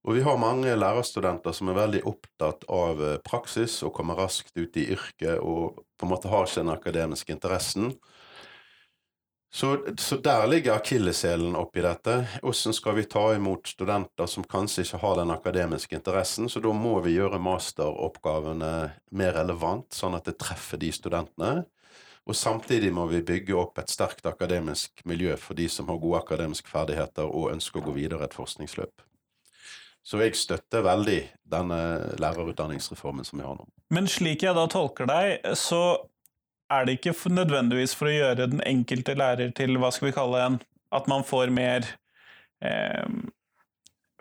Og 0.07 0.15
vi 0.15 0.23
har 0.25 0.39
mange 0.41 0.73
lærerstudenter 0.79 1.53
som 1.53 1.69
er 1.69 1.81
veldig 1.81 2.05
opptatt 2.09 2.63
av 2.71 3.03
eh, 3.03 3.19
praksis 3.27 3.81
og 3.85 3.93
kommer 3.97 4.17
raskt 4.17 4.55
ut 4.57 4.79
i 4.79 4.87
yrket 4.95 5.43
og 5.43 5.83
på 5.99 6.07
en 6.07 6.13
måte 6.13 6.31
har 6.31 6.47
ikke 6.47 6.63
den 6.63 6.73
akademiske 6.73 7.35
interessen. 7.35 7.91
Så, 9.51 9.79
så 9.99 10.19
der 10.21 10.47
ligger 10.47 10.77
akilleshælen 10.77 11.57
oppi 11.57 11.81
dette. 11.81 12.19
Hvordan 12.43 12.75
skal 12.77 12.99
vi 12.99 13.07
ta 13.09 13.25
imot 13.35 13.71
studenter 13.71 14.29
som 14.29 14.45
kanskje 14.45 14.85
ikke 14.85 15.01
har 15.03 15.17
den 15.19 15.33
akademiske 15.33 15.97
interessen? 15.97 16.51
Så 16.53 16.61
da 16.61 16.73
må 16.77 16.99
vi 17.05 17.17
gjøre 17.17 17.41
masteroppgavene 17.43 18.73
mer 19.17 19.33
relevant, 19.41 19.89
sånn 19.97 20.19
at 20.19 20.29
det 20.29 20.37
treffer 20.41 20.81
de 20.81 20.93
studentene. 20.93 21.65
Og 22.29 22.37
samtidig 22.37 22.91
må 22.93 23.07
vi 23.09 23.23
bygge 23.25 23.57
opp 23.57 23.79
et 23.81 23.89
sterkt 23.89 24.27
akademisk 24.29 25.01
miljø 25.09 25.37
for 25.41 25.57
de 25.57 25.69
som 25.73 25.89
har 25.89 26.01
gode 26.03 26.21
akademiske 26.21 26.69
ferdigheter 26.69 27.25
og 27.25 27.55
ønsker 27.55 27.81
å 27.81 27.87
gå 27.87 27.95
videre 27.97 28.29
et 28.29 28.37
forskningsløp. 28.37 29.01
Så 30.05 30.21
jeg 30.21 30.37
støtter 30.37 30.85
veldig 30.85 31.19
denne 31.49 31.81
lærerutdanningsreformen 32.21 33.27
som 33.29 33.41
vi 33.41 33.49
har 33.49 33.57
nå. 33.57 33.65
Men 33.93 34.09
slik 34.09 34.45
jeg 34.45 34.57
da 34.57 34.67
tolker 34.71 35.09
deg, 35.09 35.49
så 35.57 35.83
er 36.73 36.85
det 36.85 36.99
ikke 36.99 37.17
nødvendigvis 37.33 37.97
for 37.97 38.11
å 38.11 38.15
gjøre 38.15 38.49
den 38.53 38.63
enkelte 38.65 39.17
lærer 39.17 39.53
til 39.57 39.81
hva 39.81 39.91
skal 39.93 40.11
vi 40.11 40.17
kalle 40.17 40.45
en 40.45 40.61
At 40.93 41.09
man 41.09 41.21
får 41.25 41.51
mer 41.53 41.85
eh, 42.65 43.05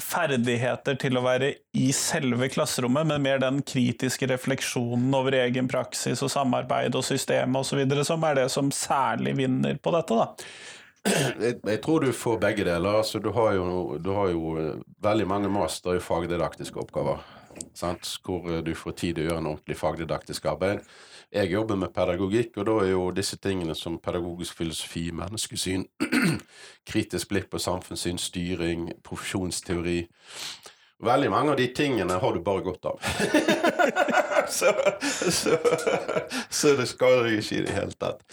ferdigheter 0.01 0.97
til 1.01 1.17
å 1.17 1.23
være 1.25 1.51
i 1.77 1.89
selve 1.95 2.49
klasserommet, 2.53 3.07
men 3.09 3.23
mer 3.23 3.41
den 3.41 3.63
kritiske 3.65 4.29
refleksjonen 4.29 5.13
over 5.17 5.35
egen 5.39 5.69
praksis 5.71 6.21
og 6.25 6.31
samarbeid 6.33 6.95
og 6.97 7.05
systemet 7.05 7.63
osv., 7.63 7.81
som 8.05 8.25
er 8.27 8.41
det 8.41 8.49
som 8.53 8.69
særlig 8.73 9.37
vinner 9.39 9.79
på 9.81 9.93
dette, 9.95 10.17
da. 10.17 10.27
Jeg, 11.07 11.57
jeg 11.63 11.81
tror 11.83 12.03
du 12.03 12.11
får 12.11 12.39
begge 12.41 12.65
deler. 12.67 12.99
Altså, 12.99 13.19
du, 13.23 13.31
har 13.35 13.53
jo, 13.55 13.97
du 14.03 14.11
har 14.15 14.31
jo 14.33 14.53
eh, 14.59 14.85
veldig 15.03 15.27
mange 15.29 15.51
master 15.51 15.95
i 15.95 16.03
fagdidaktiske 16.03 16.81
oppgaver. 16.81 17.21
Sant? 17.77 18.09
Hvor 18.25 18.49
eh, 18.51 18.63
du 18.65 18.73
får 18.75 18.97
tid 18.99 19.15
til 19.15 19.23
å 19.23 19.29
gjøre 19.29 19.43
en 19.43 19.51
ordentlig 19.53 19.77
fagdidaktisk 19.79 20.49
arbeid. 20.51 20.83
Jeg 21.37 21.51
jobber 21.51 21.77
med 21.77 21.91
pedagogikk, 21.93 22.55
og 22.57 22.65
da 22.65 22.75
er 22.81 22.87
jo 22.95 23.01
disse 23.13 23.37
tingene 23.37 23.75
som 23.77 23.99
pedagogisk 24.01 24.57
filosofi, 24.57 25.11
menneskesyn, 25.13 25.83
kritisk 26.89 27.29
blikk 27.29 27.51
på 27.51 27.61
samfunnssyn, 27.61 28.17
styring, 28.17 28.87
profesjonsteori 29.05 29.99
Veldig 30.97 31.27
mange 31.29 31.51
av 31.53 31.59
de 31.59 31.67
tingene 31.77 32.15
har 32.17 32.33
du 32.33 32.39
bare 32.41 32.63
godt 32.65 32.87
av. 32.89 33.03
så, 34.59 34.71
så, 35.31 35.57
så, 36.49 36.73
det 36.77 36.87
skader 36.89 37.27
deg 37.27 37.41
ikke 37.41 37.57
i 37.57 37.65
det 37.65 37.75
hele 37.75 37.97
tatt. 37.99 38.23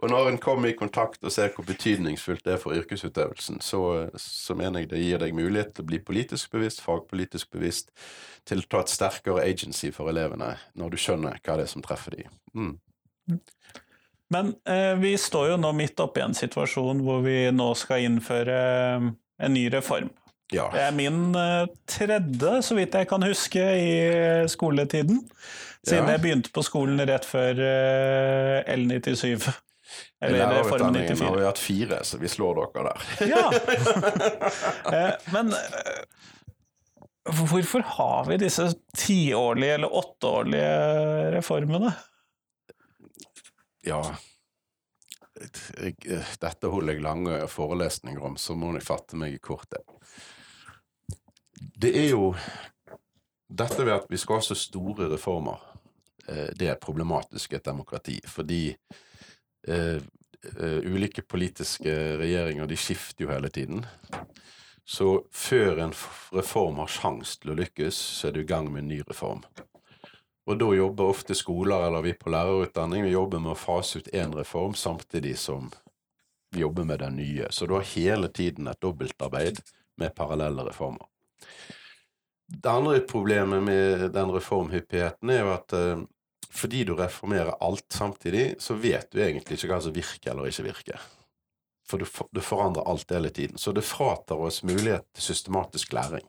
Og 0.00 0.10
når 0.12 0.30
en 0.30 0.40
kommer 0.40 0.70
i 0.70 0.76
kontakt 0.76 1.24
og 1.24 1.32
ser 1.34 1.52
hvor 1.54 1.66
betydningsfullt 1.68 2.44
det 2.46 2.54
er 2.54 2.60
for 2.62 2.76
yrkesutøvelsen, 2.76 3.60
så, 3.64 3.82
så 4.16 4.56
mener 4.56 4.84
jeg 4.84 4.92
det 4.92 5.02
gir 5.02 5.22
deg 5.22 5.36
mulighet 5.36 5.74
til 5.76 5.84
å 5.84 5.90
bli 5.90 6.00
politisk 6.04 6.54
bevisst, 6.56 6.80
fagpolitisk 6.84 7.50
bevisst, 7.52 7.92
til 8.48 8.62
å 8.62 8.68
ta 8.70 8.84
et 8.84 8.92
sterkere 8.92 9.44
agency 9.44 9.92
for 9.94 10.12
elevene, 10.12 10.54
når 10.78 10.94
du 10.94 11.00
skjønner 11.00 11.40
hva 11.44 11.58
det 11.60 11.68
er 11.68 11.74
som 11.74 11.84
treffer 11.84 12.16
dem. 12.16 12.38
Mm. 12.56 12.74
Men 14.30 14.54
eh, 14.64 14.94
vi 14.98 15.16
står 15.18 15.52
jo 15.52 15.58
nå 15.60 15.72
midt 15.76 16.00
oppe 16.00 16.22
i 16.22 16.24
en 16.24 16.36
situasjon 16.38 17.02
hvor 17.04 17.24
vi 17.24 17.50
nå 17.52 17.72
skal 17.78 18.06
innføre 18.06 18.56
eh, 18.56 19.10
en 19.40 19.54
ny 19.56 19.66
reform. 19.74 20.10
Ja. 20.50 20.66
Det 20.72 20.82
er 20.82 20.94
min 20.94 21.30
uh, 21.36 21.66
tredje, 21.88 22.60
så 22.66 22.76
vidt 22.78 22.94
jeg 22.98 23.08
kan 23.10 23.22
huske, 23.22 23.62
i 23.62 23.90
skoletiden. 24.50 25.22
Siden 25.86 26.08
ja. 26.08 26.16
jeg 26.16 26.22
begynte 26.24 26.52
på 26.52 26.64
skolen 26.66 27.00
rett 27.08 27.26
før 27.28 27.60
uh, 27.62 28.72
L97. 28.74 29.50
Eller 30.22 30.52
Reform 30.60 30.94
94. 30.94 31.22
har 31.24 31.38
vi 31.38 31.46
hatt 31.46 31.60
fire, 31.60 32.00
så 32.06 32.18
vi 32.20 32.28
slår 32.30 32.60
dere 32.60 32.90
der. 32.90 33.06
ja. 33.30 33.46
men 35.34 35.54
hvorfor 37.50 37.84
har 37.96 38.28
vi 38.28 38.38
disse 38.42 38.68
tiårlige 38.96 39.78
eller 39.78 39.96
åtteårlige 40.02 40.74
reformene? 41.36 41.94
Ja 43.86 44.02
dette 45.40 46.70
holder 46.70 46.96
jeg 46.96 47.04
lange 47.04 47.38
forelesninger 47.50 48.22
om, 48.24 48.36
så 48.36 48.56
må 48.58 48.74
jeg 48.76 48.86
fatte 48.86 49.18
meg 49.20 49.36
i 49.36 49.42
kortet. 49.42 49.84
Det 51.60 51.92
er 51.96 52.10
jo 52.10 52.34
dette 53.50 53.84
ved 53.84 53.96
at 53.96 54.06
vi 54.10 54.18
skal 54.20 54.38
ha 54.38 54.44
så 54.44 54.56
store 54.58 55.08
reformer, 55.10 55.58
eh, 56.28 56.50
det 56.56 56.70
er 56.70 56.80
problematisk 56.80 57.52
i 57.52 57.58
et 57.58 57.66
demokrati. 57.66 58.20
Fordi 58.26 58.62
uh, 59.68 59.98
uh, 60.56 60.78
ulike 60.86 61.22
politiske 61.22 61.94
regjeringer 62.20 62.70
de 62.70 62.78
skifter 62.78 63.26
jo 63.26 63.32
hele 63.32 63.50
tiden. 63.50 63.84
Så 64.86 65.24
før 65.30 65.82
en 65.84 65.92
reform 66.32 66.80
har 66.82 66.90
sjanse 66.90 67.40
til 67.40 67.52
å 67.52 67.58
lykkes, 67.58 67.94
så 67.94 68.28
er 68.28 68.38
du 68.38 68.40
i 68.44 68.48
gang 68.48 68.70
med 68.70 68.84
en 68.84 68.92
ny 68.94 69.02
reform. 69.06 69.44
Og 70.50 70.58
da 70.58 70.70
jobber 70.74 71.12
ofte 71.12 71.36
skoler 71.38 71.84
eller 71.86 72.02
vi 72.02 72.14
på 72.18 72.30
lærerutdanning 72.32 73.04
vi 73.06 73.12
jobber 73.12 73.42
med 73.42 73.52
å 73.52 73.60
fase 73.60 74.00
ut 74.00 74.08
én 74.16 74.32
reform 74.34 74.74
samtidig 74.74 75.36
som 75.38 75.68
vi 76.50 76.64
jobber 76.64 76.88
med 76.88 77.04
den 77.04 77.20
nye. 77.20 77.50
Så 77.54 77.66
du 77.66 77.76
har 77.76 77.86
hele 77.92 78.30
tiden 78.34 78.66
et 78.66 78.80
dobbeltarbeid 78.82 79.60
med 80.00 80.14
parallelle 80.16 80.64
reformer. 80.66 81.09
Det 82.50 82.70
andre 82.70 83.00
problemet 83.06 83.62
med 83.62 84.08
den 84.14 84.32
reformhyppigheten 84.34 85.30
er 85.30 85.44
jo 85.44 85.52
at 85.54 85.76
uh, 85.76 86.02
fordi 86.50 86.82
du 86.84 86.96
reformerer 86.98 87.54
alt 87.62 87.86
samtidig, 87.94 88.56
så 88.58 88.74
vet 88.74 89.12
du 89.12 89.20
egentlig 89.22 89.58
ikke 89.58 89.70
hva 89.70 89.78
som 89.84 89.94
virker 89.94 90.32
eller 90.32 90.50
ikke 90.50 90.66
virker. 90.66 91.04
For 91.86 92.02
du, 92.02 92.06
du 92.34 92.40
forandrer 92.42 92.86
alt 92.90 93.10
hele 93.14 93.30
tiden. 93.30 93.58
Så 93.58 93.72
det 93.72 93.86
fratar 93.86 94.38
oss 94.38 94.62
mulighet 94.66 95.06
til 95.14 95.30
systematisk 95.30 95.92
læring. 95.92 96.26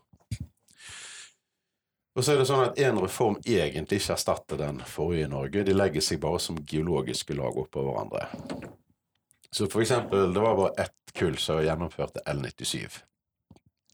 Og 2.15 2.25
så 2.25 2.33
er 2.33 2.41
det 2.41 2.47
sånn 2.49 2.65
at 2.65 2.79
én 2.81 2.97
reform 2.99 3.37
egentlig 3.47 4.01
ikke 4.01 4.15
erstatter 4.17 4.59
den 4.59 4.81
forrige 4.83 5.29
i 5.29 5.31
Norge. 5.31 5.63
De 5.63 5.75
legger 5.75 6.03
seg 6.03 6.19
bare 6.23 6.41
som 6.43 6.59
geologiske 6.67 7.37
lag 7.37 7.55
oppå 7.57 7.85
hverandre. 7.85 8.25
Så 9.51 9.67
for 9.71 9.83
eksempel, 9.83 10.33
det 10.33 10.43
var 10.43 10.57
bare 10.59 10.85
ett 10.85 11.13
kull 11.15 11.37
som 11.39 11.61
gjennomførte 11.63 12.23
L97. 12.27 12.99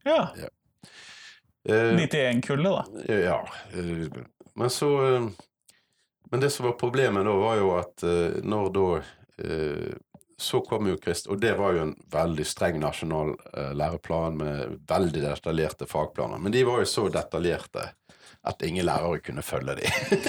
Ja. 0.08 0.32
ja. 0.38 0.50
91-kullet, 1.68 2.66
eh, 2.66 3.06
da. 3.08 3.14
Ja. 3.14 3.50
Eh, 3.74 4.08
men 4.56 4.70
så 4.70 5.16
eh, 5.16 5.28
Men 6.32 6.40
det 6.40 6.50
som 6.50 6.66
var 6.66 6.72
problemet 6.72 7.26
da, 7.26 7.32
var 7.32 7.56
jo 7.56 7.70
at 7.78 8.04
når 8.44 8.66
da 8.76 8.88
så 10.38 10.60
kom 10.66 10.90
jo 10.90 10.98
Krist, 11.00 11.30
og 11.32 11.40
det 11.40 11.54
var 11.56 11.78
jo 11.78 11.86
en 11.86 11.94
veldig 12.12 12.46
streng 12.46 12.82
nasjonal 12.82 13.32
læreplan 13.80 14.36
med 14.36 14.74
veldig 14.90 15.22
detaljerte 15.24 15.88
fagplaner. 15.88 16.42
Men 16.42 16.52
de 16.52 16.66
var 16.68 16.82
jo 16.84 16.90
så 16.90 17.06
detaljerte 17.14 17.86
at 18.44 18.66
ingen 18.68 18.86
lærere 18.86 19.22
kunne 19.24 19.42
følge 19.42 19.78
dem. 19.80 20.20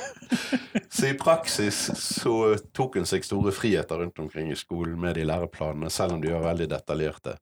så 0.90 1.06
i 1.10 1.18
praksis 1.18 1.80
så 1.98 2.34
tok 2.76 3.00
en 3.00 3.10
seg 3.10 3.26
store 3.26 3.52
friheter 3.54 4.04
rundt 4.04 4.22
omkring 4.22 4.52
i 4.52 4.58
skolen 4.58 5.00
med 5.00 5.18
de 5.18 5.26
læreplanene, 5.26 5.90
selv 5.90 6.14
om 6.14 6.22
de 6.22 6.30
var 6.30 6.46
veldig 6.46 6.70
detaljerte. 6.70 7.36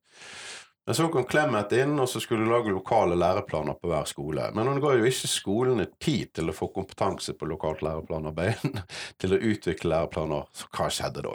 Men 0.88 0.94
så 0.94 1.08
kom 1.08 1.24
Clemet 1.28 1.72
inn, 1.76 1.98
og 2.00 2.08
så 2.08 2.16
skulle 2.20 2.46
hun 2.46 2.48
lage 2.48 2.72
lokale 2.72 3.16
læreplaner 3.20 3.74
på 3.76 3.90
hver 3.90 4.06
skole. 4.08 4.46
Men 4.56 4.70
hun 4.70 4.78
ga 4.80 4.94
jo 4.96 5.04
ikke 5.04 5.28
skolene 5.28 5.84
tid 6.00 6.30
til 6.38 6.48
å 6.48 6.54
få 6.56 6.70
kompetanse 6.72 7.34
på 7.36 7.44
lokalt 7.50 7.82
læreplanarbeid, 7.84 8.78
til 9.20 9.36
å 9.36 9.40
utvikle 9.50 9.90
læreplaner. 9.92 10.46
Så 10.56 10.70
hva 10.72 10.86
skjedde 10.88 11.26
da? 11.26 11.34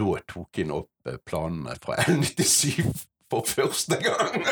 Da 0.00 0.16
tok 0.34 0.58
hun 0.58 0.74
opp 0.80 1.12
eh, 1.12 1.20
planene 1.30 1.78
fra 1.78 2.00
L97 2.10 2.90
for 3.30 3.46
første 3.46 4.00
gang! 4.02 4.42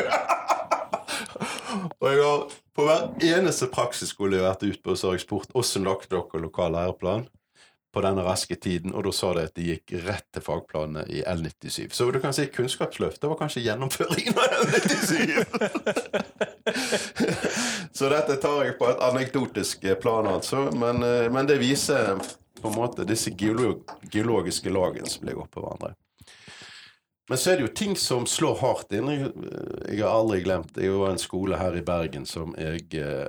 og 1.99 2.07
jeg 2.07 2.23
har 2.23 2.47
på 2.71 2.87
hver 2.87 3.03
eneste 3.33 3.67
praksisskole 3.67 4.39
jeg 4.39 4.47
har 4.47 4.55
vært 4.55 4.63
ute 4.69 4.85
på, 4.87 4.95
så 4.95 5.11
har 5.11 5.19
jeg 5.19 5.27
spurt 5.27 5.51
hvordan 5.51 5.91
lagt 5.91 6.15
dere 6.15 6.45
lokal 6.47 6.71
læreplan 6.77 7.27
på 7.93 8.01
denne 8.03 8.23
raske 8.25 8.55
tiden, 8.55 8.93
og 8.93 9.05
da 9.07 9.11
sa 9.15 9.31
de 9.37 9.45
at 9.47 9.55
de 9.57 9.67
gikk 9.71 9.93
rett 10.05 10.25
til 10.35 10.43
fagplanene 10.43 11.05
i 11.09 11.23
L97. 11.23 11.87
Så 11.95 12.09
du 12.11 12.19
kan 12.23 12.35
si 12.35 12.47
Kunnskapsløftet 12.51 13.29
var 13.29 13.39
kanskje 13.39 13.63
gjennomføringen 13.65 14.37
av 14.37 14.47
L97! 14.65 15.45
så 17.97 18.09
dette 18.11 18.39
tar 18.43 18.65
jeg 18.67 18.75
på 18.79 18.89
et 18.91 19.05
anekdotisk 19.07 19.87
plan, 20.03 20.27
altså. 20.29 20.67
Men, 20.75 21.01
eh, 21.05 21.29
men, 21.31 21.47
det 21.47 21.61
viser 21.63 22.17
på 22.61 22.71
en 22.71 22.75
måte 22.75 23.07
disse 23.07 23.31
geolog 23.37 23.85
geologiske 24.11 24.73
lagene 24.73 25.09
som 25.09 25.25
ligger 25.27 25.45
oppå 25.45 25.63
hverandre. 25.63 25.93
Men 27.27 27.37
så 27.37 27.51
er 27.51 27.59
det 27.59 27.65
jo 27.65 27.73
ting 27.75 27.95
som 27.99 28.23
slår 28.29 28.59
hardt 28.61 28.93
inn. 28.95 29.09
Jeg 29.11 29.99
har 29.99 30.13
aldri 30.13 30.39
glemt 30.45 30.71
Det 30.75 30.85
er 30.85 30.93
jo 30.93 31.03
en 31.09 31.19
skole 31.19 31.59
her 31.59 31.75
i 31.75 31.83
Bergen 31.83 32.23
som 32.27 32.53
jeg 32.55 32.85
eh, 32.95 33.27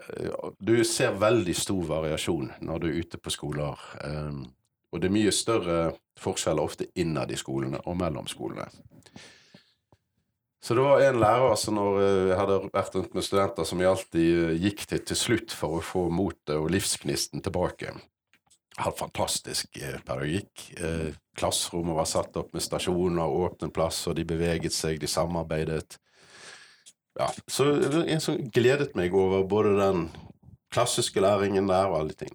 Du 0.62 0.76
ser 0.86 1.18
veldig 1.18 1.54
stor 1.58 1.82
variasjon 1.88 2.52
når 2.62 2.84
du 2.84 2.86
er 2.90 3.00
ute 3.02 3.18
på 3.18 3.32
skoler. 3.34 3.88
Eh, 4.04 4.44
og 4.88 5.02
det 5.02 5.10
er 5.10 5.16
mye 5.18 5.32
større 5.34 5.80
forskjeller 6.18 6.70
ofte 6.70 6.86
innad 6.98 7.34
i 7.34 7.38
skolene 7.38 7.82
og 7.84 7.98
mellom 7.98 8.30
skolene. 8.30 8.70
Så 10.62 10.74
det 10.74 10.82
var 10.82 11.02
en 11.02 11.20
lærer 11.22 11.58
som 11.58 11.76
når 11.78 11.98
eh, 12.02 12.28
jeg 12.30 12.38
hadde 12.38 12.60
vært 12.70 13.00
rundt 13.00 13.18
med 13.18 13.26
studenter 13.26 13.66
som 13.66 13.82
jeg 13.82 13.90
alltid 13.90 14.62
gikk 14.62 14.86
til 14.92 15.02
til 15.10 15.18
slutt 15.18 15.58
for 15.58 15.78
å 15.78 15.84
få 15.84 16.06
motet 16.14 16.54
og 16.54 16.70
livsgnisten 16.70 17.42
tilbake. 17.42 17.96
Hadde 18.78 18.98
fantastisk 18.98 19.74
pedagogikk. 19.74 20.68
Klasserommet 21.38 21.98
var 21.98 22.06
satt 22.06 22.36
opp 22.38 22.52
med 22.54 22.62
stasjoner, 22.62 23.24
og 23.26 23.48
åpne 23.48 23.72
plasser, 23.74 24.14
de 24.14 24.24
beveget 24.28 24.74
seg, 24.74 25.00
de 25.02 25.10
samarbeidet. 25.10 25.98
Ja, 27.18 27.26
så 27.50 27.72
jeg 28.06 28.20
så 28.22 28.36
gledet 28.54 28.94
meg 28.98 29.14
over 29.18 29.42
både 29.50 29.74
den 29.80 30.04
klassiske 30.70 31.22
læringen 31.24 31.66
der 31.70 31.90
og 31.90 31.98
alle 32.04 32.14
ting. 32.14 32.34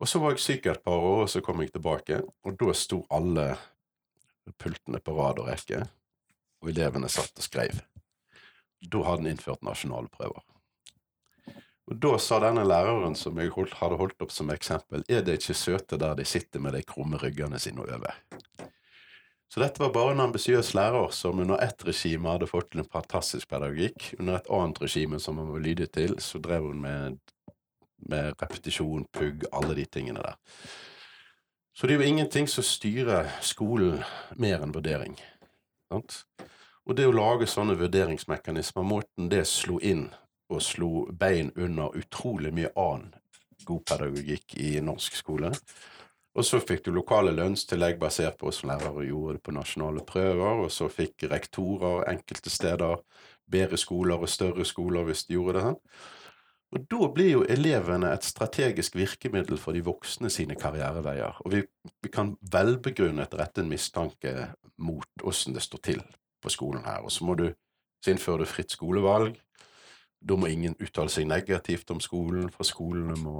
Og 0.00 0.08
så 0.08 0.20
var 0.22 0.32
jeg 0.32 0.44
syk 0.44 0.66
et 0.70 0.84
par 0.84 0.96
år, 0.96 1.24
og 1.26 1.28
så 1.28 1.42
kom 1.44 1.60
jeg 1.60 1.72
tilbake, 1.74 2.22
og 2.46 2.56
da 2.60 2.72
sto 2.72 3.02
alle 3.12 3.50
pultene 4.56 5.00
på 5.04 5.16
rad 5.18 5.42
og 5.42 5.50
rekke, 5.50 5.82
og 6.62 6.70
elevene 6.72 7.10
satt 7.12 7.36
og 7.36 7.44
skrev. 7.44 7.82
Da 8.80 9.02
hadde 9.04 9.26
en 9.26 9.32
innført 9.34 9.60
nasjonale 9.66 10.08
prøver. 10.14 10.40
Og 11.88 11.96
Da 11.96 12.18
sa 12.20 12.36
denne 12.42 12.66
læreren 12.68 13.14
som 13.16 13.38
jeg 13.40 13.48
holdt, 13.54 13.78
hadde 13.80 13.96
holdt 13.96 14.20
opp 14.24 14.32
som 14.32 14.50
eksempel, 14.52 15.04
er 15.08 15.22
det 15.24 15.38
ikke 15.38 15.56
søte 15.56 15.96
der 15.96 16.18
de 16.18 16.24
sitter 16.28 16.60
med 16.60 16.76
de 16.76 16.82
krumme 16.84 17.16
ryggene 17.16 17.58
sine 17.58 17.80
og 17.80 17.88
øver? 17.88 18.18
Så 19.48 19.62
dette 19.62 19.80
var 19.80 19.94
bare 19.94 20.12
en 20.12 20.20
ambisiøs 20.20 20.74
lærer 20.76 21.08
som 21.16 21.40
under 21.40 21.56
ett 21.64 21.80
regime 21.88 22.28
hadde 22.28 22.50
fått 22.50 22.68
til 22.72 22.82
en 22.82 22.90
fantastisk 22.92 23.48
pedagogikk. 23.48 24.10
Under 24.18 24.36
et 24.36 24.50
annet 24.52 24.82
regime 24.82 25.20
som 25.20 25.40
hun 25.40 25.48
var 25.54 25.64
lydig 25.64 25.88
til, 25.96 26.18
så 26.20 26.38
drev 26.38 26.68
hun 26.68 26.82
med, 26.84 27.16
med 27.96 28.36
repetisjon, 28.42 29.08
pugg, 29.08 29.48
alle 29.52 29.74
de 29.80 29.88
tingene 29.88 30.20
der. 30.20 30.36
Så 31.72 31.86
det 31.86 31.96
er 31.96 32.02
jo 32.02 32.12
ingenting 32.12 32.48
som 32.50 32.66
styrer 32.66 33.32
skolen 33.40 34.02
mer 34.36 34.60
enn 34.60 34.76
vurdering. 34.76 35.16
Sant? 35.88 36.26
Og 36.84 36.96
det 36.96 37.08
å 37.08 37.16
lage 37.16 37.48
sånne 37.48 37.78
vurderingsmekanismer, 37.80 38.84
måten 38.84 39.32
det 39.32 39.46
slo 39.48 39.80
inn 39.80 40.10
og 40.48 40.62
slo 40.64 41.06
bein 41.12 41.52
under 41.56 41.96
utrolig 41.98 42.52
mye 42.54 42.72
annen 42.76 43.14
god 43.68 43.84
pedagogikk 43.90 44.54
i 44.56 44.78
norsk 44.80 45.16
skole. 45.18 45.52
Og 46.38 46.46
så 46.46 46.60
fikk 46.62 46.84
du 46.86 46.92
lokale 46.94 47.32
lønnstillegg 47.34 47.98
basert 48.00 48.38
på 48.38 48.46
hvordan 48.46 48.70
lærere 48.70 49.08
gjorde 49.08 49.38
det 49.38 49.42
på 49.44 49.54
nasjonale 49.56 50.04
prøver, 50.06 50.62
og 50.64 50.70
så 50.70 50.86
fikk 50.92 51.26
rektorer 51.32 52.06
enkelte 52.12 52.52
steder 52.52 53.02
bedre 53.50 53.80
skoler 53.80 54.22
og 54.22 54.30
større 54.30 54.64
skoler 54.68 55.08
hvis 55.08 55.24
de 55.26 55.34
gjorde 55.34 55.58
det 55.58 55.66
her. 55.66 55.76
Og 56.76 56.84
da 56.92 57.08
blir 57.16 57.30
jo 57.30 57.44
elevene 57.48 58.10
et 58.12 58.26
strategisk 58.28 58.96
virkemiddel 58.98 59.56
for 59.58 59.72
de 59.72 59.80
voksne 59.86 60.28
sine 60.30 60.56
karriereveier. 60.58 61.40
Og 61.46 61.54
vi, 61.54 61.62
vi 62.04 62.10
kan 62.12 62.34
velbegrunnet 62.52 63.34
rette 63.40 63.64
en 63.64 63.70
mistanke 63.72 64.50
mot 64.76 65.24
åssen 65.24 65.56
det 65.56 65.64
står 65.64 65.84
til 65.86 66.02
på 66.44 66.52
skolen 66.52 66.84
her. 66.84 67.00
Og 67.00 67.12
så 67.12 67.24
må 67.24 67.38
du 67.40 67.48
så 68.04 68.12
innføre 68.12 68.44
du 68.44 68.50
fritt 68.50 68.76
skolevalg. 68.76 69.40
Da 70.18 70.36
må 70.36 70.50
ingen 70.50 70.74
uttale 70.82 71.12
seg 71.12 71.28
negativt 71.30 71.90
om 71.94 72.00
skolen, 72.02 72.48
for 72.50 72.66
skolene 72.66 73.16
må 73.20 73.38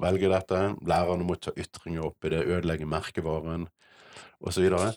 velge 0.00 0.30
dette. 0.32 0.62
Lærerne 0.86 1.26
må 1.26 1.36
ta 1.40 1.52
ytringer 1.56 2.08
opp 2.08 2.26
i 2.26 2.32
det, 2.32 2.44
ødelegge 2.46 2.88
merkevaren 2.88 3.68
osv. 4.40 4.68
Så, 4.72 4.92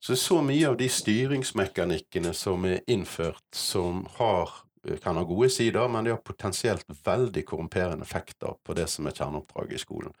så 0.00 0.18
så 0.18 0.40
mye 0.44 0.72
av 0.72 0.78
de 0.80 0.88
styringsmekanikkene 0.92 2.34
som 2.36 2.64
er 2.68 2.82
innført, 2.90 3.44
som 3.56 4.06
har, 4.18 4.52
kan 5.04 5.20
ha 5.20 5.26
gode 5.28 5.50
sider, 5.52 5.88
men 5.92 6.08
de 6.08 6.14
har 6.14 6.24
potensielt 6.24 6.88
veldig 7.04 7.44
korrumperende 7.48 8.08
effekter 8.08 8.56
på 8.64 8.76
det 8.78 8.88
som 8.90 9.06
er 9.08 9.16
kjerneoppdraget 9.16 9.78
i 9.78 9.82
skolen. 9.84 10.16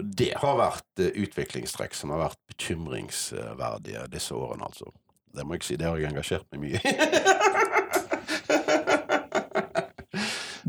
Og 0.00 0.16
det 0.22 0.32
har 0.40 0.58
vært 0.60 1.04
eh, 1.04 1.14
utviklingstrekk 1.24 1.96
som 1.96 2.14
har 2.14 2.26
vært 2.26 2.42
bekymringsverdige 2.50 4.08
disse 4.12 4.36
årene, 4.36 4.72
altså. 4.72 4.90
Det 5.30 5.44
må 5.46 5.54
jeg 5.54 5.62
si, 5.62 5.76
det 5.78 5.86
har 5.86 6.00
jeg 6.00 6.10
engasjert 6.10 6.48
meg 6.50 6.64
mye 6.64 6.80
i. 6.82 7.36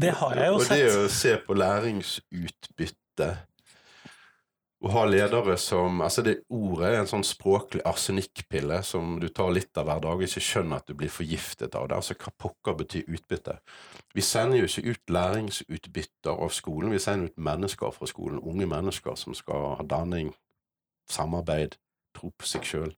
Det 0.01 0.11
har 0.17 0.35
jeg 0.39 0.51
jo 0.51 0.59
sett. 0.59 0.71
Og 0.71 0.77
det 0.77 0.99
å 1.05 1.07
se 1.13 1.37
på 1.45 1.57
læringsutbytte 1.57 3.29
å 4.81 4.89
ha 4.95 5.03
ledere 5.05 5.57
som 5.61 6.01
Altså, 6.01 6.23
det 6.25 6.39
ordet 6.49 6.89
er 6.89 6.99
en 7.01 7.09
sånn 7.09 7.25
språklig 7.25 7.83
arsenikkpille 7.85 8.81
som 8.85 9.19
du 9.21 9.27
tar 9.29 9.51
litt 9.53 9.77
av 9.77 9.87
hver 9.87 10.01
dag 10.03 10.17
og 10.17 10.25
ikke 10.25 10.43
skjønner 10.43 10.81
at 10.81 10.89
du 10.89 10.95
blir 10.97 11.11
forgiftet 11.13 11.77
av 11.77 11.89
det. 11.89 11.99
Altså, 11.99 12.17
hva 12.17 12.33
pokker 12.41 12.77
betyr 12.79 13.11
utbytte? 13.11 13.59
Vi 14.17 14.25
sender 14.25 14.61
jo 14.61 14.69
ikke 14.69 14.95
ut 14.95 15.13
læringsutbytter 15.17 16.33
av 16.33 16.53
skolen, 16.55 16.93
vi 16.95 17.03
sender 17.03 17.29
ut 17.29 17.45
mennesker 17.51 17.93
fra 17.95 18.09
skolen. 18.09 18.41
Unge 18.41 18.69
mennesker 18.69 19.17
som 19.19 19.37
skal 19.37 19.75
ha 19.77 19.85
danning, 19.85 20.33
samarbeid, 21.09 21.77
tro 22.17 22.31
på 22.33 22.49
seg 22.49 22.65
sjøl. 22.65 22.95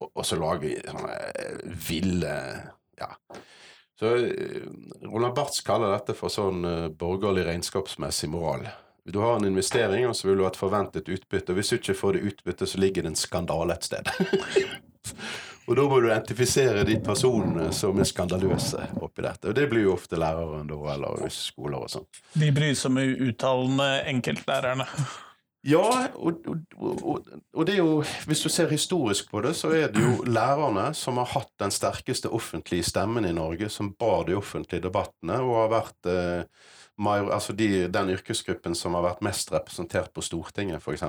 Og, 0.00 0.12
og 0.14 0.24
så 0.24 0.38
lage 0.40 0.76
sånne 0.86 1.16
eh, 1.34 1.64
ville 1.88 2.36
Ja. 3.00 3.14
Så 4.00 4.16
eh, 4.16 4.32
Roland 5.02 5.34
Barths 5.34 5.60
kaller 5.60 5.90
dette 5.92 6.14
for 6.16 6.32
sånn 6.32 6.62
uh, 6.64 6.86
borgerlig 6.88 7.42
regnskapsmessig 7.44 8.30
moral. 8.32 8.64
Du 9.04 9.18
har 9.20 9.36
en 9.36 9.44
investering, 9.44 10.06
og 10.08 10.16
så 10.16 10.30
vil 10.30 10.40
du 10.40 10.46
ha 10.46 10.48
et 10.48 10.56
forventet 10.56 11.10
utbytte. 11.12 11.52
og 11.52 11.60
Hvis 11.60 11.68
du 11.68 11.76
ikke 11.76 11.96
får 11.98 12.16
det 12.16 12.22
utbyttet, 12.30 12.70
så 12.70 12.80
ligger 12.80 13.04
det 13.04 13.12
en 13.12 13.20
skandale 13.20 13.76
et 13.76 13.84
sted. 13.84 14.08
og 15.68 15.76
da 15.76 15.86
må 15.92 16.00
du 16.00 16.08
identifisere 16.08 16.86
de 16.88 16.96
personene 17.04 17.68
som 17.76 18.00
er 18.00 18.08
skandaløse 18.08 18.88
oppi 19.04 19.26
dette. 19.28 19.52
Og 19.52 19.60
det 19.60 19.68
blir 19.68 19.84
jo 19.84 19.98
ofte 19.98 20.16
læreren 20.16 20.72
da, 20.72 20.80
eller 20.94 21.28
skoler 21.36 21.84
og 21.84 21.92
sånn. 21.92 22.08
De 22.40 22.48
brysomme, 22.56 23.04
uttalende 23.28 23.90
enkeltlærerne. 24.14 24.88
Ja, 25.68 26.08
og, 26.16 26.46
og, 26.80 27.26
og, 27.52 27.66
det 27.68 27.74
er 27.74 27.82
jo 27.82 28.00
Hvis 28.26 28.40
du 28.40 28.48
ser 28.48 28.70
historisk 28.72 29.28
på 29.28 29.42
det, 29.44 29.52
så 29.58 29.68
er 29.76 29.90
det 29.92 30.00
jo 30.00 30.24
lærerne 30.24 30.86
som 30.96 31.20
har 31.20 31.28
hatt 31.34 31.52
den 31.60 31.72
sterkeste 31.74 32.30
offentlige 32.32 32.86
stemmen 32.88 33.28
i 33.28 33.34
Norge, 33.36 33.68
som 33.68 33.92
bar 33.92 34.24
de 34.28 34.38
offentlige 34.38 34.86
debattene, 34.86 35.36
og 35.44 35.58
har 35.58 35.72
vært 35.74 36.08
eh, 36.08 36.70
major, 36.96 37.28
altså 37.36 37.52
de, 37.52 37.88
den 37.92 38.12
yrkesgruppen 38.14 38.74
som 38.74 38.96
har 38.96 39.04
vært 39.04 39.24
mest 39.26 39.52
representert 39.52 40.08
på 40.16 40.24
Stortinget, 40.24 40.80
f.eks. 40.80 41.04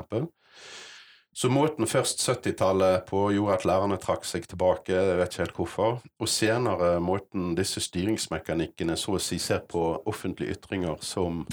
Så 1.31 1.47
måten 1.47 1.87
først 1.87 2.19
70-tallet 2.19 3.05
på 3.07 3.29
gjorde 3.31 3.55
at 3.55 3.65
lærerne 3.69 3.95
trakk 4.03 4.27
seg 4.27 4.49
tilbake, 4.51 4.91
jeg 4.91 5.15
vet 5.15 5.31
ikke 5.31 5.45
helt 5.45 5.61
hvorfor, 5.61 6.01
og 6.19 6.27
senere 6.27 6.97
måten 6.99 7.53
disse 7.55 7.79
styringsmekanikkene 7.87 8.99
så 8.99 9.15
å 9.15 9.23
si 9.23 9.39
ser 9.39 9.63
på 9.71 9.85
offentlige 10.11 10.57
ytringer 10.57 10.99
som 10.99 11.45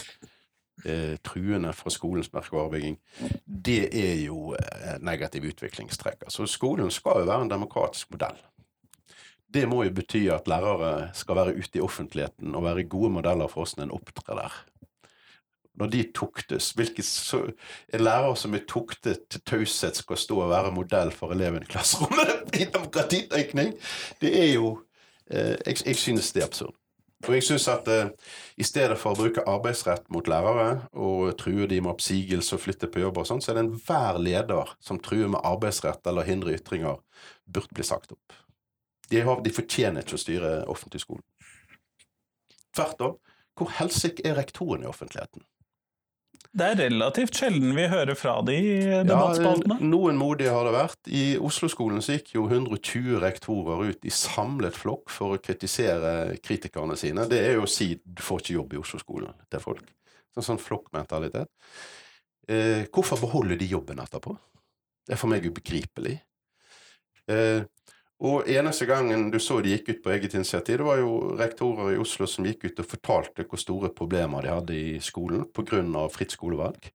eh, 0.85 1.16
truende 1.24 1.72
fra 1.72 1.91
skolens 1.91 2.33
merkevarebygging, 2.33 2.99
det 3.47 3.89
er 3.93 4.14
jo 4.24 4.55
eh, 4.55 4.97
negativ 5.01 5.49
utviklingstrekk. 5.51 6.22
Altså 6.29 6.47
skolen 6.47 6.91
skal 6.95 7.22
jo 7.22 7.31
være 7.31 7.47
en 7.47 7.53
demokratisk 7.53 8.11
modell. 8.14 8.39
Det 9.49 9.64
må 9.68 9.83
jo 9.87 9.95
bety 9.97 10.26
at 10.33 10.49
lærere 10.49 11.09
skal 11.16 11.39
være 11.39 11.57
ute 11.57 11.79
i 11.79 11.85
offentligheten 11.85 12.55
og 12.55 12.66
være 12.66 12.85
gode 12.85 13.11
modeller 13.16 13.49
for 13.49 13.64
hvordan 13.64 13.89
en 13.89 13.95
opptrer 13.97 14.43
der. 14.43 14.59
Når 15.79 15.87
de 15.87 16.03
tuktes, 16.14 16.70
hvilke 16.74 17.03
så, 17.03 17.45
En 17.95 18.01
lærer 18.01 18.35
som 18.35 18.55
er 18.55 18.66
tuktet 18.68 19.29
til 19.31 19.41
taushet, 19.47 19.97
skal 19.97 20.16
stå 20.16 20.41
og 20.41 20.51
være 20.51 20.72
modell 20.74 21.11
for 21.11 21.33
eleven 21.33 21.62
i 21.62 21.70
klasserommet 21.70 22.51
i 22.61 22.64
demokratitenkning, 22.64 23.74
det 24.20 24.33
er 24.43 24.53
jo 24.55 24.81
eh, 25.31 25.57
jeg, 25.66 25.87
jeg 25.87 25.97
synes 25.97 26.33
det 26.33 26.43
er 26.43 26.47
absurd. 26.47 26.74
Og 27.26 27.34
jeg 27.34 27.42
synes 27.42 27.66
at 27.68 27.88
eh, 27.90 28.10
I 28.62 28.64
stedet 28.66 28.98
for 29.00 29.10
å 29.10 29.18
bruke 29.18 29.42
arbeidsrett 29.50 30.04
mot 30.14 30.28
lærere 30.30 30.84
og 30.94 31.32
true 31.40 31.66
de 31.66 31.80
med 31.82 31.96
oppsigelse 31.96 32.54
og 32.54 32.62
flytte 32.62 32.90
på 32.92 33.02
jobb, 33.02 33.18
og 33.18 33.26
sånn, 33.26 33.42
så 33.42 33.50
er 33.52 33.58
det 33.58 33.64
enhver 33.66 34.20
leder 34.22 34.74
som 34.78 35.00
truer 35.02 35.30
med 35.32 35.42
arbeidsrett 35.42 36.06
eller 36.06 36.28
hindrer 36.28 36.60
ytringer, 36.60 37.00
burde 37.50 37.74
bli 37.74 37.86
sagt 37.86 38.14
opp. 38.14 38.38
De, 39.10 39.22
har, 39.24 39.42
de 39.42 39.54
fortjener 39.54 40.04
ikke 40.04 40.18
å 40.18 40.22
styre 40.22 40.52
offentlig 40.70 41.02
skole. 41.02 41.24
Tvert 42.76 43.02
om. 43.02 43.18
Hvor 43.58 43.72
helsike 43.80 44.22
er 44.28 44.38
rektoren 44.38 44.84
i 44.84 44.90
offentligheten? 44.90 45.42
Det 46.57 46.64
er 46.64 46.78
relativt 46.80 47.36
sjelden 47.36 47.74
vi 47.76 47.84
hører 47.92 48.16
fra 48.16 48.38
de 48.46 48.55
i 48.57 48.78
debattspaltene. 49.05 49.76
Ja, 49.76 49.88
noen 49.92 50.16
modige 50.18 50.55
har 50.55 50.64
det 50.64 50.72
vært. 50.74 51.11
I 51.12 51.22
Oslo-skolen 51.44 52.01
så 52.05 52.16
gikk 52.16 52.32
jo 52.38 52.46
120 52.49 53.20
rektorer 53.22 53.92
ut 53.92 54.09
i 54.09 54.12
samlet 54.14 54.76
flokk 54.76 55.12
for 55.12 55.36
å 55.36 55.42
kritisere 55.44 56.38
kritikerne 56.40 56.96
sine. 56.99 57.28
Det 57.28 57.42
er 57.44 57.59
jo 57.59 57.66
å 57.66 57.70
si 57.70 57.92
du 58.01 58.24
får 58.24 58.42
ikke 58.42 58.57
jobb 58.57 58.74
i 58.74 58.80
Oslo-skolen 58.80 59.36
til 59.53 59.62
folk. 59.62 59.84
Sånn, 60.34 60.46
sånn 60.49 60.62
flokkmentalitet. 60.62 61.53
Eh, 62.49 62.88
hvorfor 62.94 63.20
beholder 63.20 63.61
de 63.61 63.68
jobben 63.68 64.01
etterpå? 64.01 64.32
Det 65.05 65.16
er 65.16 65.20
for 65.20 65.30
meg 65.30 65.44
ubegripelig. 65.44 66.16
Eh, 67.28 67.61
og 68.18 68.48
eneste 68.50 68.86
gangen 68.88 69.28
du 69.30 69.38
så 69.38 69.60
de 69.62 69.76
gikk 69.76 69.92
ut 69.92 70.00
på 70.02 70.10
eget 70.10 70.34
initiativ, 70.34 70.80
det 70.80 70.86
var 70.88 70.98
jo 70.98 71.36
rektorer 71.38 71.94
i 71.94 72.00
Oslo 72.02 72.26
som 72.26 72.46
gikk 72.48 72.64
ut 72.66 72.80
og 72.82 72.88
fortalte 72.90 73.46
hvor 73.46 73.60
store 73.62 73.90
problemer 73.94 74.42
de 74.42 74.50
hadde 74.50 74.74
i 74.78 74.96
skolen 75.02 75.44
pga. 75.54 76.08
fritt 76.10 76.34
skolevalg. 76.34 76.90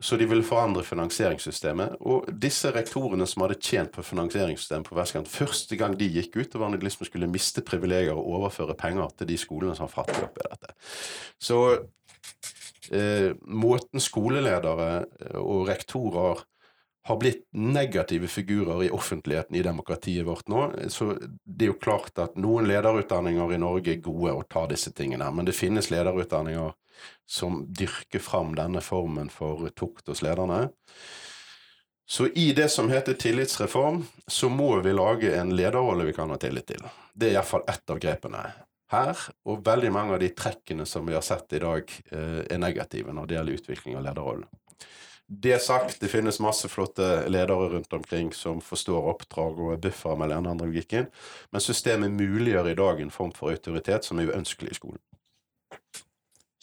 Så 0.00 0.16
de 0.16 0.28
ville 0.30 0.46
forandre 0.46 0.84
finansieringssystemet. 0.86 1.98
Og 2.06 2.28
disse 2.30 2.70
rektorene 2.70 3.26
som 3.26 3.42
hadde 3.42 3.58
tjent 3.60 3.90
på 3.92 4.04
finansieringssystemet 4.06 4.86
på 4.86 4.94
vestkant, 4.94 5.28
første 5.28 5.76
gang 5.76 5.96
de 5.98 6.06
gikk 6.06 6.36
ut, 6.38 6.52
det 6.52 6.60
var 6.60 6.70
når 6.70 6.78
de 6.78 6.86
liksom 6.86 7.08
skulle 7.08 7.28
miste 7.28 7.64
privilegier 7.66 8.14
og 8.14 8.28
overføre 8.38 8.78
penger 8.78 9.10
til 9.18 9.28
de 9.32 9.38
skolene 9.42 9.74
som 9.76 9.90
fattet 9.90 10.22
opp 10.22 10.38
i 10.38 10.46
dette. 10.46 10.76
Så 11.42 11.58
eh, 12.94 13.34
måten 13.42 14.00
skoleledere 14.00 15.02
og 15.42 15.66
rektorer 15.68 16.46
har 17.08 17.16
blitt 17.16 17.46
negative 17.56 18.28
figurer 18.28 18.82
i 18.84 18.90
offentligheten 18.92 19.56
i 19.56 19.62
demokratiet 19.62 20.26
vårt 20.26 20.48
nå. 20.48 20.66
Så 20.92 21.14
det 21.44 21.64
er 21.64 21.70
jo 21.72 21.78
klart 21.80 22.20
at 22.20 22.36
noen 22.36 22.68
lederutdanninger 22.68 23.54
i 23.54 23.60
Norge 23.62 23.94
er 23.94 24.02
gode 24.04 24.34
å 24.36 24.44
ta 24.44 24.66
disse 24.68 24.92
tingene, 24.92 25.30
men 25.32 25.48
det 25.48 25.56
finnes 25.56 25.88
lederutdanninger 25.88 26.74
som 27.24 27.62
dyrker 27.72 28.20
fram 28.20 28.52
denne 28.58 28.82
formen 28.84 29.32
for 29.32 29.70
tukt 29.72 30.12
hos 30.12 30.20
lederne. 30.26 30.66
Så 32.08 32.28
i 32.28 32.52
det 32.52 32.68
som 32.68 32.92
heter 32.92 33.16
tillitsreform, 33.16 34.02
så 34.26 34.52
må 34.52 34.74
vi 34.84 34.92
lage 34.92 35.32
en 35.40 35.56
lederrolle 35.56 36.04
vi 36.08 36.16
kan 36.16 36.30
ha 36.30 36.36
tillit 36.36 36.68
til. 36.74 36.84
Det 37.14 37.30
er 37.30 37.38
iallfall 37.38 37.64
ett 37.68 37.88
av 37.88 38.04
grepene 38.04 38.44
her, 38.92 39.26
og 39.48 39.64
veldig 39.64 39.96
mange 39.96 40.16
av 40.16 40.20
de 40.20 40.28
trekkene 40.36 40.84
som 40.88 41.08
vi 41.08 41.16
har 41.16 41.24
sett 41.24 41.56
i 41.56 41.64
dag, 41.64 41.92
eh, 42.12 42.40
er 42.48 42.60
negative 42.60 43.12
når 43.16 43.26
det 43.26 43.40
gjelder 43.40 43.60
utvikling 43.62 43.96
av 43.96 44.08
lederrollen. 44.08 44.48
Det 45.30 45.58
sagt, 45.60 46.00
det 46.00 46.08
finnes 46.08 46.38
masse 46.40 46.68
flotte 46.72 47.28
ledere 47.28 47.68
rundt 47.68 47.92
omkring 47.92 48.30
som 48.32 48.62
forstår 48.64 49.10
oppdrag 49.10 49.58
og 49.60 49.74
er 49.74 49.82
buffere 49.84 50.16
med 50.16 50.32
den 50.32 50.48
andre 50.48 50.66
logikken, 50.70 51.10
men 51.52 51.60
systemet 51.60 52.14
muliggjør 52.16 52.70
i 52.70 52.78
dag 52.78 53.02
en 53.04 53.12
form 53.12 53.34
for 53.36 53.52
autoritet 53.52 54.08
som 54.08 54.22
er 54.22 54.32
uønskelig 54.32 54.72
i 54.72 54.78
skolen. 54.78 55.02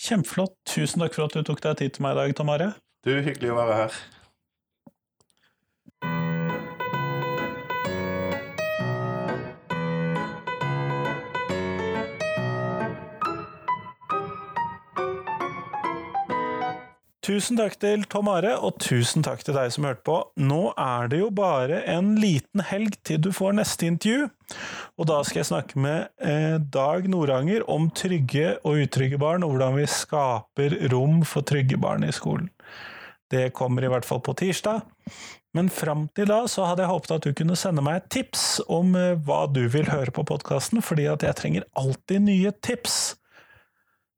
Kjempeflott. 0.02 0.58
Tusen 0.66 1.06
takk 1.06 1.14
for 1.14 1.30
at 1.30 1.38
du 1.38 1.46
tok 1.46 1.62
deg 1.62 1.78
tid 1.78 1.94
til 1.94 2.08
meg 2.08 2.18
i 2.18 2.20
dag, 2.24 2.34
Tamare. 2.42 2.72
Du, 3.06 3.14
hyggelig 3.14 3.54
å 3.54 3.60
være 3.60 3.78
her. 3.84 4.00
Tusen 17.26 17.58
takk 17.58 17.74
til 17.82 18.04
Tom 18.06 18.28
Are, 18.30 18.52
og 18.62 18.76
tusen 18.84 19.24
takk 19.26 19.40
til 19.42 19.56
deg 19.58 19.72
som 19.74 19.88
hørte 19.88 20.04
på. 20.06 20.18
Nå 20.38 20.76
er 20.78 21.08
det 21.10 21.24
jo 21.24 21.32
bare 21.34 21.80
en 21.90 22.12
liten 22.22 22.62
helg 22.70 23.00
til 23.08 23.18
du 23.26 23.32
får 23.34 23.56
neste 23.58 23.88
intervju, 23.90 24.28
og 25.02 25.10
da 25.10 25.18
skal 25.26 25.42
jeg 25.42 25.48
snakke 25.50 25.82
med 25.82 26.12
eh, 26.22 26.60
Dag 26.62 27.10
Noranger 27.10 27.66
om 27.72 27.88
trygge 27.98 28.60
og 28.62 28.84
utrygge 28.84 29.18
barn, 29.18 29.42
og 29.42 29.56
hvordan 29.56 29.80
vi 29.80 29.88
skaper 29.90 30.78
rom 30.94 31.24
for 31.26 31.48
trygge 31.50 31.82
barn 31.82 32.06
i 32.06 32.14
skolen. 32.14 32.52
Det 33.34 33.48
kommer 33.58 33.82
i 33.82 33.90
hvert 33.90 34.06
fall 34.06 34.22
på 34.22 34.38
tirsdag. 34.38 34.86
Men 35.58 35.74
fram 35.74 36.06
til 36.14 36.30
da 36.30 36.44
så 36.52 36.70
hadde 36.70 36.86
jeg 36.86 36.94
håpet 36.94 37.16
at 37.16 37.26
du 37.26 37.34
kunne 37.42 37.58
sende 37.58 37.82
meg 37.82 38.04
et 38.04 38.10
tips 38.20 38.48
om 38.70 38.94
eh, 39.00 39.18
hva 39.26 39.48
du 39.50 39.64
vil 39.66 39.90
høre 39.90 40.14
på 40.14 40.30
podkasten, 40.30 40.86
fordi 40.86 41.10
at 41.10 41.26
jeg 41.26 41.42
trenger 41.42 41.70
alltid 41.74 42.28
nye 42.30 42.54
tips. 42.62 43.16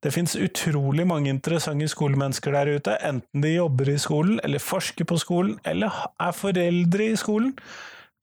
Det 0.04 0.14
fins 0.14 0.36
utrolig 0.38 1.08
mange 1.10 1.32
interessante 1.34 1.88
skolemennesker 1.90 2.54
der 2.54 2.70
ute, 2.78 2.98
enten 3.02 3.42
de 3.42 3.56
jobber 3.56 3.90
i 3.90 3.98
skolen, 3.98 4.40
eller 4.44 4.62
forsker 4.62 5.08
på 5.10 5.18
skolen, 5.18 5.56
eller 5.66 5.94
er 6.22 6.36
foreldre 6.38 7.08
i 7.12 7.16
skolen. 7.18 7.56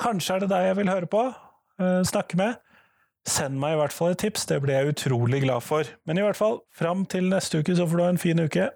Kanskje 0.00 0.36
er 0.36 0.44
det 0.44 0.52
deg 0.52 0.68
jeg 0.68 0.76
vil 0.78 0.92
høre 0.92 1.10
på, 1.10 1.24
uh, 1.82 2.02
snakke 2.06 2.38
med. 2.38 2.60
Send 3.26 3.56
meg 3.58 3.74
i 3.74 3.80
hvert 3.80 3.94
fall 3.94 4.12
et 4.12 4.20
tips, 4.20 4.46
det 4.46 4.60
blir 4.62 4.76
jeg 4.76 4.94
utrolig 4.94 5.40
glad 5.42 5.64
for. 5.64 5.88
Men 6.06 6.20
i 6.20 6.24
hvert 6.24 6.38
fall, 6.38 6.60
fram 6.76 7.06
til 7.10 7.30
neste 7.32 7.58
uke 7.58 7.74
så 7.74 7.86
får 7.88 7.98
du 7.98 8.04
ha 8.04 8.10
en 8.12 8.20
fin 8.20 8.42
uke. 8.44 8.68